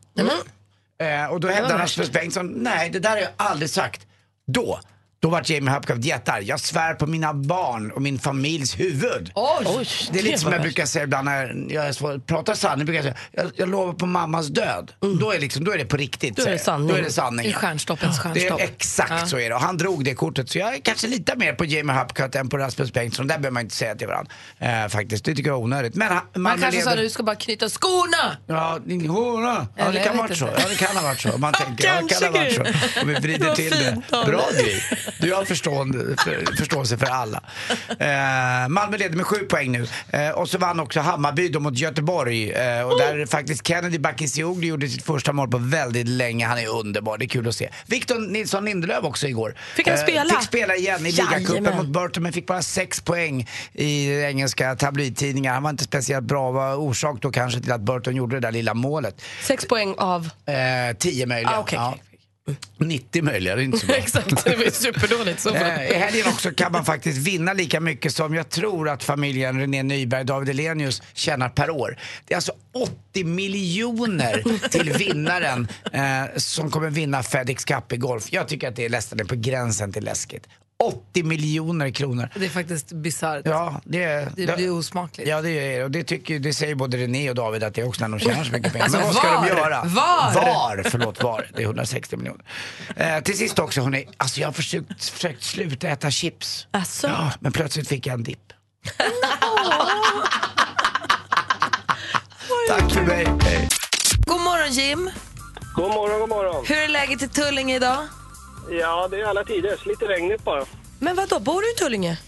Eh, 0.98 1.26
och 1.26 1.40
då 1.40 1.48
hävdade 1.48 1.82
Rasmus 1.82 2.12
Bengtsson, 2.12 2.46
nej 2.46 2.90
det 2.90 2.98
där 2.98 3.10
har 3.10 3.16
jag 3.18 3.30
aldrig 3.36 3.70
sagt. 3.70 4.06
Då, 4.46 4.80
Då 5.20 5.28
vart 5.28 5.49
Jamie 5.50 5.75
Hupcraft 5.75 6.04
jättearg. 6.04 6.44
Jag 6.44 6.61
svär 6.61 6.94
på 6.94 7.06
mina 7.06 7.35
barn 7.35 7.90
och 7.90 8.02
min 8.02 8.18
familjs 8.18 8.78
huvud. 8.80 9.30
Oj, 9.35 9.87
Det 10.12 10.18
är 10.18 10.23
lite 10.23 10.35
det 10.35 10.38
som 10.38 10.46
var 10.50 10.52
jag 10.52 10.62
brukar 10.62 10.87
säga 10.87 11.04
ibland 11.04 11.25
när 11.25 11.66
jag 11.68 12.26
pratar 12.26 12.54
sanning. 12.54 12.87
Brukar 12.87 13.04
jag, 13.04 13.14
säga, 13.14 13.16
jag, 13.44 13.50
jag 13.56 13.68
lovar 13.68 13.92
på 13.92 14.06
mammas 14.06 14.46
död. 14.46 14.92
Då, 15.20 15.30
är 15.32 15.38
liksom, 15.40 15.64
då 15.64 15.73
är 15.73 15.78
det 15.78 15.85
på 15.85 15.96
riktigt. 15.96 16.37
Då 16.37 16.42
är 16.42 16.50
det 16.50 16.58
sanning. 16.58 16.88
Då 16.88 16.94
är 16.94 17.02
det 17.02 17.12
sanning. 17.12 17.46
I 17.46 17.52
stjärnstoppens 17.52 18.16
Det 18.16 18.23
stjärnstopp. 18.23 18.61
är 18.61 18.64
exakt 18.64 19.28
så 19.28 19.38
är 19.38 19.49
det. 19.49 19.54
Och 19.54 19.61
han 19.61 19.76
drog 19.76 20.04
det 20.04 20.14
kortet. 20.14 20.50
Så 20.50 20.58
jag 20.58 20.80
kanske 20.85 21.06
litar 21.06 21.37
mer 21.37 21.52
på 21.52 21.64
Jamie 21.64 21.96
Hupcraft 21.96 22.35
än 22.35 22.49
på 22.49 22.58
Rasmus 22.58 22.92
Bengtsson. 22.92 23.26
Där 23.26 23.35
behöver 23.38 23.50
man 23.50 23.62
inte 23.62 23.75
säga 23.76 23.94
till 23.94 24.06
varandra. 24.08 24.32
Eh, 24.58 24.88
faktiskt. 24.88 25.25
Det 25.25 25.35
tycker 25.35 25.50
jag 25.50 25.58
är 25.58 25.62
onödigt. 25.62 25.94
Men 25.94 26.08
han, 26.08 26.20
Man 26.42 26.61
kanske 26.61 26.82
sa 26.82 26.90
leder- 26.90 27.02
att 27.02 27.06
du 27.06 27.11
ska 27.11 27.23
bara 27.23 27.37
knyta 27.37 27.68
skorna. 27.68 28.37
Ja, 28.46 28.78
din 28.87 29.11
hora. 29.11 29.66
Ja, 29.76 29.90
det 29.90 29.99
kan 30.04 30.16
ha 30.16 30.23
varit 30.23 30.38
så. 30.38 30.49
Ja, 30.58 30.68
det 30.68 30.75
kan 30.75 30.96
ha 30.96 31.02
varit 31.02 31.20
så. 31.20 31.38
Man 31.38 31.52
tänker, 31.52 31.85
ja, 31.87 32.00
det 32.02 32.14
kan 32.14 32.23
ha 32.35 32.40
varit 32.40 32.54
så. 32.54 32.61
Och 33.02 33.08
vi 33.08 33.14
Det 33.14 33.20
vrider 33.20 33.46
var 33.49 33.54
till 33.54 33.70
det. 33.70 34.02
Bra 34.11 34.44
dig. 34.52 34.82
Du 35.20 35.34
har 35.34 35.44
förstående, 35.44 36.16
för, 36.25 36.56
förståelse 36.56 36.98
för 36.98 37.06
alla. 37.06 37.42
Eh, 37.88 38.68
Malmö 38.68 38.96
leder 38.96 39.16
med 39.16 39.26
sju 39.26 39.36
poäng 39.36 39.72
nu. 39.72 39.86
Eh, 40.10 40.30
och 40.30 40.48
så 40.48 40.58
vann 40.58 40.80
också 40.80 41.00
Hammarby 41.00 41.48
då 41.48 41.60
mot 41.60 41.78
Göteborg. 41.78 42.52
Eh, 42.52 42.82
och 42.82 42.98
där 42.98 43.26
faktiskt 43.26 43.66
Kennedy 43.66 43.98
Bakircioglu 43.98 44.66
gjorde 44.66 44.88
sitt 44.88 45.04
första 45.04 45.32
mål 45.32 45.50
på 45.50 45.58
väldigt 45.58 46.08
länge. 46.08 46.46
Han 46.46 46.58
är 46.58 46.68
underbar, 46.68 47.18
det 47.18 47.25
är 47.25 47.28
kul 47.28 47.48
att 47.48 47.54
se. 47.54 47.70
Victor 47.86 48.18
Nilsson 48.18 48.64
Lindelöf 48.64 49.04
också 49.04 49.26
igår. 49.26 49.54
Fick 49.75 49.88
han 49.88 49.98
spela? 49.98 50.34
Fick 50.34 50.42
spela 50.42 50.76
igen 50.76 51.06
i 51.06 51.12
ligacupen 51.12 51.76
mot 51.76 51.86
Burton 51.86 52.22
men 52.22 52.32
fick 52.32 52.46
bara 52.46 52.62
sex 52.62 53.00
poäng 53.00 53.48
i 53.72 54.22
engelska 54.22 54.76
tabloidtidningar. 54.76 55.54
Han 55.54 55.62
var 55.62 55.70
inte 55.70 55.84
speciellt 55.84 56.25
bra. 56.25 56.50
var 56.50 56.75
orsak 56.75 57.20
då 57.20 57.30
kanske 57.30 57.60
till 57.60 57.72
att 57.72 57.80
Burton 57.80 58.16
gjorde 58.16 58.36
det 58.36 58.40
där 58.40 58.52
lilla 58.52 58.75
målet. 58.75 59.22
Sex 59.42 59.66
poäng 59.68 59.94
av... 59.98 60.30
Eh, 60.46 60.96
10 60.98 61.26
möjliga. 61.26 61.50
Ah, 61.50 61.60
okej, 61.60 61.78
ja. 61.78 61.94
90 62.78 63.22
möjliga, 63.22 63.56
det 63.56 63.62
är 63.62 63.64
inte 63.64 63.78
så 63.78 63.86
bra. 63.86 63.96
Exakt, 63.96 64.44
det 64.44 64.56
var 64.56 64.70
superdåligt. 64.70 65.40
Så 65.40 65.54
I 65.54 65.94
helgen 65.94 66.26
också 66.26 66.50
kan 66.50 66.72
man 66.72 66.84
faktiskt 66.84 67.18
vinna 67.18 67.52
lika 67.52 67.80
mycket 67.80 68.14
som 68.14 68.34
jag 68.34 68.48
tror 68.48 68.88
att 68.88 69.04
familjen 69.04 69.60
René 69.60 69.82
Nyberg 69.82 70.20
och 70.20 70.26
David 70.26 70.48
Elenius 70.48 71.02
tjänar 71.14 71.48
per 71.48 71.70
år. 71.70 71.98
Det 72.24 72.34
är 72.34 72.36
alltså 72.36 72.52
80 73.12 73.24
miljoner 73.24 74.68
till 74.68 74.92
vinnaren 74.92 75.68
eh, 75.92 76.36
som 76.36 76.70
kommer 76.70 76.90
vinna 76.90 77.22
FedEx 77.22 77.64
Cup 77.64 77.92
i 77.92 77.96
golf. 77.96 78.32
Jag 78.32 78.48
tycker 78.48 78.68
att 78.68 78.76
det 78.76 78.84
är 78.84 78.90
nästan 78.90 79.26
på 79.26 79.34
gränsen 79.34 79.92
till 79.92 80.04
läskigt. 80.04 80.46
80 80.78 81.23
miljoner 81.23 81.90
kronor. 81.90 82.28
Det 82.35 82.45
är 82.45 82.49
faktiskt 82.50 82.92
bisarrt. 82.92 83.42
Ja, 83.45 83.80
det, 83.85 84.28
Det 84.37 84.56
blir 84.56 84.73
osmakligt. 84.73 85.30
Ja, 85.30 85.42
det, 85.42 85.50
är, 85.50 85.85
och 85.85 85.90
det, 85.90 86.04
tycker, 86.04 86.38
det 86.38 86.52
säger 86.54 86.75
både 86.75 86.97
René 86.97 87.30
och 87.30 87.35
David 87.37 87.62
att 87.64 87.75
det 87.75 87.80
är 87.80 87.88
också 87.88 88.06
när 88.09 88.18
de 88.18 88.25
tjänar 88.25 88.45
så 88.45 88.52
mycket 88.52 88.73
pengar. 88.73 88.85
Alltså, 88.85 88.99
Men 88.99 89.06
vad 89.06 89.16
ska 89.16 89.33
var? 89.35 89.42
de 89.42 89.49
göra? 89.49 89.85
Var? 89.85 90.35
Var! 90.35 90.83
Förlåt, 90.90 91.23
var. 91.23 91.50
Det 91.54 91.62
är 91.62 91.66
160 91.66 92.16
miljoner. 92.16 92.45
Eh, 92.97 93.21
till 93.21 93.38
sist 93.38 93.59
också, 93.59 93.80
hörni, 93.80 94.09
alltså 94.16 94.40
jag 94.40 94.49
har 94.49 94.52
försökt, 94.52 95.04
försökt 95.04 95.42
sluta 95.42 95.88
äta 95.88 96.11
chips. 96.11 96.66
Alltså? 96.71 97.06
Ja, 97.06 97.33
men 97.40 97.52
plötsligt 97.52 97.88
fick 97.88 98.06
jag 98.06 98.14
en 98.14 98.23
dipp. 98.23 98.38
Tack 102.68 102.92
för 102.92 103.02
mig. 103.02 103.25
God 104.26 104.40
morgon 104.40 104.73
Jim. 104.73 105.11
God 105.75 105.90
morgon, 105.90 106.21
god 106.21 106.28
morgon. 106.28 106.64
Hur 106.68 106.76
är 106.76 106.88
läget 106.88 107.23
i 107.23 107.28
Tullinge 107.28 107.76
idag? 107.76 107.99
Ja, 108.70 109.08
det 109.11 109.20
är 109.20 109.25
alla 109.25 109.44
tider. 109.44 109.80
Lite 109.85 110.04
regnigt 110.04 110.44
bara. 110.44 110.64
Men 111.00 111.16
vad 111.16 111.28
då 111.28 111.38
bor 111.40 111.62
du 111.62 111.70
i 111.70 111.75
Tullinge? 111.75 112.18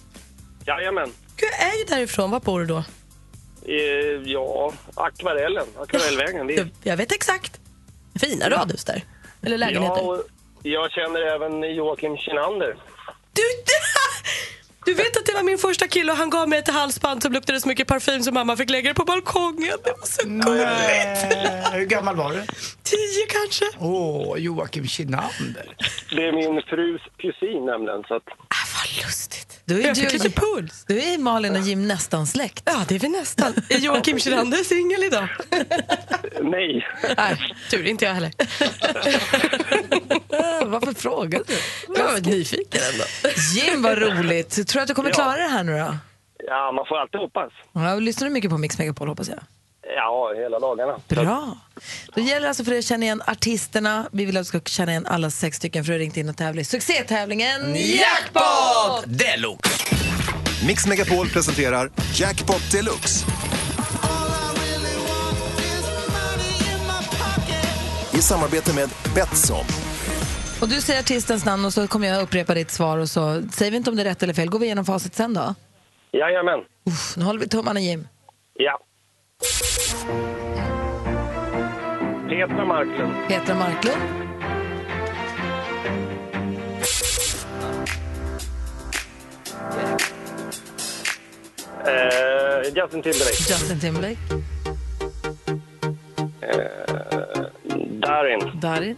Jajamän. 0.66 1.12
Jag 1.36 1.68
är 1.72 1.78
ju 1.78 1.84
därifrån. 1.84 2.30
Var 2.30 2.40
bor 2.40 2.60
du 2.60 2.66
då? 2.66 2.84
Eh, 3.66 4.22
ja, 4.24 4.72
Akvarellen. 4.94 5.66
Akvarellvägen. 5.78 6.46
Det 6.46 6.54
är- 6.54 6.58
Jag, 6.58 6.68
jag 6.82 6.96
vet 6.96 7.12
exakt. 7.12 7.60
Fina 8.20 8.50
radhus 8.50 8.84
där. 8.84 9.02
Eller 9.42 9.58
lägenheter. 9.58 9.96
Ja, 10.02 10.02
och 10.02 10.22
jag 10.62 10.90
känner 10.92 11.20
även 11.20 11.74
Joakim 11.74 12.16
Kinander. 12.16 12.76
Du, 13.32 13.42
du 13.42 13.72
vet 14.94 15.16
att 15.16 15.26
det 15.26 15.32
var 15.34 15.42
min 15.42 15.58
första 15.58 15.86
kille 15.88 16.12
och 16.12 16.18
han 16.18 16.30
gav 16.30 16.48
mig 16.48 16.58
ett 16.58 16.68
halsband 16.68 17.22
som 17.22 17.32
luktade 17.32 17.60
så 17.60 17.68
mycket 17.68 17.86
parfym 17.88 18.22
så 18.22 18.32
mamma 18.32 18.56
fick 18.56 18.70
lägga 18.70 18.88
det 18.90 18.94
på 18.94 19.04
balkongen. 19.04 19.76
Det 19.84 19.90
var 19.90 20.06
så 20.06 20.22
gulligt. 20.28 21.72
Hur 21.74 21.84
gammal 21.86 22.16
var 22.16 22.30
du? 22.32 22.42
Tio 22.82 23.26
kanske. 23.28 23.64
Åh, 23.78 24.38
Joakim 24.38 24.86
Kinander. 24.88 25.76
Det 26.10 26.26
är 26.28 26.32
min 26.32 26.62
frus 26.62 27.00
kusin 27.16 27.66
nämligen. 27.66 28.02
Så 28.08 28.14
att, 28.14 28.22
Ah, 28.28 28.77
vad 28.78 29.04
lustigt. 29.06 29.60
Du 29.64 29.82
är, 29.82 29.86
Jag 29.86 29.96
fick 29.96 30.10
du, 30.10 30.18
lite 30.18 30.30
puls. 30.40 30.84
du 30.88 31.02
är 31.02 31.18
Malin 31.18 31.56
och 31.56 31.62
Jim 31.62 31.88
nästan 31.88 32.26
släkt. 32.26 32.62
Ja, 32.64 32.84
det 32.88 32.94
är 32.94 32.98
vi 32.98 33.08
nästan. 33.08 33.54
Är 33.68 33.78
Joakim 33.78 34.18
Kinander 34.18 34.56
singel 34.58 35.04
idag? 35.04 35.28
nej. 36.42 36.86
Nej, 37.16 37.54
tur 37.70 37.86
inte 37.86 38.04
jag 38.04 38.14
heller. 38.14 38.32
Varför 40.66 40.94
frågar 40.94 41.42
du? 41.46 41.54
Jag 41.96 42.12
var 42.12 42.20
nyfiken 42.20 42.80
ändå. 42.92 43.04
Jim, 43.54 43.82
vad 43.82 43.98
roligt. 43.98 44.50
Tror 44.68 44.80
du 44.80 44.82
att 44.82 44.88
du 44.88 44.94
kommer 44.94 45.10
klara 45.10 45.36
det 45.36 45.48
här 45.48 45.64
nu 45.64 45.72
då? 45.72 45.96
Ja, 46.46 46.72
man 46.72 46.84
får 46.88 46.98
alltid 46.98 47.20
hoppas. 47.20 47.52
Ja, 47.72 47.94
lyssnar 47.94 48.28
du 48.28 48.34
mycket 48.34 48.50
på 48.50 48.58
Mix 48.58 48.78
Megapol 48.78 49.08
hoppas 49.08 49.28
jag? 49.28 49.38
Ja, 49.98 50.32
hela 50.36 50.58
dagarna. 50.58 51.00
Bra. 51.08 51.56
Då 52.14 52.20
gäller 52.20 52.40
det 52.40 52.48
alltså 52.48 52.64
för 52.64 52.70
dig 52.70 52.78
att 52.78 52.84
känna 52.84 53.04
igen 53.04 53.22
artisterna. 53.26 54.08
Vi 54.12 54.24
vill 54.24 54.36
att 54.36 54.40
du 54.40 54.44
ska 54.44 54.60
känna 54.60 54.90
igen 54.92 55.06
alla 55.06 55.30
sex 55.30 55.56
stycken 55.56 55.84
för 55.84 55.92
har 55.92 55.98
ringt 55.98 56.16
in 56.16 56.28
och 56.28 56.36
tävlat 56.36 56.62
i 56.62 56.64
succétävlingen 56.64 57.74
Jackpot! 57.74 59.04
Deluxe. 59.06 59.96
Mix 60.66 60.86
Megapol 60.86 61.28
presenterar 61.28 61.90
Jackpot 62.14 62.72
Deluxe. 62.72 63.26
I 68.14 68.22
samarbete 68.22 68.74
med 68.74 68.88
Betsson. 69.14 69.64
Och 70.60 70.68
du 70.68 70.80
säger 70.80 71.00
artistens 71.00 71.44
namn 71.44 71.64
och 71.64 71.72
så 71.72 71.88
kommer 71.88 72.08
jag 72.08 72.22
upprepa 72.22 72.54
ditt 72.54 72.70
svar 72.70 72.98
och 72.98 73.08
så 73.08 73.42
säger 73.52 73.70
vi 73.70 73.76
inte 73.76 73.90
om 73.90 73.96
det 73.96 74.02
är 74.02 74.04
rätt 74.04 74.22
eller 74.22 74.34
fel. 74.34 74.48
Går 74.48 74.58
vi 74.58 74.66
igenom 74.66 74.84
facit 74.84 75.14
sen 75.14 75.34
då? 75.34 75.54
Jajamän. 76.12 76.60
Uff, 76.86 77.16
nu 77.16 77.24
håller 77.24 77.40
vi 77.40 77.48
tummarna 77.48 77.80
Jim. 77.80 78.08
Ja. 78.54 78.80
Petra 82.28 82.64
Marklund. 82.64 83.14
Petra 83.28 83.54
Marklund, 83.54 84.02
Eh, 91.86 92.72
Justin 92.74 93.02
Timberlake. 93.02 93.36
Justin 93.48 93.78
Timberlake, 93.78 94.18
Eh, 96.42 97.50
Darin. 98.00 98.40
Darin, 98.60 98.96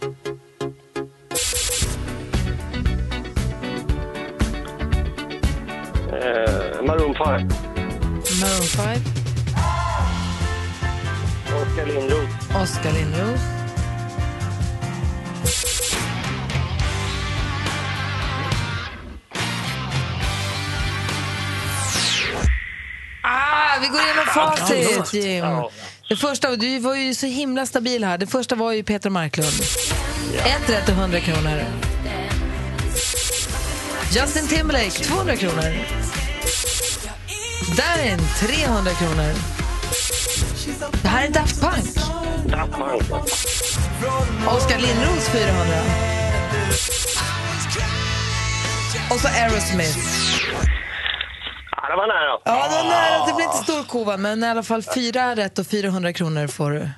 Eh, 6.11 6.81
Maroon 6.85 7.13
5. 7.15 7.45
Maroon 8.39 8.67
5, 8.75 9.01
Oskar 11.55 11.85
Lindroth. 11.85 12.55
Oskar 12.61 12.91
Lindros, 12.93 13.41
Ah, 23.23 23.79
vi 23.81 23.87
går 23.87 24.01
igenom 24.01 24.25
facit, 24.25 25.13
Jim. 25.13 25.45
Det 26.09 26.15
första, 26.15 26.55
du 26.55 26.79
var 26.79 26.95
ju 26.95 27.13
så 27.15 27.25
himla 27.25 27.65
stabil 27.65 28.03
här. 28.03 28.17
Det 28.17 28.27
första 28.27 28.55
var 28.55 28.71
ju 28.71 28.83
Petra 28.83 29.09
Marklund. 29.09 29.53
Ett 30.45 30.69
rätt 30.69 30.89
och 30.89 30.95
100 30.95 31.19
kronor. 31.19 31.63
Justin 34.11 34.47
Timberlake, 34.47 34.89
200 35.03 35.35
kronor. 35.35 35.73
Darin, 37.77 38.19
300 38.39 38.91
kronor. 38.93 39.60
Det 41.01 41.07
här 41.07 41.27
är 41.27 41.31
Daft 41.31 41.61
Punk. 41.61 41.95
Daft 42.45 42.71
Punk. 42.73 43.11
Oskar 44.47 44.79
Lindros, 44.79 45.29
400. 45.29 45.75
Och 49.11 49.19
så 49.19 49.27
Aerosmith. 49.27 49.97
Ja, 51.71 51.89
det 51.89 51.95
var 51.95 52.07
nära. 52.07 52.39
Ja, 52.45 52.67
det, 52.69 52.75
var 52.75 52.83
nära. 52.83 53.27
det 53.27 53.33
blir 53.33 53.45
inte 53.45 53.57
stor 53.57 53.83
kova, 53.83 54.17
men 54.17 54.43
i 54.43 54.47
alla 54.47 54.63
fall 54.63 54.83
fyra 54.83 55.35
rätt 55.35 55.59
och 55.59 55.67
400 55.67 56.13
kronor 56.13 56.47
får 56.47 56.71
du. 56.71 56.89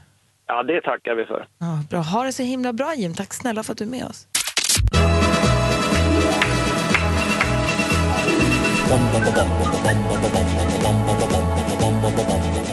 Ja, 0.48 0.64
det 0.64 0.82
tackar 0.82 1.16
vi 1.16 1.26
för. 1.26 1.46
Ja, 1.60 1.80
bra. 1.90 2.00
Ha 2.00 2.24
det 2.24 2.34
så 2.34 2.44
himla 2.44 2.74
bra, 2.74 2.96
Jim. 2.96 3.14
Tack 3.14 3.34
snälla 3.34 3.64
för 3.64 3.72
att 3.72 3.78
du 3.78 3.84
är 3.84 3.90
med 3.90 4.06
oss. 4.06 4.28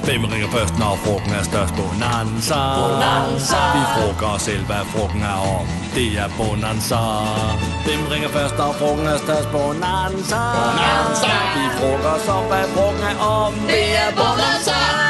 Hvem 0.05 0.25
ringer 0.33 0.51
først, 0.57 0.79
når 0.79 0.99
frugten 1.05 1.33
er 1.33 1.43
størst? 1.43 1.75
Bonanza. 1.81 2.61
Bonanza. 2.81 3.61
Vi 3.77 3.83
frugger 3.95 4.29
os 4.35 4.43
selv, 4.43 4.65
hvad 4.71 4.85
frugten 4.93 5.23
er 5.23 5.39
om. 5.59 5.67
Det 5.95 6.09
er 6.23 6.29
Bonanza. 6.39 7.01
Hvem 7.87 8.03
ringer 8.13 8.29
først, 8.29 8.55
når 8.59 8.73
frugten 8.81 9.07
er 9.07 9.19
størst? 9.27 9.49
Bonanza. 9.57 10.41
Bonanza. 10.59 11.33
Vi 11.57 11.65
frugger 11.79 12.11
os 12.17 12.29
om, 12.37 12.45
hvad 12.51 12.65
frugten 12.75 13.05
er 13.13 13.19
om. 13.19 13.53
Det 13.73 13.87
er 14.05 14.11
Bonanza. 14.21 15.10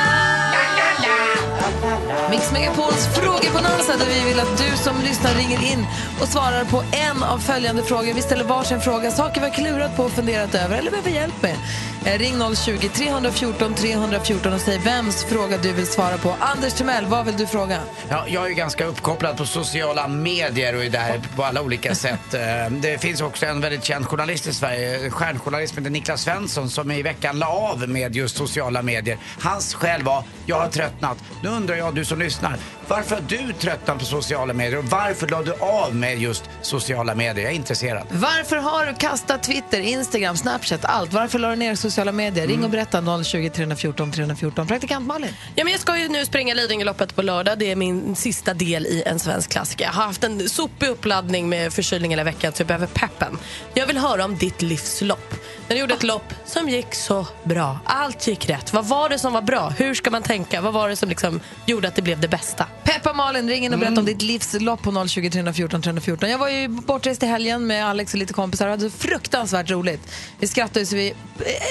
Mix 2.30 2.52
Megapols 2.52 3.06
frågebonanza 3.14 3.96
där 3.96 4.06
vi 4.06 4.28
vill 4.28 4.40
att 4.40 4.58
du 4.58 4.76
som 4.76 5.00
lyssnar 5.02 5.34
ringer 5.34 5.72
in 5.72 5.86
och 6.20 6.28
svarar 6.28 6.64
på 6.64 6.82
en 6.92 7.22
av 7.22 7.38
följande 7.38 7.82
frågor. 7.82 8.14
Vi 8.14 8.22
ställer 8.22 8.44
varsin 8.44 8.80
fråga, 8.80 9.10
saker 9.10 9.40
vi 9.40 9.46
har 9.46 9.54
klurat 9.54 9.96
på 9.96 10.02
och 10.02 10.10
funderat 10.10 10.54
över 10.54 10.78
eller 10.78 10.90
behöver 10.90 11.10
hjälp 11.10 11.42
med. 11.42 11.56
Eh, 12.04 12.18
ring 12.18 12.54
020 12.56 12.88
314 12.88 13.74
314 13.74 14.52
och 14.52 14.60
säg 14.60 14.78
vems 14.78 15.24
fråga 15.24 15.58
du 15.58 15.72
vill 15.72 15.86
svara 15.86 16.18
på. 16.18 16.36
Anders 16.40 16.72
Timell, 16.72 17.06
vad 17.06 17.26
vill 17.26 17.36
du 17.36 17.46
fråga? 17.46 17.78
Ja, 18.08 18.24
jag 18.28 18.46
är 18.46 18.50
ganska 18.50 18.84
uppkopplad 18.84 19.36
på 19.36 19.46
sociala 19.46 20.08
medier 20.08 20.76
och 20.76 20.84
är 20.84 20.90
där 20.90 21.20
på 21.36 21.44
alla 21.44 21.62
olika 21.62 21.94
sätt. 21.94 22.34
Eh, 22.34 22.40
det 22.70 23.00
finns 23.00 23.20
också 23.20 23.46
en 23.46 23.60
väldigt 23.60 23.84
känd 23.84 24.06
journalist 24.06 24.46
i 24.46 24.54
Sverige, 24.54 25.10
stjärnjournalist 25.10 25.78
med 25.78 25.92
Niklas 25.92 26.22
Svensson 26.22 26.70
som 26.70 26.90
i 26.90 27.02
veckan 27.02 27.38
la 27.38 27.46
av 27.46 27.88
med 27.88 28.16
just 28.16 28.36
sociala 28.36 28.82
medier. 28.82 29.18
Hans 29.40 29.74
skäl 29.74 30.02
var, 30.02 30.24
jag 30.46 30.56
har 30.60 30.68
tröttnat. 30.68 31.18
Nu 31.42 31.48
undrar 31.70 31.86
jag, 31.86 31.94
du 31.94 32.04
som 32.04 32.18
lyssnar, 32.18 32.56
varför 32.88 33.14
har 33.14 33.22
du 33.22 33.52
tröttnat 33.52 33.98
på 33.98 34.04
sociala 34.04 34.52
medier 34.52 34.78
och 34.78 34.84
varför 34.84 35.28
la 35.28 35.42
du 35.42 35.52
av 35.52 35.94
med 35.94 36.18
just 36.18 36.44
sociala 36.62 37.14
medier? 37.14 37.44
Jag 37.44 37.52
är 37.52 37.56
intresserad. 37.56 38.06
Varför 38.10 38.56
har 38.56 38.86
du 38.86 38.94
kastat 38.94 39.42
Twitter, 39.42 39.80
Instagram, 39.80 40.36
Snapchat, 40.36 40.84
allt? 40.84 41.12
Varför 41.12 41.38
la 41.38 41.50
du 41.50 41.56
ner 41.56 41.74
sociala 41.74 42.12
medier? 42.12 42.46
Ring 42.46 42.64
och 42.64 42.70
berätta 42.70 43.24
020 43.24 43.50
314 43.50 44.12
314. 44.12 44.66
Praktikant 44.66 45.06
Malin? 45.06 45.30
Ja, 45.54 45.64
men 45.64 45.72
jag 45.72 45.80
ska 45.80 45.98
ju 45.98 46.08
nu 46.08 46.26
springa 46.26 46.54
Lidingöloppet 46.54 47.16
på 47.16 47.22
lördag. 47.22 47.58
Det 47.58 47.70
är 47.70 47.76
min 47.76 48.16
sista 48.16 48.54
del 48.54 48.86
i 48.86 49.02
en 49.06 49.18
svensk 49.18 49.50
klassiker. 49.50 49.84
Jag 49.84 49.92
har 49.92 50.04
haft 50.04 50.24
en 50.24 50.48
sopig 50.48 50.88
uppladdning 50.88 51.48
med 51.48 51.72
förkylning 51.72 52.10
hela 52.10 52.24
veckan 52.24 52.52
så 52.52 52.60
jag 52.60 52.66
behöver 52.66 52.86
peppen. 52.86 53.38
Jag 53.74 53.86
vill 53.86 53.98
höra 53.98 54.24
om 54.24 54.36
ditt 54.36 54.62
livslopp. 54.62 55.34
När 55.70 55.74
du 55.74 55.80
gjorde 55.80 55.94
ett 55.94 56.02
lopp 56.02 56.34
som 56.44 56.68
gick 56.68 56.94
så 56.94 57.26
bra. 57.44 57.78
Allt 57.84 58.26
gick 58.26 58.48
rätt. 58.48 58.72
Vad 58.72 58.84
var 58.84 59.08
det 59.08 59.18
som 59.18 59.32
var 59.32 59.42
bra? 59.42 59.68
Hur 59.68 59.94
ska 59.94 60.10
man 60.10 60.22
tänka? 60.22 60.60
Vad 60.60 60.72
var 60.72 60.88
det 60.88 60.96
som 60.96 61.08
liksom 61.08 61.40
gjorde 61.66 61.88
att 61.88 61.94
det 61.94 62.02
blev 62.02 62.20
det 62.20 62.28
bästa? 62.28 62.66
Peppa 62.84 63.12
Malin, 63.12 63.48
ring 63.48 63.64
in 63.64 63.72
och 63.72 63.78
berätta 63.78 64.00
om 64.00 64.06
ditt 64.06 64.22
livslopp 64.22 64.82
på 64.82 65.08
020 65.08 65.30
314 65.30 65.82
314. 65.82 66.30
Jag 66.30 66.38
var 66.38 66.48
ju 66.48 66.68
bortrest 66.68 67.22
i 67.22 67.26
helgen 67.26 67.66
med 67.66 67.86
Alex 67.86 68.14
och 68.14 68.18
lite 68.18 68.32
kompisar 68.32 68.66
och 68.66 68.70
hade 68.70 68.90
fruktansvärt 68.90 69.70
roligt. 69.70 70.00
Vi 70.38 70.46
skrattade 70.46 70.86
så 70.86 70.96
vi... 70.96 71.14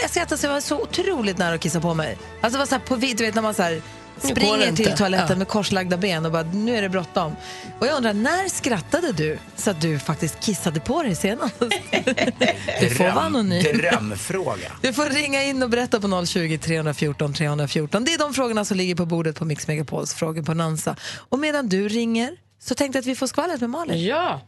Jag 0.01 0.09
skrattade 0.09 0.37
så 0.37 0.47
jag 0.47 0.53
var 0.53 0.61
så 0.61 0.81
otroligt 0.81 1.37
nära 1.37 1.55
att 1.55 1.61
kissa 1.61 1.79
på 1.79 1.93
mig. 1.93 2.17
Alltså 2.41 2.57
det 2.57 2.59
var 2.59 2.65
så 2.65 2.75
här 2.75 2.81
på 2.81 2.95
vid, 2.95 3.17
du 3.17 3.25
vet 3.25 3.35
när 3.35 3.41
man 3.41 3.53
så 3.53 3.63
här 3.63 3.81
springer 4.21 4.71
till 4.75 4.95
toaletten 4.97 5.27
Ja. 5.29 5.35
med 5.35 5.47
korslagda 5.47 5.97
ben 5.97 6.25
och 6.25 6.31
bara 6.31 6.43
nu 6.43 6.75
är 6.77 6.81
det 6.81 6.89
bråttom. 6.89 7.35
Och 7.79 7.87
jag 7.87 7.97
undrar, 7.97 8.13
när 8.13 8.49
skrattade 8.49 9.11
du 9.11 9.37
så 9.55 9.71
att 9.71 9.81
du 9.81 9.99
faktiskt 9.99 10.39
kissade 10.39 10.79
på 10.79 11.03
dig 11.03 11.15
senast? 11.15 11.55
du 12.79 12.89
får 12.89 13.03
vara 13.03 13.11
anonym. 13.13 13.77
Drömfråga. 13.77 14.71
Du 14.81 14.93
får 14.93 15.05
ringa 15.05 15.43
in 15.43 15.63
och 15.63 15.69
berätta 15.69 15.99
på 16.01 16.25
020 16.25 16.57
314 16.57 17.33
314. 17.33 18.03
Det 18.05 18.13
är 18.13 18.17
de 18.19 18.33
frågorna 18.33 18.65
som 18.65 18.77
ligger 18.77 18.95
på 18.95 19.05
bordet 19.05 19.35
på 19.35 19.45
Mix 19.45 19.67
Megapols 19.67 20.13
frågor 20.13 20.43
på 20.43 20.53
Nansa. 20.53 20.95
Och 21.29 21.39
medan 21.39 21.69
du 21.69 21.87
ringer 21.89 22.31
så 22.61 22.75
tänkte 22.75 22.97
jag 22.97 23.01
att 23.01 23.07
vi 23.07 23.15
får 23.15 23.27
skvallret 23.27 23.61
med 23.61 23.69
Malin. 23.69 24.05
Ja. 24.05 24.41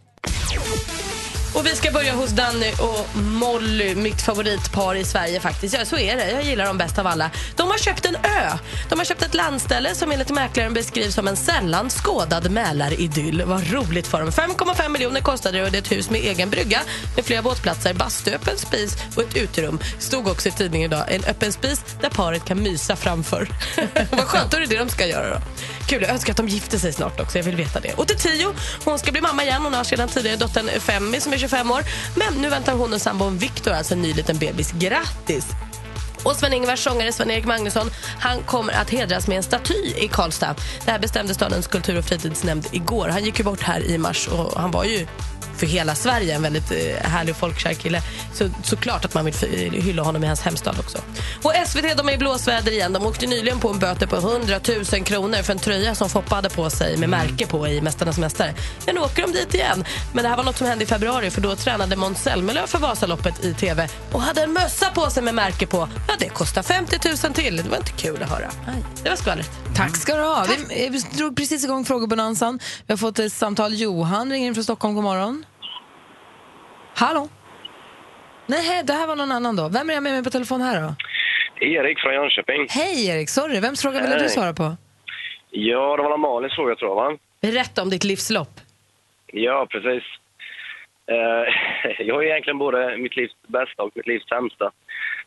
Och 1.53 1.65
vi 1.65 1.75
ska 1.75 1.91
börja 1.91 2.13
hos 2.13 2.29
Danny 2.29 2.71
och 2.71 3.21
Molly, 3.21 3.95
mitt 3.95 4.21
favoritpar 4.21 4.95
i 4.95 5.03
Sverige 5.03 5.39
faktiskt. 5.39 5.75
Ja, 5.77 5.85
så 5.85 5.97
är 5.97 6.15
det. 6.15 6.31
Jag 6.31 6.43
gillar 6.43 6.65
dem 6.65 6.77
bäst 6.77 6.99
av 6.99 7.07
alla. 7.07 7.31
De 7.55 7.69
har 7.69 7.77
köpt 7.77 8.05
en 8.05 8.15
ö. 8.15 8.57
De 8.89 8.99
har 8.99 9.05
köpt 9.05 9.21
ett 9.21 9.33
landställe 9.33 9.95
som 9.95 10.11
enligt 10.11 10.29
mäklaren 10.29 10.73
beskrivs 10.73 11.15
som 11.15 11.27
en 11.27 11.35
sällan 11.35 11.89
skådad 11.89 12.51
Mälaridyll. 12.51 13.43
Vad 13.45 13.71
roligt 13.71 14.07
för 14.07 14.19
dem. 14.19 14.29
5,5 14.29 14.89
miljoner 14.89 15.21
kostade 15.21 15.57
det 15.57 15.63
och 15.65 15.71
det 15.71 15.77
är 15.77 15.81
ett 15.81 15.91
hus 15.91 16.09
med 16.09 16.21
egen 16.21 16.49
brygga 16.49 16.79
med 17.15 17.25
flera 17.25 17.41
båtplatser, 17.41 17.93
bastu, 17.93 18.31
öppen 18.31 18.57
spis 18.57 18.97
och 19.15 19.23
ett 19.23 19.37
uterum. 19.37 19.79
Stod 19.99 20.27
också 20.27 20.49
i 20.49 20.51
tidningen 20.51 20.91
idag. 20.91 21.05
En 21.07 21.23
öppen 21.23 21.53
spis 21.53 21.81
där 22.01 22.09
paret 22.09 22.45
kan 22.45 22.63
mysa 22.63 22.95
framför. 22.95 23.47
Vad 24.11 24.25
skönt, 24.25 24.51
då 24.51 24.57
är 24.57 24.61
det 24.61 24.67
det 24.67 24.77
de 24.77 24.89
ska 24.89 25.07
göra 25.07 25.29
då. 25.29 25.41
Kul, 25.88 26.02
jag 26.02 26.12
önskar 26.12 26.34
att 26.34 26.38
de 26.38 26.48
gifter 26.48 26.78
sig 26.78 26.94
snart 26.94 27.20
också. 27.20 27.38
Jag 27.38 27.46
vill 27.46 27.56
veta 27.56 27.80
det. 27.80 27.94
Och 27.94 28.08
till 28.08 28.17
Tio, 28.17 28.48
hon 28.86 29.00
ska 29.00 29.12
bli 29.12 29.22
mamma 29.22 29.44
igen. 29.44 29.62
Hon 29.62 29.74
har 29.74 29.84
sedan 29.84 30.10
tidigare 30.10 30.38
dottern 30.38 30.70
Femmi 30.80 31.20
som 31.20 31.34
är 31.34 31.38
25 31.38 31.72
år. 31.72 31.82
Men 32.15 32.34
nu 32.34 32.50
väntar 32.50 32.74
hon 32.74 32.94
och 32.94 33.02
sambon 33.02 33.38
Viktor 33.38 33.72
alltså 33.72 33.94
en 33.94 34.02
ny 34.02 34.13
liten 34.13 34.38
bebis. 34.38 34.72
Grattis! 34.72 35.46
Och 36.24 36.36
Sven-Ingvars 36.36 36.84
sångare 36.84 37.12
Sven-Erik 37.12 37.46
Magnusson 37.46 37.89
han 38.20 38.44
kommer 38.44 38.74
att 38.74 38.89
hedras 38.89 39.28
med 39.28 39.38
en 39.38 39.44
staty 39.44 39.94
i 39.98 40.08
Karlstad. 40.08 40.56
Det 40.86 40.91
här 40.91 41.00
bestämde 41.00 41.34
stadens 41.34 41.67
kultur 41.67 41.98
och 41.98 42.06
fritidsnämnd 42.06 42.67
igår. 42.72 43.08
Han 43.08 43.26
gick 43.26 43.39
ju 43.39 43.46
bort 43.46 43.62
här 43.62 43.82
i 43.82 43.98
mars 43.98 44.28
och 44.28 44.62
han 44.62 44.72
var 44.72 44.84
ju 44.84 45.08
för 45.62 45.67
hela 45.67 45.95
Sverige 45.95 46.36
en 46.36 46.41
väldigt 46.41 46.71
eh, 46.71 47.10
härlig 47.10 47.34
och 47.34 47.39
folkkär 47.39 47.74
kille. 47.74 48.02
Så 48.34 48.50
såklart 48.63 49.06
att 49.06 49.13
man 49.13 49.26
vill 49.26 49.34
hylla 49.71 50.04
honom 50.04 50.24
i 50.24 50.28
hans 50.28 50.41
hemstad 50.41 50.76
också. 50.80 50.97
Och 51.43 51.54
SVT 51.67 51.97
de 51.97 52.10
är 52.10 52.13
i 52.13 52.17
blåsväder 52.17 52.71
igen. 52.71 52.93
De 52.93 53.06
åkte 53.06 53.28
nyligen 53.28 53.60
på 53.60 53.69
en 53.69 53.80
böter 53.80 54.08
på 54.08 54.15
100 54.15 54.60
000 54.93 55.04
kronor 55.04 55.43
för 55.43 55.54
en 55.54 55.60
tröja 55.60 55.95
som 55.95 56.10
Foppa 56.10 56.36
hade 56.36 56.50
på 56.50 56.69
sig 56.69 56.97
med 56.97 57.10
märke 57.10 57.47
på 57.47 57.67
i 57.67 57.82
Mästarnas 57.82 58.17
mästare. 58.17 58.54
Men 58.86 58.95
nu 58.95 59.02
åker 59.02 59.21
de 59.21 59.32
dit 59.32 59.54
igen. 59.54 59.86
Men 60.13 60.24
det 60.24 60.30
här 60.30 60.38
var 60.38 60.43
något 60.43 60.58
som 60.58 60.67
hände 60.67 60.84
i 60.84 60.88
februari 60.88 61.30
för 61.30 61.41
då 61.41 61.56
tränade 61.56 61.95
Måns 61.95 62.24
Zelmerlöw 62.24 62.67
för 62.67 62.80
Vasaloppet 62.80 63.45
i 63.45 63.54
TV 63.54 63.89
och 64.12 64.21
hade 64.21 64.41
en 64.43 64.54
mössa 64.54 64.89
på 64.89 65.10
sig 65.10 65.24
med 65.24 65.36
märke 65.36 65.67
på. 65.67 65.89
Ja, 66.08 66.13
det 66.19 66.30
kostar 66.30 66.63
50 66.63 66.97
000 67.24 67.34
till. 67.34 67.58
Det 67.58 67.69
var 67.69 67.78
inte 67.78 67.91
kul 67.91 68.24
att 68.24 68.30
höra. 68.30 68.52
Det 69.04 69.10
var 69.10 69.15
skvallret. 69.15 69.52
Tack 69.76 69.97
ska 69.97 70.15
du 70.15 70.21
ha. 70.21 70.45
Vi, 70.69 70.89
vi 70.89 71.17
drog 71.17 71.36
precis 71.36 71.63
igång 71.63 71.86
frågebonanzan. 71.86 72.60
Vi 72.88 72.91
har 72.91 72.97
fått 72.97 73.19
ett 73.19 73.34
samtal. 73.34 73.74
Johan 73.74 74.32
ringer 74.32 74.47
in 74.47 74.54
från 74.54 74.63
Stockholm. 74.63 74.95
God 74.95 75.04
morgon. 75.04 75.43
Hallå? 77.01 77.27
Nej, 78.47 78.83
det 78.83 78.93
här 78.93 79.07
var 79.07 79.15
någon 79.15 79.31
annan 79.31 79.55
då. 79.55 79.69
Vem 79.69 79.89
är 79.89 79.93
jag 79.93 80.03
med 80.03 80.11
mig 80.13 80.23
på 80.23 80.29
telefon 80.29 80.61
här 80.61 80.81
då? 80.81 80.95
Erik 81.65 81.99
från 81.99 82.13
Jönköping. 82.13 82.67
Hej 82.69 83.07
Erik, 83.09 83.29
sorry. 83.29 83.59
Vems 83.59 83.81
fråga 83.81 84.01
ville 84.01 84.19
du 84.19 84.29
svara 84.29 84.53
på? 84.53 84.77
Ja, 85.49 85.97
det 85.97 86.03
var 86.03 86.17
Malins 86.17 86.55
fråga 86.55 86.75
tror 86.75 86.89
jag 86.91 86.95
va? 86.95 87.17
Berätta 87.41 87.81
om 87.81 87.89
ditt 87.89 88.03
livslopp. 88.03 88.53
Ja, 89.33 89.67
precis. 89.69 90.03
Eh, 91.11 91.45
jag 92.07 92.15
har 92.15 92.23
egentligen 92.23 92.57
både 92.57 92.97
mitt 92.97 93.15
livs 93.15 93.35
bästa 93.47 93.83
och 93.83 93.91
mitt 93.93 94.07
livs 94.07 94.27
sämsta. 94.29 94.65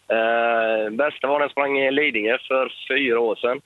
Eh, 0.08 0.90
bästa 0.90 1.26
var 1.28 1.38
när 1.38 1.44
jag 1.44 1.50
sprang 1.50 1.78
i 1.78 1.90
Lidingö 1.90 2.38
för 2.48 2.72
fyra 2.88 3.20
år 3.20 3.36
sedan. 3.36 3.60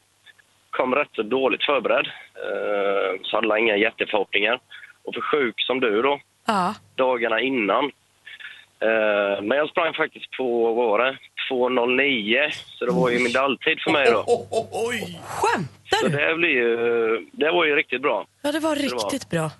Kom 0.70 0.94
rätt 0.94 1.12
så 1.12 1.22
dåligt 1.22 1.64
förberedd. 1.64 2.06
Eh, 2.46 3.20
så 3.22 3.36
hade 3.36 3.48
jag 3.48 3.58
inga 3.58 3.76
jätteförhoppningar. 3.76 4.60
Och 5.04 5.14
för 5.14 5.20
sjuk 5.20 5.54
som 5.60 5.80
du 5.80 6.02
då, 6.02 6.20
Ja. 6.48 6.74
dagarna 6.94 7.40
innan. 7.40 7.84
Eh, 8.80 9.42
men 9.42 9.58
jag 9.58 9.68
sprang 9.70 9.94
faktiskt 9.94 10.30
på, 10.36 10.72
vad 10.74 10.88
var 10.88 10.98
det, 10.98 11.18
2.09. 11.50 12.50
Så 12.52 12.84
det 12.86 12.92
var 12.92 13.10
ju 13.10 13.18
medaljtid 13.18 13.78
för 13.84 13.90
mig 13.90 14.06
då. 14.12 14.24
Skämtar 15.26 15.96
Så 16.00 16.08
det, 16.08 16.34
blir 16.36 16.48
ju, 16.50 16.76
det 17.32 17.50
var 17.50 17.64
ju 17.64 17.76
riktigt 17.76 18.02
bra. 18.02 18.26
Ja, 18.42 18.52
det 18.52 18.60
var 18.60 18.76
Det 18.76 18.88
var. 18.88 19.10
riktigt 19.10 19.30
bra. 19.30 19.50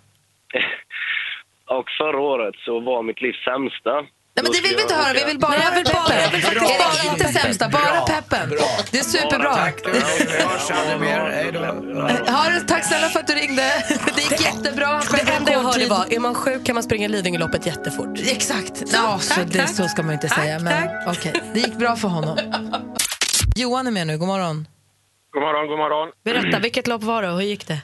Och 1.79 1.91
förra 1.99 2.21
året 2.21 2.55
så 2.65 2.81
var 2.81 3.03
mitt 3.03 3.21
livs 3.21 3.45
sämsta. 3.45 4.07
Nej, 4.39 4.45
men 4.45 4.53
det 4.53 4.69
vill 4.69 4.77
vi 4.77 4.83
inte 4.83 4.95
höra. 4.95 5.13
Vi 5.13 5.25
vill 5.25 5.39
bara 5.39 5.53
höra 5.53 5.85
peppen. 5.85 6.41
Jag 6.43 6.51
vill 6.51 6.79
bara 6.79 7.13
inte 7.13 7.25
sämsta, 7.25 7.69
bara 7.69 8.01
peppen. 8.01 8.51
Det 8.91 8.99
är 8.99 9.03
superbra. 9.03 9.55
Hörs 9.55 10.71
aldrig 10.71 11.01
mer. 11.01 11.19
Ha 12.31 12.61
tack 12.69 12.85
snälla 12.85 13.09
för 13.09 13.21
att 13.21 13.27
du 13.27 13.35
ringde. 13.35 13.63
Det 14.17 14.23
gick 14.23 14.41
jättebra. 14.41 15.01
Det 15.11 15.33
enda 15.33 15.53
jag 15.53 15.61
hörde 15.61 15.87
var, 15.87 16.13
är 16.13 16.21
man 16.21 16.35
sjuk 16.35 16.65
kan 16.67 16.75
man 16.75 16.83
springa 16.83 17.09
Lidingöloppet 17.09 17.67
jättefort. 17.67 18.19
Exakt. 18.19 18.83
Ja, 18.93 19.19
så, 19.19 19.41
det, 19.47 19.67
så 19.67 19.89
ska 19.89 20.03
man 20.03 20.13
inte 20.13 20.29
säga. 20.29 20.59
Men 20.59 20.89
okej, 21.07 21.33
det 21.55 21.61
gick 21.61 21.75
bra 21.75 21.97
för 21.97 22.09
honom. 22.09 22.39
Johan 23.57 23.87
är 23.87 23.91
med 23.91 24.07
nu. 24.07 24.19
God 24.19 24.29
morgon. 24.29 24.69
God 25.31 25.43
morgon, 25.43 25.67
god 25.67 25.79
morgon. 25.79 26.13
Berätta, 26.25 26.59
vilket 26.59 26.87
lopp 26.87 27.03
var 27.03 27.23
det 27.23 27.31
och 27.31 27.41
hur 27.41 27.47
gick 27.47 27.67
det? 27.69 27.81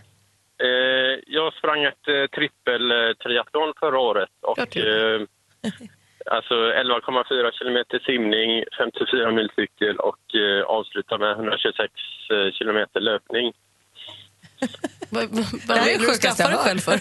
Eh, 0.62 1.20
jag 1.26 1.52
sprang 1.52 1.84
ett 1.84 2.08
eh, 2.08 2.26
trippel-triathlon 2.36 3.72
förra 3.80 3.98
året. 3.98 4.28
Och, 4.42 4.76
eh, 4.76 5.20
alltså 6.30 6.54
11,4 6.54 7.52
kilometer 7.52 7.98
simning, 7.98 8.64
54 8.78 9.30
mil 9.30 9.50
cykel 9.56 9.96
och 9.96 10.34
eh, 10.34 10.64
avsluta 10.64 11.18
med 11.18 11.30
126 11.30 11.92
eh, 12.30 12.52
kilometer 12.52 13.00
löpning. 13.00 13.52
Vad 15.10 15.28
Det 15.68 15.94
är 15.94 15.98
du 15.98 16.06
sjukaste 16.06 16.42
jag 16.42 16.58
själv 16.58 16.78
för? 16.78 16.98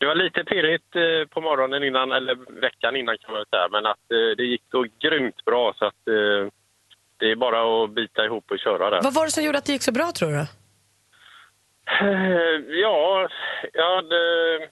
Det 0.00 0.06
var 0.06 0.14
lite 0.14 0.44
pirrigt 0.44 0.96
eh, 0.96 1.28
på 1.30 1.40
morgonen 1.40 1.84
innan, 1.84 2.12
eller 2.12 2.60
veckan 2.60 2.96
innan 2.96 3.18
kan 3.18 3.34
man 3.34 3.44
säga, 3.50 3.68
men 3.70 3.86
att 3.86 4.12
eh, 4.12 4.36
det 4.36 4.44
gick 4.44 4.62
så 4.70 4.86
grymt 4.98 5.44
bra 5.44 5.74
så 5.78 5.84
att 5.84 6.08
eh, 6.08 6.52
det 7.16 7.30
är 7.30 7.36
bara 7.36 7.84
att 7.84 7.90
bita 7.90 8.24
ihop 8.24 8.50
och 8.50 8.58
köra 8.58 8.90
där. 8.90 9.02
Vad 9.02 9.14
var 9.14 9.24
det 9.24 9.30
som 9.30 9.44
gjorde 9.44 9.58
att 9.58 9.64
det 9.64 9.72
gick 9.72 9.82
så 9.82 9.92
bra 9.92 10.12
tror 10.12 10.30
du? 10.30 10.46
Ja, 12.82 13.28
ja 13.72 14.02
det, 14.02 14.68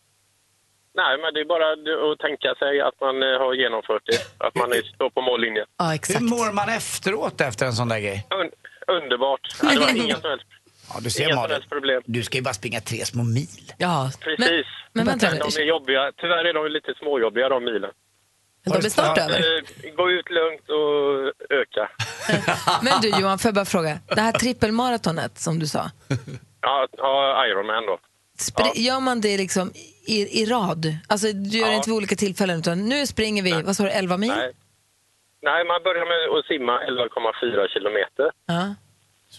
nej, 1.03 1.13
men 1.23 1.35
det 1.35 1.41
är 1.41 1.49
bara 1.55 1.67
att 2.13 2.19
tänka 2.27 2.55
sig 2.63 2.81
att 2.89 2.97
man 3.01 3.17
eh, 3.23 3.39
har 3.43 3.55
genomfört 3.63 4.03
det. 4.11 4.19
Att 4.47 4.55
man 4.55 4.73
är- 4.73 4.83
står 4.95 5.11
på 5.11 5.21
mållinjen. 5.21 5.67
Ja, 5.79 5.85
Hur 6.15 6.21
mår 6.35 6.53
man 6.53 6.69
efteråt 6.69 7.41
efter 7.41 7.67
en 7.67 7.73
sån 7.73 7.89
där 7.89 8.01
grej? 8.01 8.27
Un, 8.41 8.49
underbart. 8.97 9.41
Ja, 9.63 9.69
det 9.71 9.79
var 9.81 10.05
inga 10.05 10.17
som 10.17 10.31
helst, 10.31 10.47
Ja, 10.95 11.01
du 11.01 11.11
ser 11.11 11.35
Malin. 11.35 12.03
Du 12.07 12.23
ska 12.23 12.37
ju 12.39 12.43
bara 12.43 12.55
springa 12.55 12.81
tre 12.81 13.05
små 13.05 13.25
mil. 13.25 13.73
Ja. 13.79 14.11
Precis. 14.21 14.67
men 14.93 15.07
vänta 15.07 15.31
nu. 15.31 15.39
de 15.39 15.61
är 15.63 15.65
jobbiga. 15.67 16.13
Tyvärr 16.21 16.45
är 16.45 16.55
de 16.55 16.67
lite 16.73 16.95
småjobbiga 17.01 17.49
de 17.49 17.65
milen. 17.65 17.91
Men 18.65 18.81
de 18.81 18.87
är 18.87 18.91
snart 18.91 19.19
över. 19.19 19.39
Eh, 19.39 19.93
Gå 19.97 20.11
ut 20.11 20.31
lugnt 20.31 20.69
och 20.69 21.33
öka. 21.51 21.91
Men 22.83 23.01
du 23.03 23.09
Johan, 23.09 23.39
får 23.39 23.49
jag 23.49 23.55
bara 23.55 23.65
fråga. 23.65 23.99
Det 24.15 24.21
här 24.21 24.33
trippelmaratonet 24.33 25.39
som 25.39 25.59
du 25.59 25.67
sa, 25.67 25.91
Ja, 26.61 26.87
ja 26.97 27.47
Ironman 27.47 27.87
då. 27.87 27.99
Spr- 28.39 28.77
gör 28.77 29.01
man 29.01 29.21
det 29.21 29.37
liksom 29.37 29.73
i, 30.07 30.43
i 30.43 30.47
rad? 30.47 30.87
Alltså 31.09 31.27
du 31.33 31.59
gör 31.59 31.67
det 31.67 31.73
Ja. 31.73 31.77
inte 31.77 31.91
vid 31.91 31.97
olika 31.97 32.17
tillfällen 32.17 32.59
utan 32.59 32.89
nu 32.89 33.07
springer 33.07 33.43
vi, 33.43 33.63
vad 33.63 33.77
sa 33.77 33.83
du, 33.83 33.91
11 33.91 34.17
mil? 34.17 34.29
Nej. 34.37 34.53
Nej, 35.43 35.65
man 35.65 35.83
börjar 35.83 36.07
med 36.13 36.39
att 36.39 36.47
simma 36.47 36.75
11,4 36.85 37.69
kilometer. 37.69 38.31
Ja. 38.47 38.75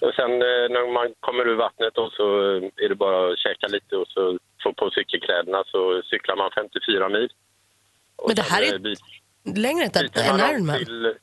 Och 0.07 0.13
sen 0.19 0.31
eh, 0.31 0.65
när 0.75 0.93
man 0.93 1.07
kommer 1.19 1.47
ur 1.47 1.55
vattnet 1.55 1.93
då, 1.93 2.10
så 2.17 2.25
eh, 2.57 2.63
är 2.86 2.89
det 2.89 2.95
bara 2.95 3.31
att 3.33 3.39
käka 3.39 3.67
lite 3.67 3.95
och 3.95 4.07
så 4.07 4.38
få 4.63 4.73
på 4.73 4.89
cykelkläderna 4.89 5.63
så 5.67 6.01
cyklar 6.12 6.36
man 6.36 6.51
54 6.55 7.10
mil. 7.10 7.29
Och 8.15 8.27
Men 8.29 8.36
det 8.36 8.41
här 8.41 8.62
är 8.62 8.73
eh, 8.73 8.79
byt- 8.79 9.57
längre 9.65 9.86
än 9.86 10.39
Ironman. 10.39 10.77
till- 10.77 11.13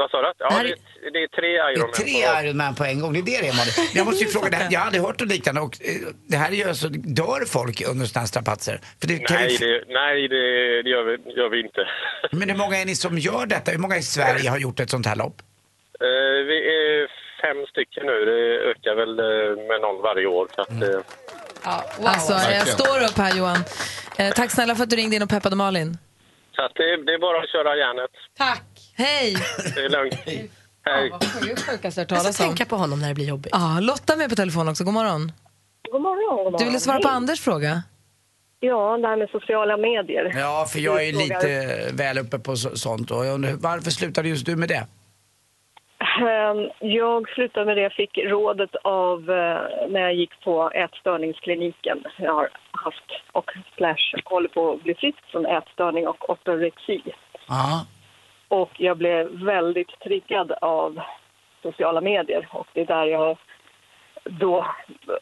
Vad 0.00 0.10
sa 0.10 0.18
du? 0.22 0.32
Ja, 0.38 0.48
det, 0.62 0.68
är- 0.70 1.10
det 1.14 1.18
är 1.26 1.28
tre 1.38 1.48
Det 1.48 1.72
Ironman. 1.72 1.90
är 1.90 1.94
tre 2.02 2.46
Ironman 2.48 2.74
på 2.74 2.84
en 2.84 3.00
gång, 3.00 3.12
det 3.12 3.18
är 3.18 3.22
det 3.24 3.40
det 3.40 3.48
är. 3.48 3.56
Malin. 3.56 3.74
Jag 3.94 4.06
måste 4.06 4.24
ju 4.24 4.30
fråga, 4.30 4.48
det 4.50 4.56
här, 4.56 4.68
jag 4.70 4.82
aldrig 4.82 5.02
hört 5.02 5.20
något 5.20 5.28
liknande 5.28 5.60
och 5.60 5.74
eh, 5.80 5.94
det 6.30 6.36
här 6.36 6.50
är 6.52 6.56
ju 6.56 6.64
alltså, 6.68 6.88
dör 6.88 7.44
folk 7.56 7.76
under 7.92 8.06
sådana 8.06 8.20
här 8.22 8.26
strapatser? 8.26 8.80
Det 9.00 9.30
Nej, 9.30 9.52
ju, 9.52 9.58
det, 9.58 9.84
nej 9.88 10.28
det, 10.28 10.42
det 10.82 10.90
gör, 10.90 11.04
vi, 11.10 11.32
gör 11.40 11.48
vi 11.48 11.60
inte. 11.60 11.82
Men 12.38 12.50
hur 12.50 12.56
många 12.56 12.76
är 12.76 12.84
ni 12.84 12.94
som 12.94 13.18
gör 13.18 13.46
detta? 13.46 13.70
Hur 13.70 13.78
många 13.78 13.96
i 13.96 14.02
Sverige 14.02 14.50
har 14.50 14.58
gjort 14.58 14.80
ett 14.80 14.90
sånt 14.90 15.06
här 15.06 15.16
lopp? 15.16 15.36
Eh, 16.00 16.36
vi 16.50 16.56
är 16.76 17.08
fem 17.42 17.66
stycken 17.72 18.06
nu. 18.06 18.16
Det 18.30 18.40
ökar 18.70 18.94
väl 19.00 19.18
eh, 19.18 19.66
med 19.68 19.80
någon 19.80 20.02
varje 20.02 20.26
år. 20.26 20.48
Så 20.54 20.60
att, 20.62 20.70
eh, 20.82 21.00
Alltså 22.04 22.32
jag 22.32 22.68
står 22.68 22.98
upp 23.04 23.16
här 23.18 23.36
Johan. 23.38 23.58
Eh, 24.18 24.30
tack 24.34 24.50
snälla 24.50 24.74
för 24.74 24.82
att 24.82 24.90
du 24.90 24.96
ringde 24.96 25.16
in 25.16 25.22
och 25.22 25.28
peppade 25.30 25.56
Malin. 25.56 25.98
så 26.56 26.62
att 26.62 26.74
det, 26.74 27.04
det 27.06 27.12
är 27.14 27.18
bara 27.18 27.38
att 27.42 27.48
köra 27.48 27.76
järnet. 27.76 28.10
Tack! 28.38 28.62
Hej! 29.00 29.34
Det 29.74 29.80
är 29.84 29.88
lugnt. 29.88 30.14
Hej. 30.84 31.12
Sjukaste 31.66 32.00
hört 32.00 32.10
Jag 32.10 32.34
ska 32.34 32.44
tänka 32.44 32.64
på 32.64 32.76
honom 32.76 33.00
när 33.00 33.08
det 33.08 33.14
blir 33.14 33.28
jobbigt. 33.28 33.52
Ja, 33.52 33.78
Lotta 33.80 34.12
är 34.12 34.16
med 34.16 34.28
på 34.30 34.36
telefon 34.36 34.68
också, 34.68 34.84
god 34.84 34.94
morgon. 34.94 35.32
God 35.92 36.02
morgon, 36.02 36.36
god 36.36 36.44
morgon. 36.44 36.58
Du 36.58 36.64
ville 36.64 36.80
svara 36.80 36.98
på 37.00 37.08
Hej. 37.08 37.16
Anders 37.16 37.40
fråga? 37.40 37.82
Ja, 38.60 38.98
det 38.98 39.08
här 39.08 39.16
med 39.16 39.28
sociala 39.30 39.76
medier. 39.76 40.32
Ja, 40.36 40.66
för 40.72 40.78
jag 40.78 41.06
är 41.06 41.12
lite 41.12 41.90
väl 41.92 42.18
uppe 42.18 42.38
på 42.38 42.56
så, 42.56 42.76
sånt 42.76 43.10
och 43.10 43.26
jag 43.26 43.34
undrar, 43.34 43.52
varför 43.52 43.90
slutade 43.90 44.28
just 44.28 44.46
du 44.46 44.56
med 44.56 44.68
det? 44.68 44.86
Ehm, 46.28 46.70
Jag 46.80 47.28
slutade 47.28 47.66
med 47.66 47.76
det. 47.76 47.82
Jag 47.82 47.92
fick 47.92 48.18
rådet 48.18 48.70
av 48.84 49.18
eh, 49.30 49.60
när 49.92 50.00
jag 50.00 50.14
gick 50.14 50.40
på 50.44 50.70
ätstörningskliniken. 50.70 51.98
Jag 52.18 52.34
har 52.34 52.48
haft 52.70 53.04
och 53.32 53.50
slash 53.76 54.20
håller 54.24 54.48
på 54.48 54.72
att 54.72 54.82
bli 54.82 54.94
frisk 54.94 55.18
från 55.32 55.46
ätstörning 55.46 56.08
och 56.08 56.30
ortorexi. 56.30 57.02
Ja. 57.48 57.86
Och 58.50 58.70
jag 58.78 58.96
blev 58.98 59.44
väldigt 59.44 60.00
triggad 60.04 60.52
av 60.60 61.00
sociala 61.62 62.00
medier 62.00 62.48
och 62.52 62.66
det 62.72 62.80
är 62.80 62.86
där 62.86 63.06
jag 63.06 63.36
då 64.24 64.66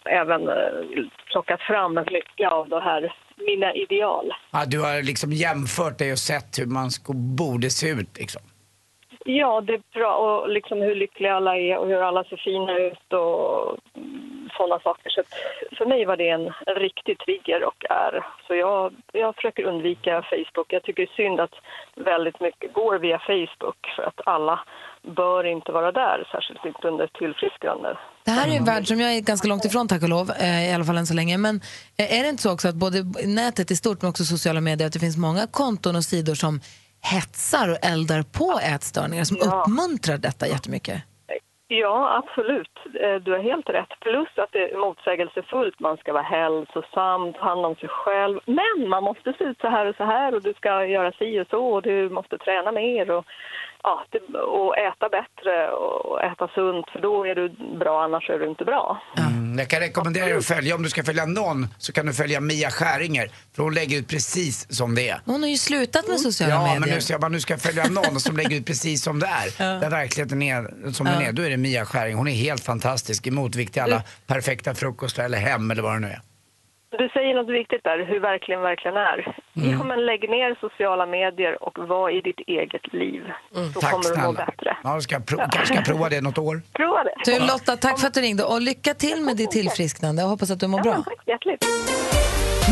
även 0.04 0.48
eh, 0.48 1.04
plockat 1.32 1.60
fram 1.60 1.94
mycket 1.94 2.52
av 2.52 2.68
det 2.68 2.80
här, 2.80 3.14
mina 3.36 3.74
ideal. 3.74 4.32
Ja, 4.50 4.64
du 4.66 4.80
har 4.80 5.02
liksom 5.02 5.32
jämfört 5.32 5.98
dig 5.98 6.12
och 6.12 6.18
sett 6.18 6.58
hur 6.58 6.66
man 6.66 6.90
sko- 6.90 7.12
borde 7.12 7.70
se 7.70 7.88
ut 7.90 8.18
liksom. 8.18 8.42
Ja, 9.24 9.60
det 9.60 9.72
är 9.74 9.82
bra. 9.94 10.14
Och 10.16 10.48
liksom 10.48 10.80
hur 10.80 10.94
lyckliga 10.94 11.34
alla 11.34 11.56
är 11.56 11.76
och 11.78 11.86
hur 11.88 12.02
alla 12.02 12.24
ser 12.24 12.36
fina 12.36 12.78
ut 12.78 13.12
och 13.12 13.78
sådana 14.58 14.78
saker. 14.88 15.08
Så 15.16 15.22
för 15.78 15.86
mig 15.92 16.00
var 16.10 16.16
det 16.16 16.28
en, 16.36 16.46
en 16.70 16.78
riktig 16.86 17.14
trigger 17.24 17.60
och 17.70 17.80
är. 18.06 18.14
Så 18.46 18.52
jag, 18.54 18.80
jag 19.12 19.34
försöker 19.36 19.62
undvika 19.70 20.12
Facebook. 20.32 20.66
Jag 20.76 20.82
tycker 20.82 21.02
det 21.02 21.12
är 21.12 21.16
synd 21.22 21.40
att 21.40 21.56
väldigt 22.12 22.40
mycket 22.46 22.72
går 22.80 22.94
via 22.98 23.18
Facebook 23.18 23.80
för 23.96 24.02
att 24.02 24.20
alla 24.26 24.56
bör 25.20 25.44
inte 25.54 25.72
vara 25.72 25.92
där, 25.92 26.28
särskilt 26.32 26.64
inte 26.70 26.88
under 26.88 27.06
tillfrisknande. 27.06 27.90
Det 28.24 28.30
här 28.30 28.48
är 28.52 28.56
en 28.56 28.64
värld 28.64 28.86
som 28.86 29.00
jag 29.00 29.10
är 29.16 29.20
ganska 29.20 29.48
långt 29.48 29.64
ifrån 29.64 29.88
tack 29.88 30.02
och 30.02 30.08
lov, 30.08 30.30
eh, 30.40 30.70
i 30.70 30.74
alla 30.74 30.84
fall 30.84 30.96
än 30.96 31.06
så 31.06 31.14
länge. 31.14 31.38
Men 31.38 31.60
eh, 31.98 32.18
är 32.18 32.22
det 32.22 32.28
inte 32.28 32.42
så 32.42 32.52
också 32.52 32.68
att 32.68 32.74
både 32.74 32.98
nätet 33.26 33.70
i 33.70 33.76
stort 33.76 34.02
men 34.02 34.08
också 34.10 34.24
sociala 34.24 34.60
medier, 34.60 34.86
att 34.86 34.92
det 34.92 34.98
finns 35.06 35.16
många 35.16 35.46
konton 35.46 35.96
och 35.96 36.04
sidor 36.04 36.34
som 36.34 36.60
hetsar 37.00 37.68
och 37.70 37.78
eldar 37.82 38.22
på 38.22 38.60
ätstörningar, 38.74 39.24
som 39.24 39.36
Ja. 39.40 39.46
uppmuntrar 39.66 40.18
detta 40.18 40.46
jättemycket? 40.48 41.02
Ja, 41.70 42.16
absolut. 42.16 42.78
Eh, 43.00 43.14
du 43.14 43.32
har 43.32 43.38
helt 43.38 43.70
rätt. 43.70 44.00
Plus 44.00 44.28
att 44.36 44.52
det 44.52 44.72
är 44.72 44.78
motsägelsefullt. 44.78 45.80
Man 45.80 45.96
ska 45.96 46.12
vara 46.12 46.22
hälsosam, 46.22 47.32
ta 47.32 47.44
hand 47.44 47.66
om 47.66 47.74
sig 47.74 47.88
själv. 47.88 48.40
Men 48.44 48.88
man 48.88 49.04
måste 49.04 49.32
se 49.32 49.44
ut 49.44 49.60
så 49.60 49.68
här 49.68 49.86
och 49.86 49.96
så 49.96 50.04
här 50.04 50.34
och 50.34 50.42
du 50.42 50.54
ska 50.54 50.86
göra 50.86 51.12
si 51.12 51.40
och 51.40 51.46
så 51.50 51.66
och 51.66 51.82
du 51.82 52.10
måste 52.10 52.38
träna 52.38 52.72
mer 52.72 53.10
och, 53.10 53.24
ja, 53.82 54.04
det, 54.10 54.38
och 54.38 54.78
äta 54.78 55.08
bättre 55.08 55.70
och 55.70 56.22
äta 56.24 56.48
sunt 56.48 56.86
för 56.92 56.98
då 57.00 57.24
är 57.26 57.34
du 57.34 57.48
bra, 57.78 58.02
annars 58.04 58.30
är 58.30 58.38
du 58.38 58.48
inte 58.50 58.64
bra. 58.64 59.02
Mm, 59.18 59.58
jag 59.58 59.68
kan 59.68 59.80
rekommendera 59.80 60.24
dig 60.24 60.36
att 60.36 60.44
följa, 60.46 60.74
om 60.74 60.82
du 60.82 60.90
ska 60.90 61.04
följa 61.04 61.26
någon 61.26 61.66
så 61.78 61.92
kan 61.92 62.06
du 62.06 62.12
följa 62.12 62.40
Mia 62.40 62.70
Skäringer. 62.70 63.30
För 63.56 63.62
hon 63.62 63.74
lägger 63.74 63.98
ut 63.98 64.08
precis 64.08 64.72
som 64.76 64.94
det 64.94 65.08
är. 65.08 65.20
Hon 65.24 65.42
har 65.42 65.48
ju 65.48 65.56
slutat 65.56 66.08
med 66.08 66.20
sociala 66.20 66.54
Ja, 66.54 66.62
medier. 66.62 66.80
men 66.80 66.88
nu, 66.88 66.98
jag 67.08 67.20
bara, 67.20 67.28
nu 67.28 67.40
ska 67.40 67.52
jag 67.52 67.60
följa 67.62 67.84
någon 67.88 68.20
som 68.20 68.36
lägger 68.36 68.56
ut 68.56 68.66
precis 68.66 69.02
som 69.02 69.18
det 69.20 69.26
är. 69.26 69.80
Där 69.80 69.90
verkligheten 69.90 70.42
är 70.42 70.92
som 70.92 71.06
den 71.06 71.20
Ja. 71.22 71.28
är. 71.28 71.32
Då 71.32 71.42
är 71.42 71.50
det 71.50 71.56
Mia 71.56 71.84
Skäring. 71.86 72.14
Hon 72.16 72.28
är 72.28 72.32
helt 72.32 72.64
fantastisk 72.64 73.26
i 73.26 73.30
motvikt 73.30 73.72
till 73.72 73.82
alla 73.82 74.02
perfekta 74.26 74.74
frukostar 74.74 75.24
eller 75.24 75.38
hem 75.38 75.70
eller 75.70 75.82
vad 75.82 75.92
det 75.94 75.98
nu 75.98 76.08
är. 76.08 76.20
Du 76.90 77.08
säger 77.08 77.34
något 77.34 77.48
viktigt 77.60 77.84
där, 77.84 78.04
hur 78.06 78.20
verkligen 78.20 78.60
verkligen 78.60 78.96
är. 78.96 79.18
Mm. 79.56 79.70
Ja, 79.70 79.84
men 79.84 80.06
lägg 80.06 80.30
ner 80.30 80.56
sociala 80.60 81.06
medier 81.06 81.62
och 81.62 81.78
var 81.88 82.10
i 82.10 82.20
ditt 82.20 82.40
eget 82.46 82.92
liv. 82.92 83.22
Så 83.74 83.80
Tack 83.80 83.90
kommer 83.92 84.04
du 84.04 84.08
må 84.08 84.14
snälla. 84.14 84.46
bättre. 84.46 84.76
Ja, 84.84 84.94
då 84.94 85.00
ska 85.00 85.14
jag 85.14 85.26
prova, 85.26 85.48
kanske 85.52 85.74
ska 85.74 85.92
prova 85.92 86.08
det 86.08 86.20
något 86.20 86.38
år. 86.38 86.62
Prova 86.72 87.04
det. 87.04 87.14
Du 87.24 87.38
Lotta, 87.46 87.76
tack 87.76 88.00
för 88.00 88.06
att 88.06 88.14
du 88.14 88.20
ringde 88.20 88.44
och 88.44 88.60
lycka 88.60 88.94
till 88.94 89.22
med 89.24 89.36
ditt 89.36 89.50
tillfrisknande. 89.50 90.22
Jag 90.22 90.28
hoppas 90.28 90.50
att 90.50 90.60
du 90.60 90.66
mår 90.68 90.80
bra. 90.80 90.94
Tack 90.94 91.22
hjärtligt. 91.26 91.64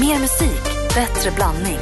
Mer 0.00 0.18
musik, 0.20 0.62
bättre 0.94 1.30
blandning. 1.36 1.78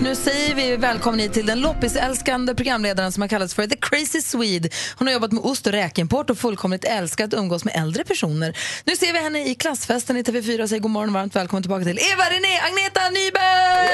Nu 0.00 0.14
säger 0.14 0.54
vi 0.54 0.76
välkommen 0.76 1.20
hit 1.20 1.32
till 1.32 1.46
den 1.46 1.60
loppisälskande 1.60 2.54
programledaren 2.54 3.12
som 3.12 3.20
har 3.20 3.28
kallats 3.28 3.54
för 3.54 3.66
The 3.66 3.76
Crazy 3.92 4.22
Swede. 4.22 4.68
Hon 4.96 5.06
har 5.06 5.12
jobbat 5.14 5.32
med 5.32 5.44
ost 5.44 5.66
och 5.66 5.72
räkimport 5.72 6.30
och 6.30 6.38
fullkomligt 6.38 6.84
älskat 6.84 7.34
att 7.34 7.40
umgås 7.40 7.64
med 7.64 7.76
äldre 7.76 8.04
personer. 8.04 8.58
Nu 8.84 8.96
ser 8.96 9.12
vi 9.12 9.18
henne 9.18 9.48
i 9.48 9.54
klassfesten 9.54 10.16
i 10.16 10.22
TV4 10.22 10.62
och 10.62 10.68
säger 10.68 10.80
god 10.82 10.90
morgon 10.90 11.08
och 11.08 11.14
varmt 11.14 11.36
välkommen 11.36 11.62
tillbaka 11.62 11.84
till 11.84 11.98
Eva 12.12 12.24
René 12.24 12.58
Agneta 12.60 13.08
Nyberg! 13.08 13.88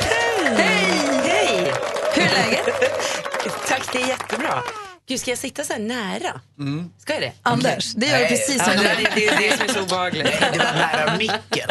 Hej! 0.00 0.68
Hej! 1.26 1.72
Hur 2.14 2.22
är 2.22 2.30
läget? 2.30 2.66
Tack, 3.68 3.92
det 3.92 4.02
är 4.02 4.06
jättebra. 4.08 4.62
Gud, 5.08 5.20
ska 5.20 5.30
jag 5.30 5.38
sitta 5.38 5.64
så 5.64 5.72
här 5.72 5.80
nära? 5.80 6.40
Ska 6.98 7.12
jag 7.12 7.22
det? 7.22 7.32
Anders, 7.42 7.92
det 7.94 8.06
gör 8.06 8.18
du 8.18 8.26
precis 8.26 8.56
Ja, 8.58 8.64
som 8.64 8.76
det, 8.76 8.82
du 8.82 8.88
är- 8.88 9.12
det 9.14 9.26
är 9.28 9.50
det 9.50 9.56
som 9.56 9.66
är 9.68 9.72
så 9.72 9.82
obehagligt. 9.82 10.24
Det 10.52 10.58
var 10.58 10.72
nära 10.72 11.16
micken. 11.18 11.70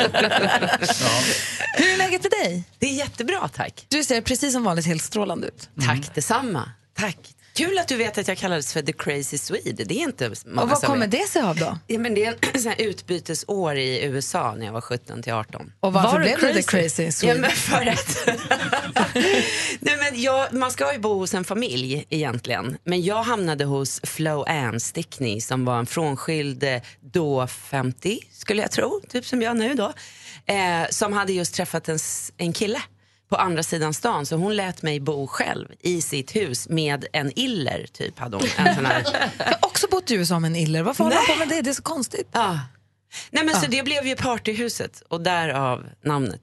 Hur 1.77 1.93
är 1.93 1.97
läget 1.97 2.23
med 2.23 2.31
dig? 2.31 2.63
Det 2.79 2.85
är 2.89 2.93
jättebra, 2.93 3.47
tack. 3.55 3.85
Du 3.89 4.03
ser 4.03 4.21
precis 4.21 4.53
som 4.53 4.63
vanligt 4.63 4.85
helt 4.85 5.03
strålande 5.03 5.47
ut. 5.47 5.69
Tack 5.87 6.15
detsamma. 6.15 6.69
Tack. 6.95 7.35
Kul 7.55 7.77
att 7.77 7.87
du 7.87 7.95
vet 7.97 8.17
att 8.17 8.27
jag 8.27 8.37
kallades 8.37 8.73
för 8.73 8.81
the 8.81 8.93
crazy 8.93 9.37
Swede. 9.37 9.83
Det 9.83 9.93
är 9.93 10.03
inte 10.03 10.31
många 10.45 10.61
Och 10.61 10.69
vad 10.69 10.81
kommer 10.81 11.07
det 11.07 11.27
sig 11.27 11.41
av 11.41 11.55
då? 11.55 11.77
Ja, 11.87 11.99
men 11.99 12.13
det 12.13 12.25
är 12.25 12.33
en 12.53 12.61
sån 12.61 12.71
här 12.71 12.81
utbytesår 12.81 13.75
i 13.75 14.03
USA 14.03 14.55
när 14.55 14.65
jag 14.65 14.73
var 14.73 14.81
17 14.81 15.23
till 15.23 15.33
18. 15.33 15.71
Och 15.79 15.93
varför 15.93 16.11
Var 16.11 16.19
blev 16.19 16.39
du 16.39 16.53
the 16.53 16.63
crazy 16.63 17.11
Swede? 17.11 17.35
Ja, 17.35 17.41
men 17.41 17.51
för 17.51 17.85
att... 17.85 18.27
Nej, 19.79 19.97
men 19.97 20.21
jag, 20.21 20.53
man 20.53 20.71
ska 20.71 20.93
ju 20.93 20.99
bo 20.99 21.13
hos 21.13 21.33
en 21.33 21.43
familj 21.43 22.05
egentligen. 22.09 22.77
Men 22.83 23.01
jag 23.01 23.23
hamnade 23.23 23.65
hos 23.65 24.01
Flo 24.03 24.43
Ann 24.43 24.79
Stickney 24.79 25.41
som 25.41 25.65
var 25.65 25.79
en 25.79 25.85
frånskild 25.85 26.63
eh, 26.63 26.81
då 27.01 27.47
50, 27.47 28.19
skulle 28.31 28.61
jag 28.61 28.71
tro, 28.71 29.01
typ 29.09 29.25
som 29.25 29.41
jag 29.41 29.57
nu 29.57 29.73
då. 29.73 29.93
Eh, 30.45 30.89
som 30.89 31.13
hade 31.13 31.33
just 31.33 31.55
träffat 31.55 31.89
en, 31.89 31.99
en 32.37 32.53
kille 32.53 32.81
på 33.33 33.37
andra 33.37 33.63
sidan 33.63 33.93
stan. 33.93 34.25
Så 34.25 34.35
hon 34.35 34.55
lät 34.55 34.81
mig 34.81 34.99
bo 34.99 35.27
själv 35.27 35.67
i 35.79 36.01
sitt 36.01 36.35
hus 36.35 36.69
med 36.69 37.05
en 37.13 37.39
iller, 37.39 37.85
typ. 37.93 38.19
Hade 38.19 38.37
hon. 38.37 38.45
En 38.57 38.85
här... 38.85 39.03
Jag 39.37 39.45
har 39.45 39.57
också 39.61 39.87
bott 39.91 40.11
i 40.11 40.15
USA 40.15 40.39
med 40.39 40.49
en 40.49 40.55
iller. 40.55 40.83
Varför 40.83 41.03
håller 41.03 41.15
man 41.15 41.25
på 41.25 41.35
med 41.35 41.47
det? 41.47 41.61
Det 41.61 41.69
är 41.69 41.73
så 41.73 41.81
konstigt. 41.81 42.27
Ja. 42.31 42.59
Nej, 43.31 43.43
men 43.45 43.53
Ja. 43.53 43.61
Så 43.61 43.67
det 43.67 43.83
blev 43.83 44.07
ju 44.07 44.15
partyhuset 44.15 45.03
och 45.07 45.21
därav 45.21 45.85
namnet 46.03 46.41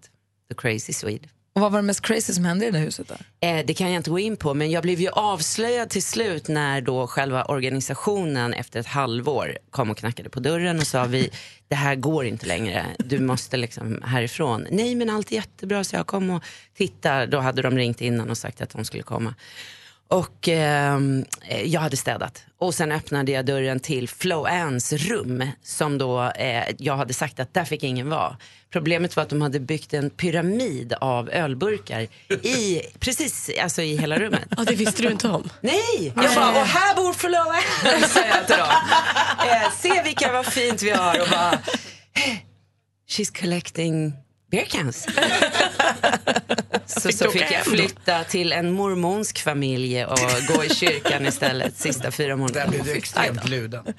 The 0.49 0.55
Crazy 0.55 0.93
Swede. 0.93 1.29
Och 1.55 1.61
vad 1.61 1.73
var 1.73 1.79
det 1.79 1.87
mest 1.87 2.01
crazy 2.01 2.33
som 2.33 2.45
hände 2.45 2.67
i 2.67 2.71
det 2.71 2.79
där 2.79 2.85
huset? 2.85 3.09
Då? 3.09 3.47
Eh, 3.47 3.67
det 3.67 3.75
kan 3.75 3.91
jag 3.91 4.01
inte 4.01 4.11
gå 4.11 4.19
in 4.19 4.37
på, 4.37 4.55
men 4.55 4.71
jag 4.71 4.83
blev 4.83 5.01
ju 5.01 5.09
avslöjad 5.09 5.91
till 5.91 6.03
slut 6.03 6.49
när 6.49 6.81
då 6.81 7.07
själva 7.07 7.45
organisationen 7.45 8.55
efter 8.55 8.81
ett 8.81 8.87
halvår 8.87 9.59
kom 9.71 9.91
och 9.91 9.97
knackade 9.99 10.31
på 10.31 10.41
dörren 10.41 10.79
och 10.79 10.87
sa 10.87 11.05
vi, 11.05 11.31
det 11.69 11.75
här 11.75 11.95
går 11.95 12.25
inte 12.25 12.47
längre, 12.47 12.87
du 12.99 13.19
måste 13.19 13.57
liksom 13.57 14.03
härifrån. 14.07 14.67
Nej 14.71 14.95
men 14.95 15.11
allt 15.11 15.33
är 15.33 15.37
jättebra, 15.37 15.85
så 15.85 15.97
jag 15.97 16.07
kom 16.07 16.31
och 16.31 16.45
tittade, 16.77 17.27
då 17.27 17.39
hade 17.39 17.63
de 17.63 17.77
ringt 17.77 18.01
innan 18.01 18.31
och 18.31 18.39
sagt 18.39 18.61
att 18.61 18.71
de 18.71 18.85
skulle 18.85 19.03
komma. 19.03 19.35
Och 20.11 20.49
ehm, 20.49 21.25
eh, 21.49 21.63
jag 21.63 21.81
hade 21.81 21.97
städat. 21.97 22.45
Och 22.59 22.75
sen 22.75 22.93
öppnade 22.93 23.33
jag 23.33 23.47
dörren 23.47 23.81
till 23.81 24.09
Flo 24.09 24.45
Anns 24.45 24.93
rum. 24.93 25.45
Som 25.63 25.99
då, 25.99 26.23
eh, 26.23 26.65
jag 26.79 26.97
hade 26.97 27.15
sagt 27.15 27.41
att 27.41 27.55
där 27.55 27.65
fick 27.65 27.83
ingen 27.83 28.11
vara. 28.11 28.37
Problemet 28.73 29.17
var 29.17 29.23
att 29.23 29.29
de 29.31 29.43
hade 29.43 29.61
byggt 29.61 29.95
en 29.95 30.11
pyramid 30.11 30.93
av 31.01 31.31
ölburkar 31.31 32.01
i, 32.43 32.81
precis 32.99 33.51
alltså 33.63 33.83
i 33.83 33.97
hela 33.97 34.19
rummet. 34.19 34.49
Ja, 34.57 34.65
det 34.65 34.75
visste 34.75 35.03
du 35.03 35.11
inte 35.11 35.29
om. 35.29 35.51
Nej! 35.61 36.13
Jag 36.17 36.35
bara, 36.35 36.51
och 36.51 36.67
här 36.67 36.95
bor 36.97 37.13
Flo 37.13 37.37
Ann, 37.39 38.09
säger 38.09 38.29
jag 38.37 38.47
till 38.47 38.57
dem. 38.57 38.69
Eh, 39.49 39.71
se 39.79 40.03
vilka 40.03 40.33
vad 40.33 40.47
fint 40.47 40.83
vi 40.83 40.91
har. 40.91 41.21
Och 41.21 41.29
bara, 41.31 41.53
"Eh, 41.53 42.37
She's 43.09 43.41
collecting 43.41 44.13
beer 44.51 44.65
cans. 44.65 45.07
Så, 46.87 47.01
Fick 47.01 47.17
så 47.19 47.31
fick 47.31 47.43
jag 47.53 47.65
flytta 47.67 48.25
till 48.25 48.53
en 48.53 48.73
mormonsk 48.73 49.43
familj 49.43 50.05
och 50.05 50.19
gå 50.55 50.65
i 50.65 50.69
kyrkan 50.75 51.27
istället 51.27 51.77
sista 51.79 52.11
fyra 52.11 52.37
månaderna. 52.37 52.65
Där 52.65 52.71
blev 52.71 52.85
du 52.85 52.93
extremt 52.93 53.49
luden. 53.49 53.85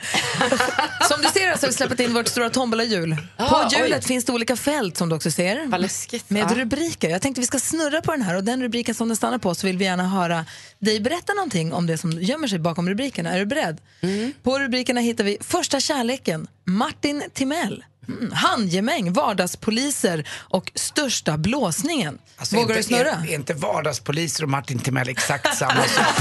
Som 1.09 1.21
du 1.21 1.27
ser 1.33 1.47
har 1.47 1.67
vi 1.67 1.73
släppt 1.73 1.99
in 1.99 2.13
vårt 2.13 2.27
stora 2.27 2.49
tombola-hjul. 2.49 3.17
Ah, 3.37 3.49
På 3.49 3.75
hjulet 3.75 4.03
oj. 4.03 4.07
finns 4.07 4.25
det 4.25 4.31
olika 4.33 4.55
fält 4.55 4.97
som 4.97 5.09
du 5.09 5.15
också 5.15 5.31
ser. 5.31 5.65
Vad 5.67 5.81
läskigt. 5.81 6.29
Med 6.29 6.41
Ja. 6.51 6.55
rubriker. 6.55 7.09
Jag 7.09 7.21
tänkte 7.21 7.41
vi 7.41 7.47
ska 7.47 7.59
snurra 7.59 8.01
på 8.01 8.11
den 8.11 8.21
här 8.21 8.35
och 8.35 8.43
den 8.43 8.63
rubriken 8.63 8.95
som 8.95 9.07
den 9.07 9.17
stannar 9.17 9.37
på 9.37 9.55
så 9.55 9.67
vill 9.67 9.77
vi 9.77 9.85
gärna 9.85 10.07
höra 10.07 10.45
dig 10.79 10.99
berätta 10.99 11.33
någonting 11.33 11.73
om 11.73 11.87
det 11.87 11.97
som 11.97 12.11
gömmer 12.11 12.47
sig 12.47 12.59
bakom 12.59 12.89
rubrikerna. 12.89 13.29
Är 13.31 13.39
du 13.39 13.45
beredd? 13.45 13.77
Mm. 14.01 14.33
På 14.43 14.59
rubrikerna 14.59 15.01
hittar 15.01 15.23
vi 15.23 15.37
Första 15.41 15.79
kärleken, 15.79 16.47
Martin 16.65 17.23
Timell. 17.33 17.83
Mm. 18.07 18.31
Handgemäng, 18.31 19.13
vardagspoliser 19.13 20.27
och 20.39 20.71
största 20.75 21.37
blåsningen. 21.37 22.17
Alltså, 22.37 22.55
Vågar 22.55 22.67
du 22.67 22.73
inte, 22.79 22.87
snurra? 22.87 23.09
Är, 23.11 23.29
är 23.29 23.33
inte 23.35 23.53
vardagspoliser 23.53 24.43
och 24.43 24.49
Martin 24.49 24.79
Timell 24.79 25.09
exakt 25.09 25.57
samma 25.57 25.83
sak? 25.87 26.15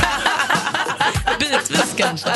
Bitvis 1.40 1.94
kanske. 1.96 2.30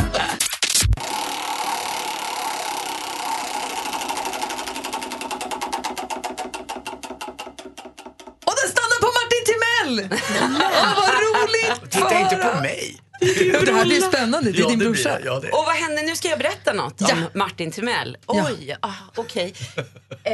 Och 8.46 8.54
den 8.60 8.70
stannar 8.70 8.98
på 9.00 9.10
Martin 9.18 9.44
Timell! 9.50 10.20
Åh, 10.62 10.94
vad 10.96 11.14
roligt! 11.14 11.80
Få 11.80 11.86
Titta 11.86 12.20
inte 12.20 12.36
höra. 12.36 12.56
på 12.56 12.60
mig. 12.62 12.96
Det 13.64 13.72
här 13.72 13.84
blir 13.84 14.00
spännande, 14.00 14.52
det 14.52 14.58
är 14.62 14.68
din 14.68 14.78
brorsa. 14.78 15.18
Och 15.52 15.64
vad 15.66 15.74
hände? 15.74 16.02
Nu 16.02 16.16
ska 16.16 16.28
jag 16.28 16.38
berätta 16.38 16.72
något 16.72 17.00
om 17.00 17.26
Martin 17.34 17.70
Timell. 17.70 18.16
Oj, 18.26 18.76
ah, 18.80 18.88
okej. 19.14 19.54
Eh, 20.24 20.32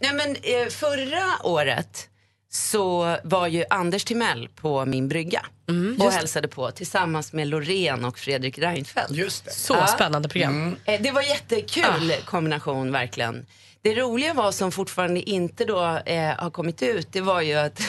nej 0.00 0.12
men 0.14 0.36
eh, 0.42 0.68
förra 0.70 1.24
året 1.42 2.08
så 2.50 3.16
var 3.24 3.46
ju 3.46 3.64
Anders 3.70 4.04
Timell 4.04 4.48
på 4.48 4.84
min 4.86 5.08
brygga 5.08 5.46
och 5.68 5.74
just 5.74 5.98
det. 5.98 6.10
hälsade 6.10 6.48
på 6.48 6.70
tillsammans 6.70 7.32
med 7.32 7.48
Loreen 7.48 8.04
och 8.04 8.18
Fredrik 8.18 8.58
Reinfeldt. 8.58 9.10
Just 9.10 9.44
det. 9.44 9.50
Så 9.50 9.86
spännande 9.86 10.28
program. 10.28 10.76
Eh, 10.84 11.00
Det 11.02 11.10
var 11.10 11.22
jättekul 11.22 12.12
kombination 12.24 12.92
verkligen. 12.92 13.46
Det 13.82 13.94
roliga 13.94 14.34
var 14.34 14.52
som 14.52 14.72
fortfarande 14.72 15.30
inte 15.30 15.64
då 15.64 16.00
eh, 16.06 16.28
har 16.38 16.50
kommit 16.50 16.82
ut, 16.82 17.08
det 17.12 17.20
var 17.20 17.40
ju 17.40 17.54
att 17.54 17.80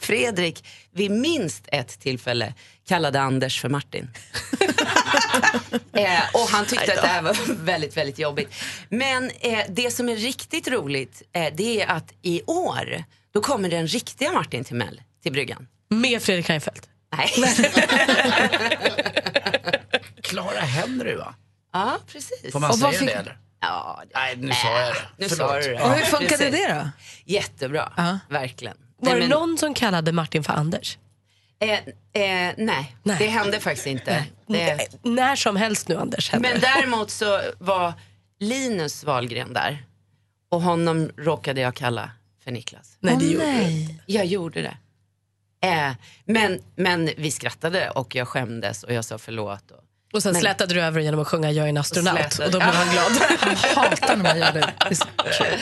Fredrik 0.00 0.64
vid 0.92 1.10
minst 1.10 1.64
ett 1.72 2.00
tillfälle 2.00 2.54
kallade 2.88 3.20
Anders 3.20 3.60
för 3.60 3.68
Martin. 3.68 4.10
eh, 5.92 6.20
och 6.34 6.48
han 6.50 6.66
tyckte 6.66 6.92
att 6.94 7.02
det 7.02 7.08
här 7.08 7.22
var 7.22 7.36
väldigt, 7.54 7.96
väldigt 7.96 8.18
jobbigt. 8.18 8.54
Men 8.88 9.30
eh, 9.40 9.58
det 9.68 9.90
som 9.90 10.08
är 10.08 10.16
riktigt 10.16 10.68
roligt, 10.68 11.22
eh, 11.32 11.54
det 11.54 11.82
är 11.82 11.86
att 11.86 12.12
i 12.22 12.42
år, 12.46 13.04
då 13.32 13.40
kommer 13.40 13.68
den 13.70 13.86
riktiga 13.86 14.32
Martin 14.32 14.64
Timell 14.64 15.00
till 15.22 15.32
bryggan. 15.32 15.66
Med 15.88 16.22
Fredrik 16.22 16.48
Reinfeldt. 16.50 16.88
Nej. 17.16 17.30
Clara 20.22 20.60
Henry 20.60 21.14
va? 21.14 21.34
ja, 21.72 21.98
precis. 22.12 22.52
Får 22.52 22.60
man 22.60 22.70
Och 22.70 22.78
vad 22.78 22.90
säga 22.94 22.98
fick- 23.00 23.08
det 23.08 23.14
eller? 23.14 23.38
Ja, 23.60 24.02
det- 24.02 24.10
Nej, 24.18 24.36
nu 24.36 24.52
sa 24.52 24.80
jag 24.80 24.94
det. 24.94 25.02
Nu 25.16 25.28
sa 25.28 25.60
du 25.60 25.68
det. 25.74 25.80
Och 25.82 25.90
hur 25.92 26.04
funkade 26.04 26.28
Precis. 26.36 26.66
det 26.66 26.74
då? 26.74 26.90
Jättebra, 27.24 27.92
Ja. 27.96 28.18
verkligen. 28.28 28.76
Var 29.00 29.12
Nej, 29.12 29.14
det 29.14 29.28
men- 29.28 29.38
någon 29.38 29.58
som 29.58 29.74
kallade 29.74 30.12
Martin 30.12 30.44
för 30.44 30.52
Anders? 30.52 30.98
Eh, 31.62 31.70
eh, 32.22 32.54
nej, 32.56 32.96
det 33.02 33.26
hände 33.26 33.60
faktiskt 33.60 33.86
inte. 33.86 34.24
Det, 34.46 34.88
När 35.02 35.36
som 35.36 35.56
helst 35.56 35.88
nu 35.88 35.96
Anders 35.96 36.30
hände. 36.30 36.48
men 36.52 36.60
däremot 36.60 37.10
så 37.10 37.40
var 37.58 37.92
Linus 38.38 39.04
Wahlgren 39.04 39.52
där 39.52 39.84
och 40.50 40.62
honom 40.62 41.10
råkade 41.16 41.60
jag 41.60 41.74
kalla 41.74 42.10
för 42.44 42.50
Niklas. 42.50 42.96
Nej, 43.00 43.16
det 43.20 43.26
Åh, 43.26 43.32
gjorde 43.32 43.46
nej. 43.46 44.02
Jag 44.06 44.26
gjorde 44.26 44.62
det. 44.62 44.76
Eh, 45.68 45.92
men, 46.24 46.60
men 46.76 47.10
vi 47.16 47.30
skrattade 47.30 47.90
och 47.90 48.14
jag 48.14 48.28
skämdes 48.28 48.82
och 48.82 48.92
jag 48.92 49.04
sa 49.04 49.18
förlåt. 49.18 49.70
Och, 49.70 49.84
Och 50.12 50.22
sen 50.22 50.32
Men- 50.32 50.40
slätade 50.40 50.74
du 50.74 50.82
över 50.82 51.00
genom 51.00 51.20
att 51.20 51.28
sjunga 51.28 51.50
Jag 51.52 51.64
är 51.64 51.68
en 51.68 51.76
astronaut 51.76 52.32
Slätade. 52.32 52.44
och 52.46 52.52
då 52.52 52.58
blev 52.58 52.74
han 52.74 52.88
glad. 52.90 53.12
Jag 53.62 53.82
hatar 53.82 54.16
när 54.16 54.22
man 54.22 54.38
gör 54.38 54.52
det. 54.52 54.60
det. 54.60 54.90
är 54.90 54.94
så 54.94 55.04
kul. 55.38 55.58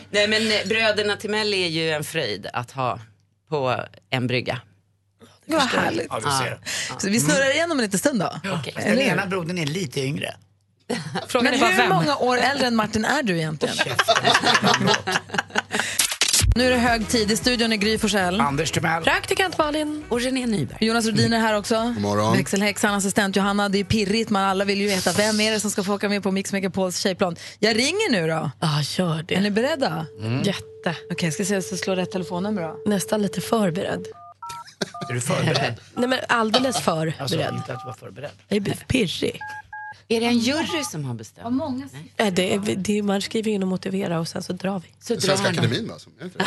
nej 0.10 0.28
men 0.28 0.52
eh, 0.52 0.68
bröderna 0.68 1.16
Timell 1.16 1.54
är 1.54 1.68
ju 1.68 1.90
en 1.90 2.04
fröjd 2.04 2.46
att 2.52 2.70
ha 2.70 2.98
på 3.48 3.76
en 4.10 4.26
brygga. 4.26 4.60
Gud, 5.46 5.58
vad 5.58 5.62
härligt. 5.82 6.06
Ja, 6.10 6.16
du 6.16 6.22
ser. 6.44 6.58
Så 6.98 7.08
vi 7.10 7.20
snurrar 7.20 7.50
igen 7.54 7.72
om 7.72 7.78
en 7.78 7.84
liten 7.84 7.98
stund 7.98 8.20
då. 8.20 8.32
Okej. 8.60 8.74
Den 8.76 8.98
ena 8.98 9.26
brodern 9.26 9.58
är 9.58 9.66
lite 9.66 10.00
yngre. 10.00 10.34
Frågan 11.28 11.44
Men 11.44 11.54
är 11.54 11.58
bara 11.58 11.70
hur 11.70 11.76
vem. 11.76 11.88
många 11.88 12.16
år 12.16 12.38
äldre 12.38 12.66
än 12.66 12.76
Martin 12.76 13.04
är 13.04 13.22
du 13.22 13.36
egentligen? 13.38 13.74
Nu 16.54 16.64
är 16.66 16.70
det 16.70 16.76
hög 16.76 17.08
tid. 17.08 17.30
I 17.30 17.36
studion 17.36 17.72
är 17.72 17.76
Gry 17.76 17.98
Forssell. 17.98 18.40
Anders 18.40 18.70
Timell. 18.70 19.02
Praktikant 19.02 19.58
Malin. 19.58 20.04
Och 20.08 20.20
René 20.20 20.46
Nyberg. 20.46 20.78
Jonas 20.86 21.06
Rhodin 21.06 21.32
är 21.32 21.38
här 21.40 21.58
också. 21.58 21.84
morgon. 21.84 22.36
Växelhäxan, 22.36 22.94
assistent 22.94 23.36
Johanna. 23.36 23.68
Det 23.68 23.78
är 23.80 23.84
pirrigt, 23.84 24.30
men 24.30 24.42
alla 24.42 24.64
vill 24.64 24.80
ju 24.80 24.86
veta 24.86 25.12
vem 25.12 25.40
är 25.40 25.52
det 25.52 25.60
som 25.60 25.70
ska 25.70 25.82
få 25.82 25.94
åka 25.94 26.08
med 26.08 26.22
på 26.22 26.30
Mix 26.30 26.52
Megapols 26.52 26.98
tjejplan. 26.98 27.36
Jag 27.58 27.76
ringer 27.76 28.10
nu 28.12 28.26
då. 28.26 28.50
Ja, 28.60 28.80
gör 28.82 29.22
det. 29.28 29.34
Är 29.34 29.40
ni 29.40 29.50
beredda? 29.50 30.06
Jätte. 30.44 30.96
Okej, 31.10 31.26
jag 31.26 31.32
ska 31.34 31.44
se 31.44 31.62
så 31.62 31.76
slå 31.76 31.94
rätt 31.94 32.10
telefonnummer 32.12 32.62
då. 32.62 32.76
Nästan 32.86 33.22
lite 33.22 33.40
förberedd. 33.40 34.06
Är 35.08 35.14
du 35.14 35.20
förberedd? 35.20 35.74
Nej 35.94 36.08
men 36.08 36.18
alldeles 36.28 36.80
för 36.80 37.14
Alltså, 37.18 37.36
inte 37.36 37.48
att 37.72 37.80
du 37.80 37.86
var 37.86 37.96
förberedd. 38.00 38.30
Jag 38.48 38.68
är 38.68 38.74
pirrig. 38.88 39.40
Är 40.16 40.20
det 40.20 40.26
en 40.26 40.38
jury 40.38 40.84
som 40.84 41.04
har 41.04 41.14
bestämt? 41.14 41.54
många 41.54 41.88
Äh, 42.16 42.32
Det, 42.34 42.54
är- 42.54 42.76
det, 42.76 43.02
man 43.02 43.22
skriver 43.22 43.50
in 43.50 43.62
och 43.62 43.68
motiverar 43.68 44.18
och 44.18 44.28
sen 44.28 44.42
så 44.42 44.52
drar 44.52 44.78
vi. 44.80 44.88
Så 45.00 45.14
drar 45.14 45.20
Svenska 45.20 45.46
han. 45.46 45.58
Akademin 45.58 45.88
va? 45.88 45.98
Som 45.98 46.12
är 46.20 46.24
inte 46.24 46.38
det? 46.38 46.44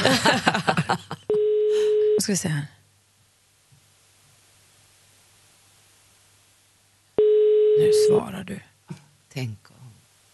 Då 2.17 2.21
ska 2.21 2.31
vi 2.31 2.37
se 2.37 2.47
här. 2.47 2.65
Nu 7.79 7.91
svarar 8.09 8.43
du. 8.43 8.59
Tänk 9.33 9.59
om. 9.69 9.75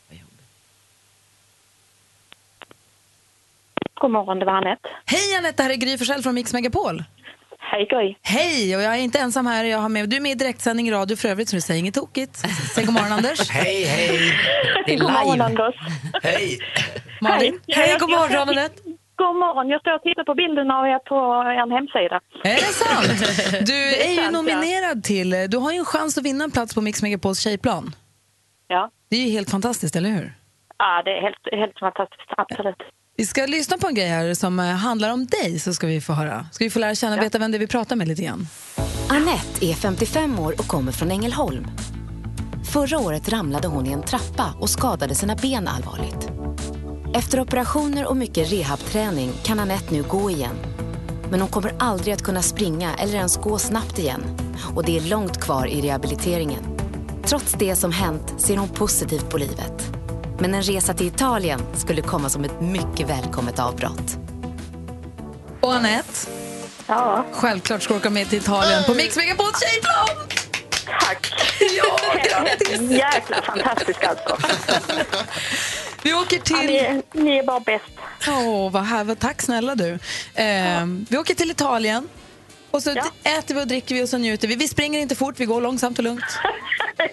Vad 0.09 0.17
jobbigt. 0.17 0.45
God 3.93 4.11
morgon, 4.11 4.39
det 4.39 4.45
var 4.45 4.53
Anette. 4.53 4.89
Hej 5.05 5.35
Anette, 5.37 5.57
det 5.57 5.63
här 5.63 5.69
är 5.69 5.75
Gry 5.75 5.97
Forssell 5.97 6.23
från 6.23 6.35
Mix 6.35 6.53
Megapol. 6.53 7.03
Hej 7.71 7.87
Gry. 7.89 8.15
Hej, 8.21 8.75
och 8.75 8.81
jag 8.81 8.93
är 8.95 8.99
inte 8.99 9.19
ensam 9.19 9.45
här. 9.45 9.63
Jag 9.63 9.77
har 9.77 9.89
med, 9.89 10.09
du 10.09 10.15
är 10.15 10.21
med 10.21 10.31
i 10.31 10.35
direktsändning 10.35 10.87
i 10.87 10.91
radio 10.91 11.15
för 11.17 11.29
övrigt, 11.29 11.49
så 11.49 11.55
du 11.55 11.61
säger 11.61 11.79
inget 11.79 11.93
tokigt. 11.95 12.35
Säg 12.75 12.85
god 12.85 12.93
morgon 12.93 13.11
Anders. 13.11 13.49
Hej, 13.49 13.83
hej. 13.83 14.33
Det 14.85 14.93
är 14.93 14.99
God 14.99 15.11
morgon 15.11 15.31
live. 15.31 15.43
Anders. 15.45 15.75
Hej. 16.23 16.59
Malin. 17.21 17.59
Ja, 17.65 17.75
Hej, 17.77 17.89
jag- 17.89 17.99
god 17.99 18.09
morgon 18.09 18.49
Anette. 18.49 18.81
God 19.15 19.35
morgon, 19.35 19.69
jag 19.69 19.81
står 19.81 19.95
och 19.95 20.01
tittar 20.01 20.23
på 20.23 20.33
bilden 20.35 20.71
av 20.71 20.85
er 20.85 20.99
på 20.99 21.15
er 21.51 21.71
hemsida. 21.77 22.19
Är 22.43 22.55
det 22.55 22.73
sant? 22.83 23.39
Du 23.67 23.73
Det 23.73 24.03
är 24.03 24.07
är 24.07 24.09
ju 24.09 24.15
sant, 24.15 24.27
ja. 24.33 24.41
nominerad 24.41 25.03
till, 25.03 25.29
du 25.49 25.57
har 25.57 25.71
ju 25.71 25.77
en 25.77 25.85
chans 25.85 26.17
att 26.17 26.23
vinna 26.23 26.43
en 26.43 26.51
plats 26.51 26.73
på 26.75 26.81
Mix 26.81 27.01
Megapols 27.01 27.39
tjejplan. 27.39 27.95
Ja, 28.67 28.89
Det 29.09 29.15
är 29.15 29.25
ju 29.25 29.31
helt 29.31 29.49
fantastiskt, 29.51 29.95
eller 29.95 30.09
hur? 30.09 30.33
ja 30.77 31.01
det 31.05 31.11
är 31.17 31.21
helt, 31.21 31.59
helt 31.61 31.79
fantastiskt, 31.79 32.29
absolut. 32.37 32.81
Vi 33.17 33.25
ska 33.25 33.45
lyssna 33.45 33.77
på 33.77 33.87
en 33.87 33.95
grej 33.95 34.07
här 34.07 34.33
som 34.33 34.59
eh, 34.59 34.65
handlar 34.65 35.09
om 35.09 35.25
dig, 35.25 35.59
så 35.59 35.73
ska 35.73 35.87
vi 35.87 36.01
få 36.01 36.13
höra. 36.13 36.47
Ska 36.51 36.63
vi 36.63 36.69
få 36.69 36.79
lära 36.79 36.95
känna, 36.95 37.17
veta 37.21 37.39
vem 37.39 37.51
det 37.51 37.57
är 37.57 37.59
vi 37.59 37.67
pratar 37.67 37.95
med 37.95 38.07
lite 38.07 38.23
grann. 38.23 38.47
Annette 39.07 39.65
är 39.65 39.73
55 39.73 40.39
år 40.39 40.51
och 40.57 40.67
kommer 40.67 40.91
från 40.91 41.11
Ängelholm. 41.11 41.67
Förra 42.71 42.99
året 42.99 43.29
ramlade 43.29 43.67
hon 43.67 43.87
i 43.87 43.91
en 43.91 44.03
trappa 44.03 44.53
och 44.59 44.69
skadade 44.69 45.15
sina 45.15 45.35
ben 45.35 45.67
allvarligt. 45.67 46.29
Efter 47.13 47.39
operationer 47.39 48.05
och 48.05 48.17
mycket 48.17 48.51
rehabträning 48.51 49.31
kan 49.43 49.59
Annette 49.59 49.93
nu 49.93 50.03
gå 50.03 50.31
igen. 50.31 50.55
Men 51.29 51.41
hon 51.41 51.49
kommer 51.49 51.73
aldrig 51.79 52.13
att 52.13 52.23
kunna 52.23 52.41
springa 52.41 52.95
eller 52.95 53.15
ens 53.15 53.37
gå 53.37 53.57
snabbt 53.57 53.99
igen. 53.99 54.23
Och 54.75 54.85
det 54.85 54.97
är 54.97 55.01
långt 55.01 55.37
kvar 55.37 55.65
i 55.67 55.81
rehabiliteringen. 55.81 56.63
Trots 57.25 57.53
det 57.59 57.75
som 57.75 57.91
hänt 57.91 58.33
ser 58.37 58.57
hon 58.57 58.69
positivt 58.69 59.29
på 59.29 59.37
livet. 59.37 60.00
Men 60.41 60.53
en 60.53 60.61
resa 60.61 60.93
till 60.93 61.07
Italien 61.07 61.61
skulle 61.77 62.01
komma 62.01 62.29
som 62.29 62.43
ett 62.43 62.61
mycket 62.61 63.09
välkommet 63.09 63.59
avbrott. 63.59 64.17
Och 65.61 65.73
Anette, 65.73 66.09
Ja, 66.87 67.25
självklart 67.31 67.81
ska 67.83 67.93
du 67.93 67.99
åka 67.99 68.09
med 68.09 68.29
till 68.29 68.37
Italien 68.37 68.83
på 68.83 68.93
Mix 68.93 69.17
Megapols 69.17 69.59
tjejplan! 69.61 70.27
tack. 70.99 71.33
Ja, 71.77 72.13
grattis! 72.23 72.81
Jäkla 72.91 73.41
fantastiskt 73.41 73.99
alltså. 74.03 74.37
Vi 76.03 76.13
åker 76.13 76.35
Ja, 76.37 76.41
till... 76.43 76.57
ni, 76.67 77.01
ni 77.13 77.37
är 77.37 77.43
bara 77.43 77.59
bäst. 77.59 77.85
Åh, 78.27 78.71
vad 78.71 78.83
här, 78.83 79.03
vad, 79.03 79.19
tack 79.19 79.41
snälla 79.41 79.75
du. 79.75 79.99
Eh, 80.33 80.85
vi 81.09 81.17
åker 81.17 81.33
till 81.35 81.51
Italien 81.51 82.07
Och 82.71 82.83
så 82.83 82.89
äter 83.23 83.55
vi 83.55 83.61
och 83.61 83.67
dricker 83.67 83.95
vi 83.95 84.03
och 84.03 84.09
så 84.09 84.17
njuter 84.17 84.47
vi. 84.47 84.55
Vi 84.55 84.67
springer 84.67 84.99
inte 84.99 85.15
fort, 85.15 85.35
vi 85.39 85.45
går 85.45 85.61
långsamt 85.61 85.97
och 85.97 86.03
lugnt. 86.03 86.23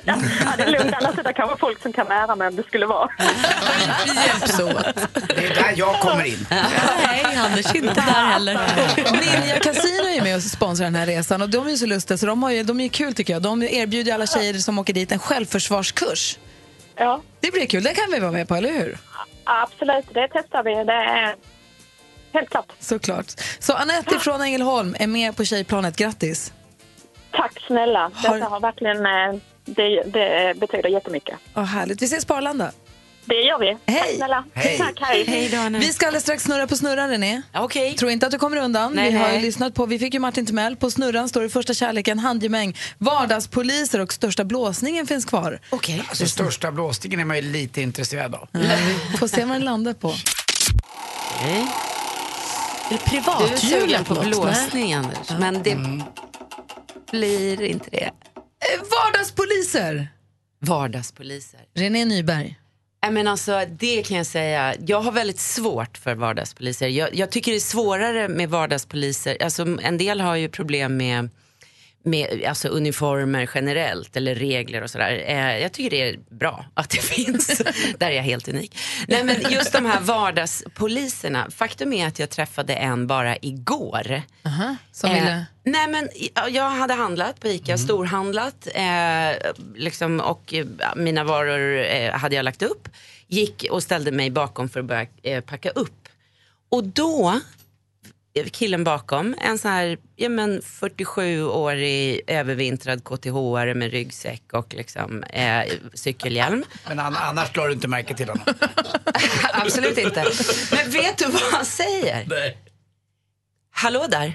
Ja, 0.04 0.16
det 0.56 0.62
är 0.62 0.70
lugnt. 0.70 0.94
Annars 1.00 1.18
är 1.18 1.22
det 1.22 1.32
kanske 1.32 1.56
folk 1.58 1.82
som 1.82 1.92
kan 1.92 2.06
ära 2.10 2.36
mig 2.36 2.48
om 2.48 2.56
det 2.56 2.62
skulle 2.62 2.86
vara. 2.86 3.10
Vi 4.06 4.14
hjälps 4.14 4.60
åt. 4.60 4.96
Det 5.28 5.46
är 5.46 5.54
där 5.54 5.74
jag 5.76 6.00
kommer 6.00 6.24
in. 6.24 6.46
Nej, 6.50 7.24
Anders 7.36 7.74
inte 7.74 7.94
där 7.94 8.02
heller. 8.26 8.60
Ninja 9.12 9.60
Casino 9.60 10.08
är 10.08 10.22
med 10.22 10.36
och 10.36 10.42
sponsrar 10.42 10.84
den 10.84 10.94
här 10.94 11.06
resan 11.06 11.42
och 11.42 11.48
de 11.50 11.66
är 11.66 11.70
ju 11.70 11.76
så 11.76 11.86
lustiga 11.86 12.18
så 12.18 12.26
de, 12.26 12.42
har 12.42 12.50
ju, 12.50 12.62
de 12.62 12.80
är 12.80 12.88
kul 12.88 13.14
tycker 13.14 13.32
jag. 13.32 13.42
De 13.42 13.62
erbjuder 13.62 14.14
alla 14.14 14.26
tjejer 14.26 14.54
som 14.54 14.78
åker 14.78 14.92
dit 14.92 15.12
en 15.12 15.18
självförsvarskurs. 15.18 16.38
Ja. 16.96 17.20
Det 17.40 17.50
blir 17.52 17.66
kul, 17.66 17.82
det 17.82 17.94
kan 17.94 18.10
vi 18.12 18.18
vara 18.18 18.32
med 18.32 18.48
på, 18.48 18.54
eller 18.54 18.72
hur? 18.72 18.98
Absolut, 19.44 20.04
det 20.14 20.28
testar 20.32 20.62
vi. 20.62 20.84
Det 20.84 20.92
är 20.92 21.34
helt 22.32 22.50
klart. 22.50 22.72
Såklart. 22.80 23.26
Så 23.58 23.72
Anette 23.72 24.18
från 24.20 24.40
Ängelholm 24.42 24.96
är 24.98 25.06
med 25.06 25.36
på 25.36 25.44
tjejplanet, 25.44 25.96
grattis! 25.96 26.52
Tack 27.32 27.52
snälla. 27.66 28.10
Detta 28.22 28.44
har 28.44 28.60
verkligen... 28.60 29.06
eh, 29.06 29.40
Det, 29.64 30.02
det 30.02 30.54
betyder 30.60 30.88
jättemycket. 30.88 31.38
Vad 31.54 31.64
härligt. 31.66 32.02
Vi 32.02 32.06
ses 32.06 32.24
på 32.24 32.34
Arlanda. 32.34 32.70
Det 33.24 33.34
gör 33.34 33.58
vi. 33.58 33.76
Tack 33.98 34.08
snälla. 34.16 34.44
Tack, 34.78 34.98
hej. 35.00 35.78
Vi 35.80 35.92
ska 35.92 36.06
alldeles 36.06 36.22
strax 36.22 36.42
snurra 36.42 36.66
på 36.66 36.76
snurran, 36.76 37.08
René. 37.10 37.42
Okej. 37.54 37.94
Tror 37.94 38.10
inte 38.10 38.26
att 38.26 38.32
du 38.32 38.38
kommer 38.38 38.56
undan. 38.56 38.92
Nej, 38.92 39.10
vi 39.12 39.16
har 39.18 39.26
ju 39.26 39.32
nej. 39.32 39.42
lyssnat 39.42 39.74
på, 39.74 39.86
vi 39.86 39.98
fick 39.98 40.14
ju 40.14 40.20
Martin 40.20 40.46
Timell. 40.46 40.76
På 40.76 40.90
snurran 40.90 41.28
står 41.28 41.42
det 41.42 41.48
första 41.48 41.74
kärleken, 41.74 42.18
handgemäng, 42.18 42.76
vardagspoliser 42.98 44.00
och 44.00 44.12
största 44.12 44.44
blåsningen 44.44 45.06
finns 45.06 45.24
kvar. 45.24 45.60
Okej. 45.70 46.02
Alltså 46.08 46.26
största 46.26 46.72
blåsningen 46.72 47.20
är 47.20 47.24
man 47.24 47.36
ju 47.36 47.42
lite 47.42 47.82
intresserad 47.82 48.34
av. 48.34 48.48
Vi 49.12 49.16
får 49.18 49.28
se 49.28 49.44
vad 49.44 49.54
den 49.56 49.64
landar 49.64 49.92
på. 49.92 50.14
Är 52.90 52.92
det 52.92 52.98
Du 53.10 53.16
är 53.16 53.22
privathjulet 53.22 53.58
sugen 53.60 54.04
på 54.04 54.14
något? 54.14 54.26
blåsning, 54.26 54.94
Anders. 54.94 55.30
Men 55.38 55.62
det 55.62 55.76
blir 57.10 57.62
inte 57.62 57.90
det. 57.90 58.04
Eh, 58.04 58.82
Vardagspoliser! 58.90 60.08
Vardagspoliser. 60.60 61.60
René 61.74 62.04
Nyberg. 62.04 62.58
Nej, 63.02 63.12
Men 63.12 63.28
alltså, 63.28 63.64
det 63.78 64.02
kan 64.02 64.16
jag 64.16 64.26
säga. 64.26 64.74
Jag 64.86 65.00
har 65.00 65.12
väldigt 65.12 65.38
svårt 65.40 65.98
för 65.98 66.14
vardagspoliser. 66.14 66.88
Jag, 66.88 67.14
jag 67.14 67.30
tycker 67.30 67.52
det 67.52 67.58
är 67.58 67.60
svårare 67.60 68.28
med 68.28 68.50
vardagspoliser. 68.50 69.36
Alltså, 69.42 69.78
en 69.82 69.98
del 69.98 70.20
har 70.20 70.36
ju 70.36 70.48
problem 70.48 70.96
med, 70.96 71.30
med 72.10 72.44
alltså, 72.48 72.68
uniformer 72.68 73.50
generellt 73.54 74.16
eller 74.16 74.34
regler 74.34 74.82
och 74.82 74.90
sådär. 74.90 75.24
Eh, 75.26 75.58
jag 75.58 75.72
tycker 75.72 75.90
det 75.90 76.08
är 76.08 76.18
bra 76.30 76.64
att 76.74 76.90
det 76.90 77.02
finns. 77.02 77.62
Där 77.98 78.06
är 78.06 78.10
jag 78.10 78.22
helt 78.22 78.48
unik. 78.48 78.78
Nej, 79.08 79.24
men 79.24 79.36
just 79.50 79.72
de 79.72 79.84
här 79.86 80.00
vardagspoliserna. 80.00 81.50
Faktum 81.50 81.92
är 81.92 82.06
att 82.06 82.18
jag 82.18 82.30
träffade 82.30 82.74
en 82.74 83.06
bara 83.06 83.36
igår. 83.36 84.22
Aha, 84.44 84.76
som 84.92 85.10
Eh, 85.10 85.14
ville... 85.14 85.46
Nej 85.64 85.88
men 85.88 86.08
ja, 86.34 86.48
jag 86.48 86.70
hade 86.70 86.94
handlat 86.94 87.40
på 87.40 87.48
ICA, 87.48 87.78
storhandlat 87.78 88.68
eh, 88.74 89.52
liksom, 89.74 90.20
och 90.20 90.54
eh, 90.54 90.66
mina 90.96 91.24
varor 91.24 91.78
eh, 91.84 92.12
hade 92.12 92.36
jag 92.36 92.44
lagt 92.44 92.62
upp. 92.62 92.88
Gick 93.26 93.66
och 93.70 93.82
ställde 93.82 94.10
mig 94.12 94.30
bakom 94.30 94.68
för 94.68 94.80
att 94.80 94.86
börja 94.86 95.42
packa 95.42 95.70
upp. 95.70 96.08
Och 96.70 96.84
då, 96.84 97.40
killen 98.44 98.84
bakom, 98.84 99.34
en 99.38 99.58
sån 99.58 99.70
här 99.70 99.98
ja, 100.16 100.28
men 100.28 100.60
47-årig 100.60 102.20
övervintrad 102.26 103.02
KTH-are 103.04 103.74
med 103.74 103.90
ryggsäck 103.90 104.42
och 104.52 104.74
liksom, 104.74 105.22
eh, 105.22 105.62
cykelhjälm. 105.94 106.64
Men 106.88 106.98
an- 106.98 107.16
annars 107.16 107.48
slår 107.52 107.66
du 107.68 107.72
inte 107.74 107.88
märke 107.88 108.14
till 108.14 108.28
honom. 108.28 108.44
Absolut 109.52 109.98
inte. 109.98 110.26
Men 110.72 110.90
vet 110.90 111.18
du 111.18 111.24
vad 111.24 111.42
han 111.52 111.64
säger? 111.64 112.26
Nej. 112.26 112.58
Hallå 113.70 114.06
där, 114.10 114.32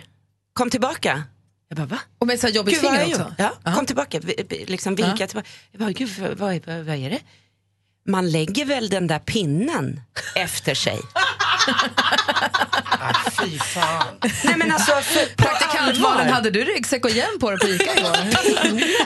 kom 0.53 0.69
tillbaka. 0.69 1.23
Jag 1.69 1.77
bara, 1.77 1.85
va? 1.87 1.99
Och 2.19 2.27
med 2.27 2.39
så 2.39 2.47
här 2.47 2.53
jobbigt 2.53 2.79
finger 2.81 2.99
jag 2.99 3.09
också. 3.09 3.33
Ja, 3.37 3.73
kom 3.75 3.85
tillbaka. 3.85 4.19
Vi- 4.19 4.45
vi- 4.49 4.65
Liksom 4.65 4.95
vinka 4.95 5.15
Ja. 5.19 5.27
tillbaka. 5.27 5.49
Jag 5.71 5.79
bara, 5.81 5.91
gud, 5.91 6.09
vad, 6.19 6.29
vad, 6.37 6.61
vad, 6.65 6.85
vad 6.85 6.95
är 6.95 7.09
det? 7.09 7.19
Man 8.05 8.31
lägger 8.31 8.65
väl 8.65 8.89
den 8.89 9.07
där 9.07 9.19
pinnen 9.19 10.01
efter 10.35 10.73
sig. 10.75 10.99
Fy 13.41 13.59
fan. 13.59 14.07
Nej 14.43 14.55
men 14.57 14.71
alltså, 14.71 14.91
för, 14.91 15.35
Praktikantmalen, 15.35 16.29
hade 16.33 16.49
du 16.49 16.63
ryggsäck 16.63 17.05
och 17.05 17.11
hjälm 17.11 17.39
på 17.39 17.49
dig 17.51 17.59
på 17.59 17.67
ICA 17.67 17.97
igår? 17.97 18.17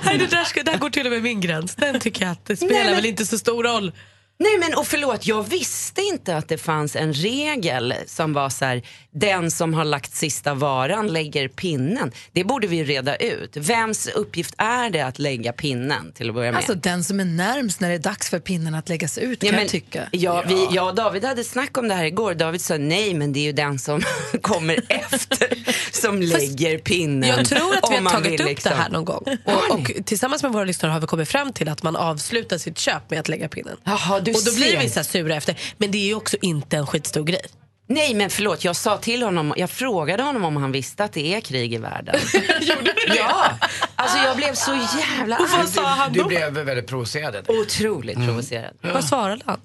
Nej, 0.05 0.17
det 0.17 0.27
där, 0.27 0.43
ska, 0.43 0.63
där 0.63 0.77
går 0.77 0.89
till 0.89 1.05
och 1.05 1.11
med 1.11 1.21
min 1.23 1.41
gräns. 1.41 1.75
Den 1.75 1.99
tycker 1.99 2.21
jag 2.25 2.31
att 2.31 2.45
det 2.45 2.55
spelar 2.57 2.73
Nej, 2.73 2.85
men- 2.85 2.95
väl 2.95 3.05
inte 3.05 3.25
så 3.25 3.37
stor 3.37 3.63
roll. 3.63 3.91
Nej 4.39 4.57
men 4.59 4.73
och 4.73 4.87
förlåt, 4.87 5.27
jag 5.27 5.43
visste 5.49 6.01
inte 6.01 6.37
att 6.37 6.47
det 6.47 6.57
fanns 6.57 6.95
en 6.95 7.13
regel 7.13 7.93
som 8.05 8.33
var 8.33 8.49
så 8.49 8.65
här, 8.65 8.81
den 9.11 9.51
som 9.51 9.73
har 9.73 9.85
lagt 9.85 10.15
sista 10.15 10.53
varan 10.53 11.07
lägger 11.07 11.47
pinnen. 11.47 12.11
Det 12.31 12.43
borde 12.43 12.67
vi 12.67 12.83
reda 12.83 13.15
ut. 13.15 13.57
Vems 13.57 14.07
uppgift 14.07 14.53
är 14.57 14.89
det 14.89 15.01
att 15.01 15.19
lägga 15.19 15.53
pinnen 15.53 16.11
till 16.11 16.29
att 16.29 16.35
börja 16.35 16.51
med? 16.51 16.57
Alltså 16.57 16.73
den 16.73 17.03
som 17.03 17.19
är 17.19 17.25
närmst 17.25 17.79
när 17.79 17.89
det 17.89 17.95
är 17.95 17.99
dags 17.99 18.29
för 18.29 18.39
pinnen 18.39 18.75
att 18.75 18.89
läggas 18.89 19.17
ut 19.17 19.39
kan 19.39 19.47
Ja, 19.47 19.51
men, 19.51 19.61
jag 19.61 19.69
tycka. 19.69 20.09
Ja, 20.11 20.43
vi, 20.47 20.67
jag 20.71 20.87
och 20.87 20.95
David 20.95 21.25
hade 21.25 21.43
snack 21.43 21.77
om 21.77 21.87
det 21.87 21.93
här 21.93 22.05
igår. 22.05 22.33
David 22.33 22.61
sa 22.61 22.77
nej, 22.77 23.13
men 23.13 23.33
det 23.33 23.39
är 23.39 23.43
ju 23.43 23.51
den 23.51 23.79
som 23.79 24.01
kommer 24.41 24.79
efter 24.87 25.57
som 25.91 26.21
lägger 26.21 26.77
pinnen. 26.77 27.29
Jag 27.29 27.47
tror 27.47 27.77
att 27.77 27.91
vi 27.91 27.95
har 27.95 28.09
tagit 28.09 28.39
upp 28.39 28.47
liksom- 28.47 28.69
det 28.69 28.75
här 28.75 28.89
någon 28.89 29.05
gång. 29.05 29.23
Och, 29.45 29.79
och 29.79 29.91
tillsammans 30.05 30.43
med 30.43 30.51
våra 30.51 30.63
lyssnare 30.63 30.91
har 30.91 30.99
vi 30.99 31.07
kommit 31.07 31.29
fram 31.29 31.53
till 31.53 31.69
att 31.69 31.83
man 31.83 31.95
avslutar 31.95 32.57
sitt 32.57 32.77
köp 32.79 33.09
med 33.09 33.19
att 33.19 33.29
lägga 33.29 33.49
pinnen. 33.49 33.77
Jaha, 33.83 34.19
du 34.31 34.37
och 34.37 34.45
då 34.45 34.55
blir 34.55 34.71
ser. 34.71 34.79
vissa 34.79 35.03
sura 35.03 35.35
efter. 35.35 35.59
Men 35.77 35.91
det 35.91 35.97
är 35.97 36.05
ju 36.07 36.15
också 36.15 36.37
inte 36.41 36.77
en 36.77 36.87
skitstor 36.87 37.23
grej. 37.23 37.41
Nej, 37.89 38.13
men 38.13 38.29
förlåt, 38.29 38.63
jag 38.63 38.75
sa 38.75 38.97
till 38.97 39.23
honom, 39.23 39.53
jag 39.57 39.69
frågade 39.69 40.23
honom 40.23 40.43
om 40.45 40.57
han 40.57 40.71
visste 40.71 41.03
att 41.03 41.13
det 41.13 41.33
är 41.35 41.41
krig 41.41 41.73
i 41.73 41.77
världen. 41.77 42.15
Gjorde 42.61 42.81
du 42.81 43.07
det? 43.07 43.15
Ja, 43.15 43.51
alltså 43.95 44.17
jag 44.17 44.37
blev 44.37 44.53
så 44.53 44.79
jävla 44.99 45.37
Och 45.37 45.49
vad 45.49 45.59
arg. 45.59 45.67
sa 45.67 45.87
han 45.87 46.13
Du 46.13 46.19
då? 46.19 46.27
blev 46.27 46.53
väldigt 46.53 46.87
provocerad. 46.87 47.45
Otroligt 47.49 48.17
provocerad. 48.17 48.73
Vad 48.81 49.03
svarade 49.03 49.41
han? 49.45 49.59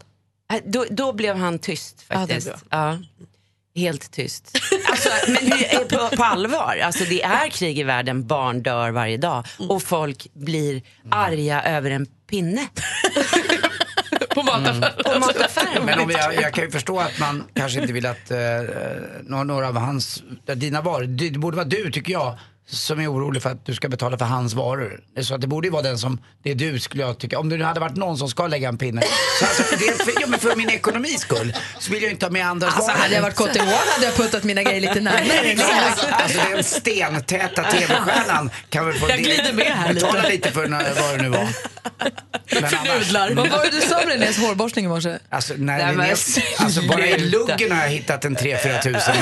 Äh, 0.53 0.59
Då, 0.65 0.85
då 0.91 1.13
blev 1.13 1.37
han 1.37 1.59
tyst 1.59 2.03
faktiskt. 2.03 2.51
Ja, 2.71 2.99
helt 3.77 4.11
tyst. 4.13 4.59
Alltså, 4.91 5.09
men 5.29 5.37
hur, 5.53 5.85
på, 5.85 6.17
på 6.17 6.25
allvar, 6.25 6.81
alltså, 6.85 7.05
det 7.05 7.23
är 7.23 7.49
krig 7.49 7.79
i 7.79 7.83
världen, 7.83 8.27
barn 8.27 8.63
dör 8.63 8.91
varje 8.91 9.17
dag 9.17 9.45
och 9.69 9.83
folk 9.83 10.27
blir 10.35 10.83
arga 11.11 11.63
över 11.63 11.91
en 11.91 12.07
pinne. 12.31 12.69
På 14.35 14.43
mataffären. 14.43 14.93
På 15.05 15.18
mataffären. 15.20 15.85
Men 15.85 15.99
om 15.99 16.11
jag, 16.11 16.35
jag 16.35 16.55
kan 16.55 16.64
ju 16.64 16.70
förstå 16.70 17.01
att 17.01 17.18
man 17.18 17.45
kanske 17.55 17.80
inte 17.80 17.93
vill 17.93 18.07
att 18.07 18.30
eh, 18.30 18.39
några, 19.22 19.45
några 19.45 19.68
av 19.68 19.76
hans, 19.78 20.22
dina 20.55 20.80
varor, 20.80 21.05
det, 21.05 21.30
borde 21.30 21.57
vara 21.57 21.66
du 21.66 21.91
tycker 21.91 22.12
jag, 22.12 22.39
som 22.70 23.01
är 23.01 23.12
orolig 23.12 23.43
för 23.43 23.51
att 23.51 23.66
du 23.66 23.74
ska 23.74 23.89
betala 23.89 24.18
för 24.18 24.24
hans 24.24 24.55
varor. 24.55 25.01
Är 25.16 25.22
Så 25.22 25.35
att 25.35 25.41
det 25.41 25.47
borde 25.47 25.66
ju 25.66 25.72
vara 25.72 25.83
den 25.83 25.99
som, 25.99 26.20
det 26.43 26.51
är 26.51 26.55
du 26.55 26.78
skulle 26.80 27.03
jag 27.03 27.18
tycka. 27.18 27.39
Om 27.39 27.49
det 27.49 27.57
nu 27.57 27.64
hade 27.64 27.80
varit 27.80 27.97
någon 27.97 28.18
som 28.18 28.28
ska 28.28 28.47
lägga 28.47 28.68
en 28.68 28.78
pinne. 28.78 29.03
Så 29.41 29.45
alltså, 29.47 29.76
det, 29.76 30.05
för, 30.05 30.20
ja, 30.20 30.26
men 30.26 30.39
för 30.41 30.57
min 30.57 30.70
ekonomis 30.70 31.20
skull 31.20 31.55
så 31.78 31.93
vill 31.93 32.03
jag 32.03 32.12
inte 32.12 32.26
ha 32.26 32.30
med 32.30 32.47
andras 32.47 32.74
Alltså 32.76 32.91
varor. 32.91 33.01
hade 33.03 33.14
jag 33.14 33.22
varit 33.22 33.35
KTH 33.35 33.59
hade 33.95 34.07
jag 34.07 34.14
puttat 34.16 34.45
mina 34.45 34.62
grejer 34.62 34.80
lite 34.80 35.01
närmare. 35.01 35.22
Exakt. 35.43 36.05
Alltså 36.12 36.39
den 36.55 36.64
stentäta 36.64 37.62
tv-stjärnan 37.64 38.51
kan 38.68 38.87
väl 38.87 38.95
få 38.95 39.09
Jag 39.09 39.18
glider 39.18 39.53
med 39.53 39.66
här 39.66 39.93
lite. 39.93 40.07
betala 40.07 40.28
lite 40.28 40.51
för 40.51 40.66
när- 40.68 40.95
vad 41.03 41.18
det 41.18 41.22
nu 41.22 41.28
var. 41.28 41.49
Men 42.53 42.64
annars- 42.64 43.12
Vad 43.37 43.49
var 43.51 43.64
det 43.64 43.70
du 43.70 43.80
sa 43.80 44.03
om 44.03 44.09
Renés 44.09 44.39
hårborstning 44.39 44.85
i 44.85 44.89
morse? 44.89 45.18
Alltså, 45.30 45.55
Nej, 45.57 45.78
när 45.87 45.93
men 45.93 46.11
alltså 46.59 46.83
bara 46.83 47.07
i 47.07 47.18
luggen 47.18 47.72
har 47.72 47.83
jag 47.83 47.89
hittat 47.89 48.24
en 48.24 48.37
3-4 48.37 48.83
tusen. 48.83 49.16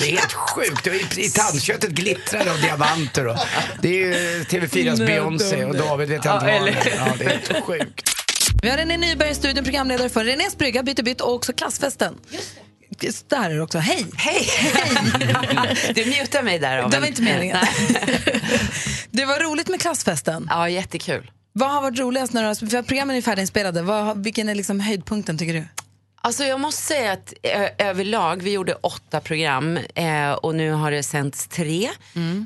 Det 0.00 0.06
är 0.06 0.10
helt 0.10 0.32
sjukt. 0.32 0.86
I, 0.86 1.06
I 1.24 1.30
tandköttet 1.30 1.90
glittrar 1.90 2.44
det 2.44 2.50
av 2.50 2.60
diamanter. 2.60 3.26
Och, 3.26 3.36
det 3.82 3.88
är 3.88 3.92
ju 3.92 4.44
TV4s 4.44 4.96
Nej, 4.98 5.06
Beyoncé 5.06 5.64
och. 5.64 5.76
David 5.76 6.08
vet 6.08 6.24
jag 6.24 6.36
inte 6.36 6.46
Ja, 6.46 6.52
vad 6.58 6.68
eller-. 6.68 6.92
Ja, 6.96 7.12
det 7.18 7.24
är 7.24 7.28
helt 7.28 7.64
sjukt. 7.64 8.10
Vi 8.62 8.70
har 8.70 8.76
René 8.76 8.96
Nyberg 8.96 9.30
i 9.30 9.34
studion, 9.34 9.64
programledare 9.64 10.08
för 10.08 10.24
Renés 10.24 10.58
brygga, 10.58 10.82
Bytt 10.82 10.98
och 10.98 11.04
bytt 11.04 11.20
och 11.20 11.34
också 11.34 11.52
klassfesten. 11.52 12.14
Just 12.30 12.48
Där 13.28 13.50
är 13.50 13.54
det 13.54 13.60
också. 13.60 13.78
Hej! 13.78 14.06
Hej! 14.16 14.48
Du 15.94 16.04
mutar 16.04 16.42
mig 16.42 16.58
där. 16.58 16.78
av 16.78 16.90
Det 16.90 16.98
var 16.98 17.06
inte 17.06 17.22
meningen. 17.22 17.56
Det 19.10 19.24
var 19.24 19.40
roligt 19.40 19.68
med 19.68 19.80
klassfesten. 19.80 20.46
Ja, 20.50 20.68
jättekul. 20.68 21.30
Vad 21.52 21.70
har 21.70 21.82
varit 21.82 21.98
roligast 21.98 22.32
när 22.32 22.48
du 22.48 22.70
för 22.70 22.82
programmen 22.82 23.16
är 23.16 23.22
färdiginspelade. 23.22 23.82
Vad, 23.82 24.24
vilken 24.24 24.48
är 24.48 24.54
liksom 24.54 24.80
höjdpunkten 24.80 25.38
tycker 25.38 25.54
du? 25.54 25.64
Alltså 26.24 26.44
jag 26.44 26.60
måste 26.60 26.82
säga 26.82 27.12
att 27.12 27.32
ö, 27.42 27.68
överlag, 27.78 28.42
vi 28.42 28.52
gjorde 28.52 28.74
åtta 28.74 29.20
program 29.20 29.78
eh, 29.94 30.32
och 30.32 30.54
nu 30.54 30.72
har 30.72 30.90
det 30.90 31.02
sänts 31.02 31.48
tre. 31.48 31.90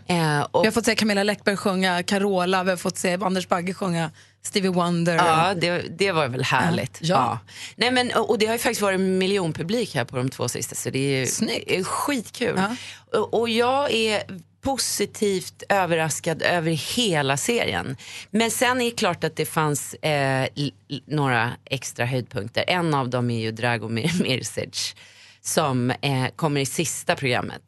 Eh, 0.06 0.40
och, 0.40 0.64
Vi 0.64 0.66
har 0.66 0.70
fått 0.72 0.84
se 0.84 0.94
Camilla 0.94 1.22
Läckberg 1.22 1.56
sjunga 1.56 2.02
Carola, 2.02 2.64
vi 2.64 2.70
har 2.70 2.76
fått 2.76 2.98
se 2.98 3.18
Anders 3.22 3.48
Bagge 3.48 3.74
sjunga 3.74 4.10
Stevie 4.46 4.70
Wonder. 4.70 5.14
Ja, 5.14 5.54
det, 5.54 5.98
det 5.98 6.12
var 6.12 6.28
väl 6.28 6.42
härligt. 6.42 6.98
Ja. 7.00 7.16
Ja. 7.16 7.38
Nej, 7.76 7.90
men, 7.90 8.12
och 8.14 8.38
det 8.38 8.46
har 8.46 8.52
ju 8.52 8.58
faktiskt 8.58 8.82
varit 8.82 9.00
miljonpublik 9.00 9.94
här 9.94 10.04
på 10.04 10.16
de 10.16 10.28
två 10.28 10.48
sista 10.48 10.74
så 10.74 10.90
det 10.90 10.98
är, 10.98 11.26
Snyggt. 11.26 11.70
är 11.70 11.82
skitkul. 11.84 12.54
Ja. 12.56 12.76
Och, 13.18 13.40
och 13.40 13.48
jag 13.48 13.92
är 13.92 14.22
positivt 14.60 15.62
överraskad 15.68 16.42
över 16.42 16.70
hela 16.96 17.36
serien. 17.36 17.96
Men 18.30 18.50
sen 18.50 18.80
är 18.80 18.84
det 18.84 18.90
klart 18.90 19.24
att 19.24 19.36
det 19.36 19.46
fanns 19.46 19.94
eh, 19.94 20.48
några 21.06 21.52
extra 21.64 22.06
höjdpunkter. 22.06 22.64
En 22.66 22.94
av 22.94 23.10
dem 23.10 23.30
är 23.30 23.40
ju 23.40 23.52
Dragomir 23.52 24.22
Mirsic 24.22 24.94
som 25.40 25.90
eh, 25.90 26.26
kommer 26.36 26.60
i 26.60 26.66
sista 26.66 27.16
programmet. 27.16 27.62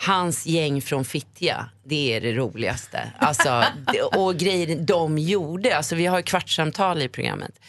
Hans 0.00 0.46
gäng 0.46 0.82
från 0.82 1.04
Fittja, 1.04 1.70
det 1.84 2.16
är 2.16 2.20
det 2.20 2.32
roligaste. 2.32 3.12
Alltså, 3.18 3.64
och 4.12 4.36
grejer 4.36 4.76
de 4.76 5.18
gjorde, 5.18 5.76
alltså 5.76 5.94
vi 5.94 6.06
har 6.06 6.16
ju 6.16 6.22
kvartssamtal 6.22 7.02
i 7.02 7.08
programmet. 7.08 7.60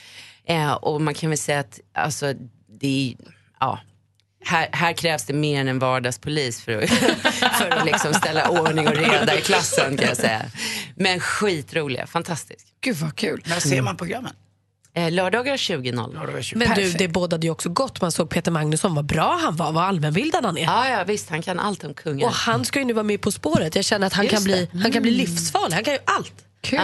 Eh, 0.45 0.71
och 0.71 1.01
man 1.01 1.13
kan 1.13 1.29
väl 1.29 1.38
säga 1.38 1.59
att 1.59 1.79
alltså, 1.93 2.34
det 2.79 3.15
är, 3.19 3.25
ja, 3.59 3.79
här, 4.45 4.69
här 4.71 4.93
krävs 4.93 5.25
det 5.25 5.34
mer 5.34 5.61
än 5.61 5.67
en 5.67 5.79
vardagspolis 5.79 6.61
för 6.61 6.82
att, 6.82 6.89
för 7.59 7.69
att 7.69 7.86
liksom 7.86 8.13
ställa 8.13 8.49
ordning 8.49 8.88
och 8.88 8.95
reda 8.95 9.38
i 9.38 9.41
klassen 9.41 9.97
kan 9.97 10.07
jag 10.07 10.17
säga. 10.17 10.45
Men 10.95 11.19
skitroliga, 11.19 12.07
fantastiskt. 12.07 12.67
Gud 12.82 12.95
vad 12.95 13.15
kul. 13.15 13.43
När 13.45 13.59
ser 13.59 13.82
man 13.82 13.97
programmen? 13.97 14.34
Eh, 14.94 15.12
lördagar 15.12 15.58
20.00. 15.58 16.56
Men 16.56 16.76
du, 16.76 16.92
det 16.92 17.08
bådade 17.08 17.48
ju 17.48 17.52
också 17.52 17.70
gott. 17.70 18.02
Man 18.02 18.12
såg 18.12 18.30
Peter 18.30 18.52
Magnusson, 18.52 18.96
vad 18.96 19.06
bra 19.06 19.39
han 19.44 19.56
var, 19.56 19.72
vad 19.72 19.84
allmänbildad 19.84 20.46
han 20.46 20.58
är. 20.58 20.64
Ja, 20.64 20.89
ja, 20.89 21.04
visst, 21.04 21.30
han 21.30 21.42
kan 21.42 21.60
allt 21.60 21.84
om 21.84 21.94
kungen. 21.94 22.28
Och 22.28 22.34
han 22.34 22.66
ska 22.66 22.80
ju 22.80 22.86
nu 22.86 22.94
vara 22.94 23.04
med 23.04 23.22
På 23.22 23.32
spåret. 23.32 23.76
Jag 23.76 23.86
känner 23.86 24.08
att 24.08 24.14
han, 24.14 24.26
Just 24.26 24.36
kan 24.36 24.44
bli, 24.44 24.70
han 24.82 24.92
kan 24.92 25.02
bli 25.02 25.12
Mm. 25.12 25.20
livsfarlig. 25.26 25.76
Han 25.76 25.84
kan 25.84 25.94
ju 25.94 26.00
allt. 26.06 26.34
Kul. 26.62 26.80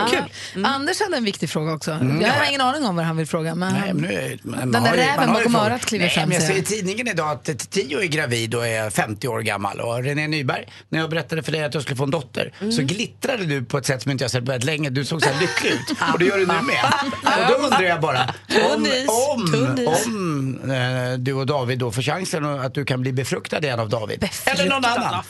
Kul. 0.54 0.66
Anders 0.66 1.00
hade 1.02 1.18
en 1.18 1.24
viktig 1.24 1.50
fråga 1.50 1.74
också. 1.74 1.92
Mm. 1.92 2.22
Jag 2.22 2.30
har 2.34 2.46
ingen 2.50 2.62
aning 2.62 2.86
om 2.86 2.96
vad 2.96 3.06
han 3.06 3.18
vill 3.18 3.28
fråga. 3.28 3.56
Men 3.56 3.74
Nej, 3.74 3.94
nu 3.94 4.38
man 4.44 4.72
Den 4.72 4.84
där 4.84 4.92
ju- 4.94 4.98
räven 5.02 5.34
bakom 5.34 5.56
örat 5.56 5.86
kliver 5.86 6.10
fram, 6.10 6.32
Jag 6.32 6.42
ser 6.42 6.58
i 6.58 6.64
tidningen 6.64 7.08
idag 7.08 7.30
att 7.32 7.70
Tio 7.70 8.00
är 8.02 8.06
gravid 8.06 8.56
och 8.56 8.68
är 8.68 8.90
50 8.90 9.28
år 9.28 9.40
gammal. 9.42 9.80
Och 9.80 10.04
René 10.04 10.28
Nyberg, 10.28 10.66
när 10.90 11.00
jag 11.00 11.10
berättade 11.10 11.44
för 11.44 11.52
dig 11.52 11.64
att 11.64 11.74
jag 11.74 11.84
skulle 11.84 11.98
få 11.98 12.04
en 12.04 12.12
dotter 12.12 12.54
så 12.72 12.82
glittrade 12.82 13.46
du 13.46 13.64
på 13.66 13.78
ett 13.78 13.86
sätt 13.86 14.02
som 14.02 14.12
inte 14.12 14.24
jag 14.24 14.32
sett 14.32 14.46
på 14.46 14.58
länge. 14.62 14.90
Du 14.90 15.06
såg 15.06 15.22
så 15.24 15.30
här 15.30 15.42
lycklig 15.42 15.72
ut. 15.72 15.98
Och 16.14 16.20
det 16.20 16.26
gör 16.26 16.38
du 16.38 16.46
nu 16.46 16.54
med. 16.62 16.86
Och 17.24 17.48
då 17.48 17.54
undrar 17.66 17.82
jag 17.84 18.02
bara, 18.02 18.34
om, 18.74 18.88
om, 19.36 19.52
Tunnis. 19.52 20.06
om 20.06 20.72
eh, 20.72 21.18
du 21.18 21.34
och 21.34 21.46
David 21.46 21.80
då 21.80 21.92
får 21.92 22.02
chansen 22.02 22.46
att 22.46 22.74
du 22.74 22.86
kan 22.86 23.02
bli 23.02 23.14
befruktad 23.14 23.60
igen 23.60 23.80
av 23.80 23.90
David. 23.90 24.30
Eller 24.46 24.70
någon 24.70 24.86
annan. 24.86 25.24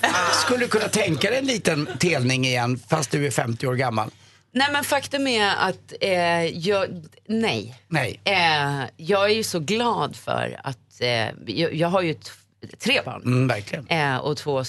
Skulle 0.45 0.59
du 0.59 0.67
kunna 0.67 0.87
tänka 0.87 1.29
dig 1.29 1.39
en 1.39 1.45
liten 1.45 1.87
telning 1.99 2.45
igen 2.45 2.79
fast 2.89 3.11
du 3.11 3.25
är 3.25 3.31
50 3.31 3.67
år 3.67 3.75
gammal? 3.75 4.09
Nej 4.57 4.67
men 4.71 4.83
faktum 4.83 5.27
är 5.27 5.55
att 5.55 5.93
eh, 6.01 6.45
jag, 6.45 7.05
nej. 7.27 7.81
Nej. 7.87 8.19
Eh, 8.23 8.83
jag 8.97 9.25
är 9.31 9.35
ju 9.35 9.43
så 9.43 9.59
glad 9.59 10.15
för 10.15 10.59
att, 10.63 11.01
eh, 11.01 11.29
jag, 11.45 11.73
jag 11.73 11.87
har 11.87 12.01
ju 12.01 12.15
tre 12.79 13.01
barn. 13.05 13.21
Mm, 13.25 13.47
verkligen. 13.47 13.87
Eh, 13.87 14.17
och 14.17 14.37
två 14.37 14.63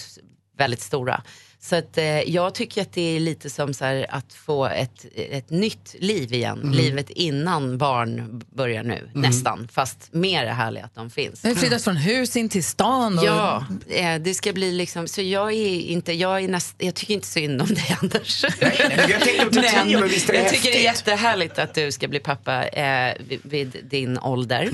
väldigt 0.59 0.81
stora. 0.81 1.23
Så 1.61 1.77
att, 1.77 1.99
eh, 1.99 2.05
jag 2.21 2.55
tycker 2.55 2.83
att 2.83 2.93
det 2.93 3.17
är 3.17 3.21
lite 3.21 3.51
som 3.51 3.75
så 3.75 4.05
att 4.09 4.33
få 4.33 4.67
ett, 4.67 5.07
ett 5.15 5.51
nytt 5.51 5.95
liv 5.99 6.33
igen. 6.35 6.59
Mm. 6.63 6.75
Livet 6.75 7.11
innan 7.11 7.79
barn 7.79 8.43
börjar 8.55 8.83
nu, 8.83 9.11
nästan. 9.15 9.69
Fast 9.73 10.09
mer 10.13 10.45
det 10.45 10.51
härliga 10.53 10.85
att 10.85 10.95
de 10.95 11.11
finns. 11.11 11.45
Har 11.45 11.55
flyttat 11.55 11.83
från 11.85 11.97
hus 11.97 12.37
in 12.37 12.49
till 12.49 12.65
stan. 12.65 13.19
Och... 13.19 13.25
Ja, 13.25 13.65
eh, 13.89 14.15
det 14.21 14.35
ska 14.35 14.53
bli 14.53 14.73
liksom, 14.73 15.09
så 15.09 15.23
jag 15.23 15.53
är 15.53 15.81
inte, 15.81 16.13
jag 16.13 16.45
är 16.45 16.49
näst, 16.49 16.75
jag 16.79 16.95
tycker 16.95 17.15
inte 17.15 17.27
synd 17.27 17.63
om 17.63 17.69
dig 17.69 17.97
Anders. 18.03 18.45
nej, 18.61 18.77
men 18.97 19.11
jag 19.11 19.21
tänkte 19.21 19.63
tio, 19.85 20.01
men 20.01 20.09
visst 20.09 20.29
är 20.29 20.33
det 20.33 20.39
jag 20.39 20.49
tycker 20.51 20.71
det 20.73 20.85
är 20.85 20.89
häftigt? 20.89 21.07
jättehärligt 21.09 21.59
att 21.59 21.75
du 21.75 21.93
ska 21.93 22.09
bli 22.09 22.19
pappa 22.21 22.69
eh, 22.69 23.15
vid, 23.29 23.41
vid 23.43 23.77
din 23.91 24.19
ålder. 24.19 24.71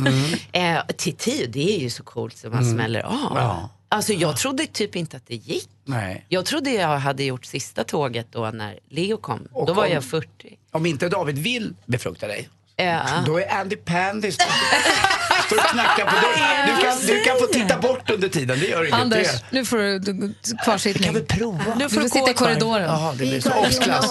Eh, 0.52 0.78
till 0.96 1.16
tio, 1.16 1.46
det 1.46 1.76
är 1.76 1.80
ju 1.80 1.90
så 1.90 2.02
coolt 2.02 2.36
som 2.36 2.50
man 2.50 2.62
Mm. 2.62 2.74
smäller 2.74 3.00
av. 3.00 3.32
Ja. 3.34 3.70
Alltså 3.94 4.12
jag 4.12 4.36
trodde 4.36 4.66
typ 4.66 4.96
inte 4.96 5.16
att 5.16 5.26
det 5.26 5.34
gick. 5.34 5.68
Nej. 5.84 6.24
Jag 6.28 6.44
trodde 6.44 6.70
jag 6.70 6.98
hade 6.98 7.24
gjort 7.24 7.44
sista 7.44 7.84
tåget 7.84 8.26
då 8.30 8.50
när 8.50 8.78
Leo 8.90 9.16
kom. 9.16 9.48
Och 9.52 9.66
då 9.66 9.72
var 9.72 9.86
om- 9.86 9.92
jag 9.92 10.04
40. 10.04 10.26
Om 10.72 10.86
inte 10.86 11.08
David 11.08 11.38
vill 11.38 11.74
befrukta 11.86 12.26
dig, 12.26 12.48
Ja. 12.76 13.02
då 13.26 13.38
är 13.40 13.48
Andy 13.60 13.76
Pandy 13.76 14.32
står 14.32 14.46
står 15.46 15.56
och 15.56 15.62
knackar 15.64 16.04
på 16.04 16.14
dörren. 16.26 16.76
Du 16.76 16.82
kan, 16.82 16.98
du 17.06 17.22
kan 17.24 17.36
få 17.38 17.46
titta 17.46 17.78
bort 17.78 18.10
under 18.10 18.28
tiden, 18.28 18.58
det 18.60 18.66
gör 18.66 18.82
inget. 18.84 18.94
Anders, 19.00 19.26
Det- 19.26 19.42
nu 19.50 19.64
får 19.64 19.76
du, 19.76 19.98
du 19.98 20.34
kvarsittning. 20.64 21.04
kan 21.04 21.14
vi 21.14 21.20
prova? 21.20 21.74
Du 21.78 21.88
får, 21.88 22.02
sitta 22.08 22.30
i 22.30 22.34
korridoren. 22.34 22.82
Jaha, 22.84 23.12
det 23.12 23.18
blir 23.26 23.40
så 23.40 23.52
obsklass. 23.52 24.10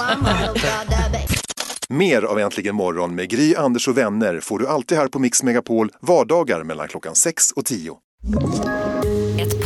Mer 1.90 2.22
av 2.22 2.40
Äntligen 2.40 2.76
morgon 2.76 3.16
med 3.16 3.30
Gry, 3.30 3.56
Anders 3.56 3.88
och 3.88 3.98
vänner 3.98 4.40
får 4.40 4.60
du 4.60 4.68
alltid 4.68 4.98
här 4.98 5.08
på 5.08 5.20
Mix 5.20 5.44
Megapol 5.44 5.92
vardagar 6.02 6.64
mellan 6.64 6.88
klockan 6.88 7.16
6 7.16 7.52
och 7.52 7.66
10. 7.66 7.98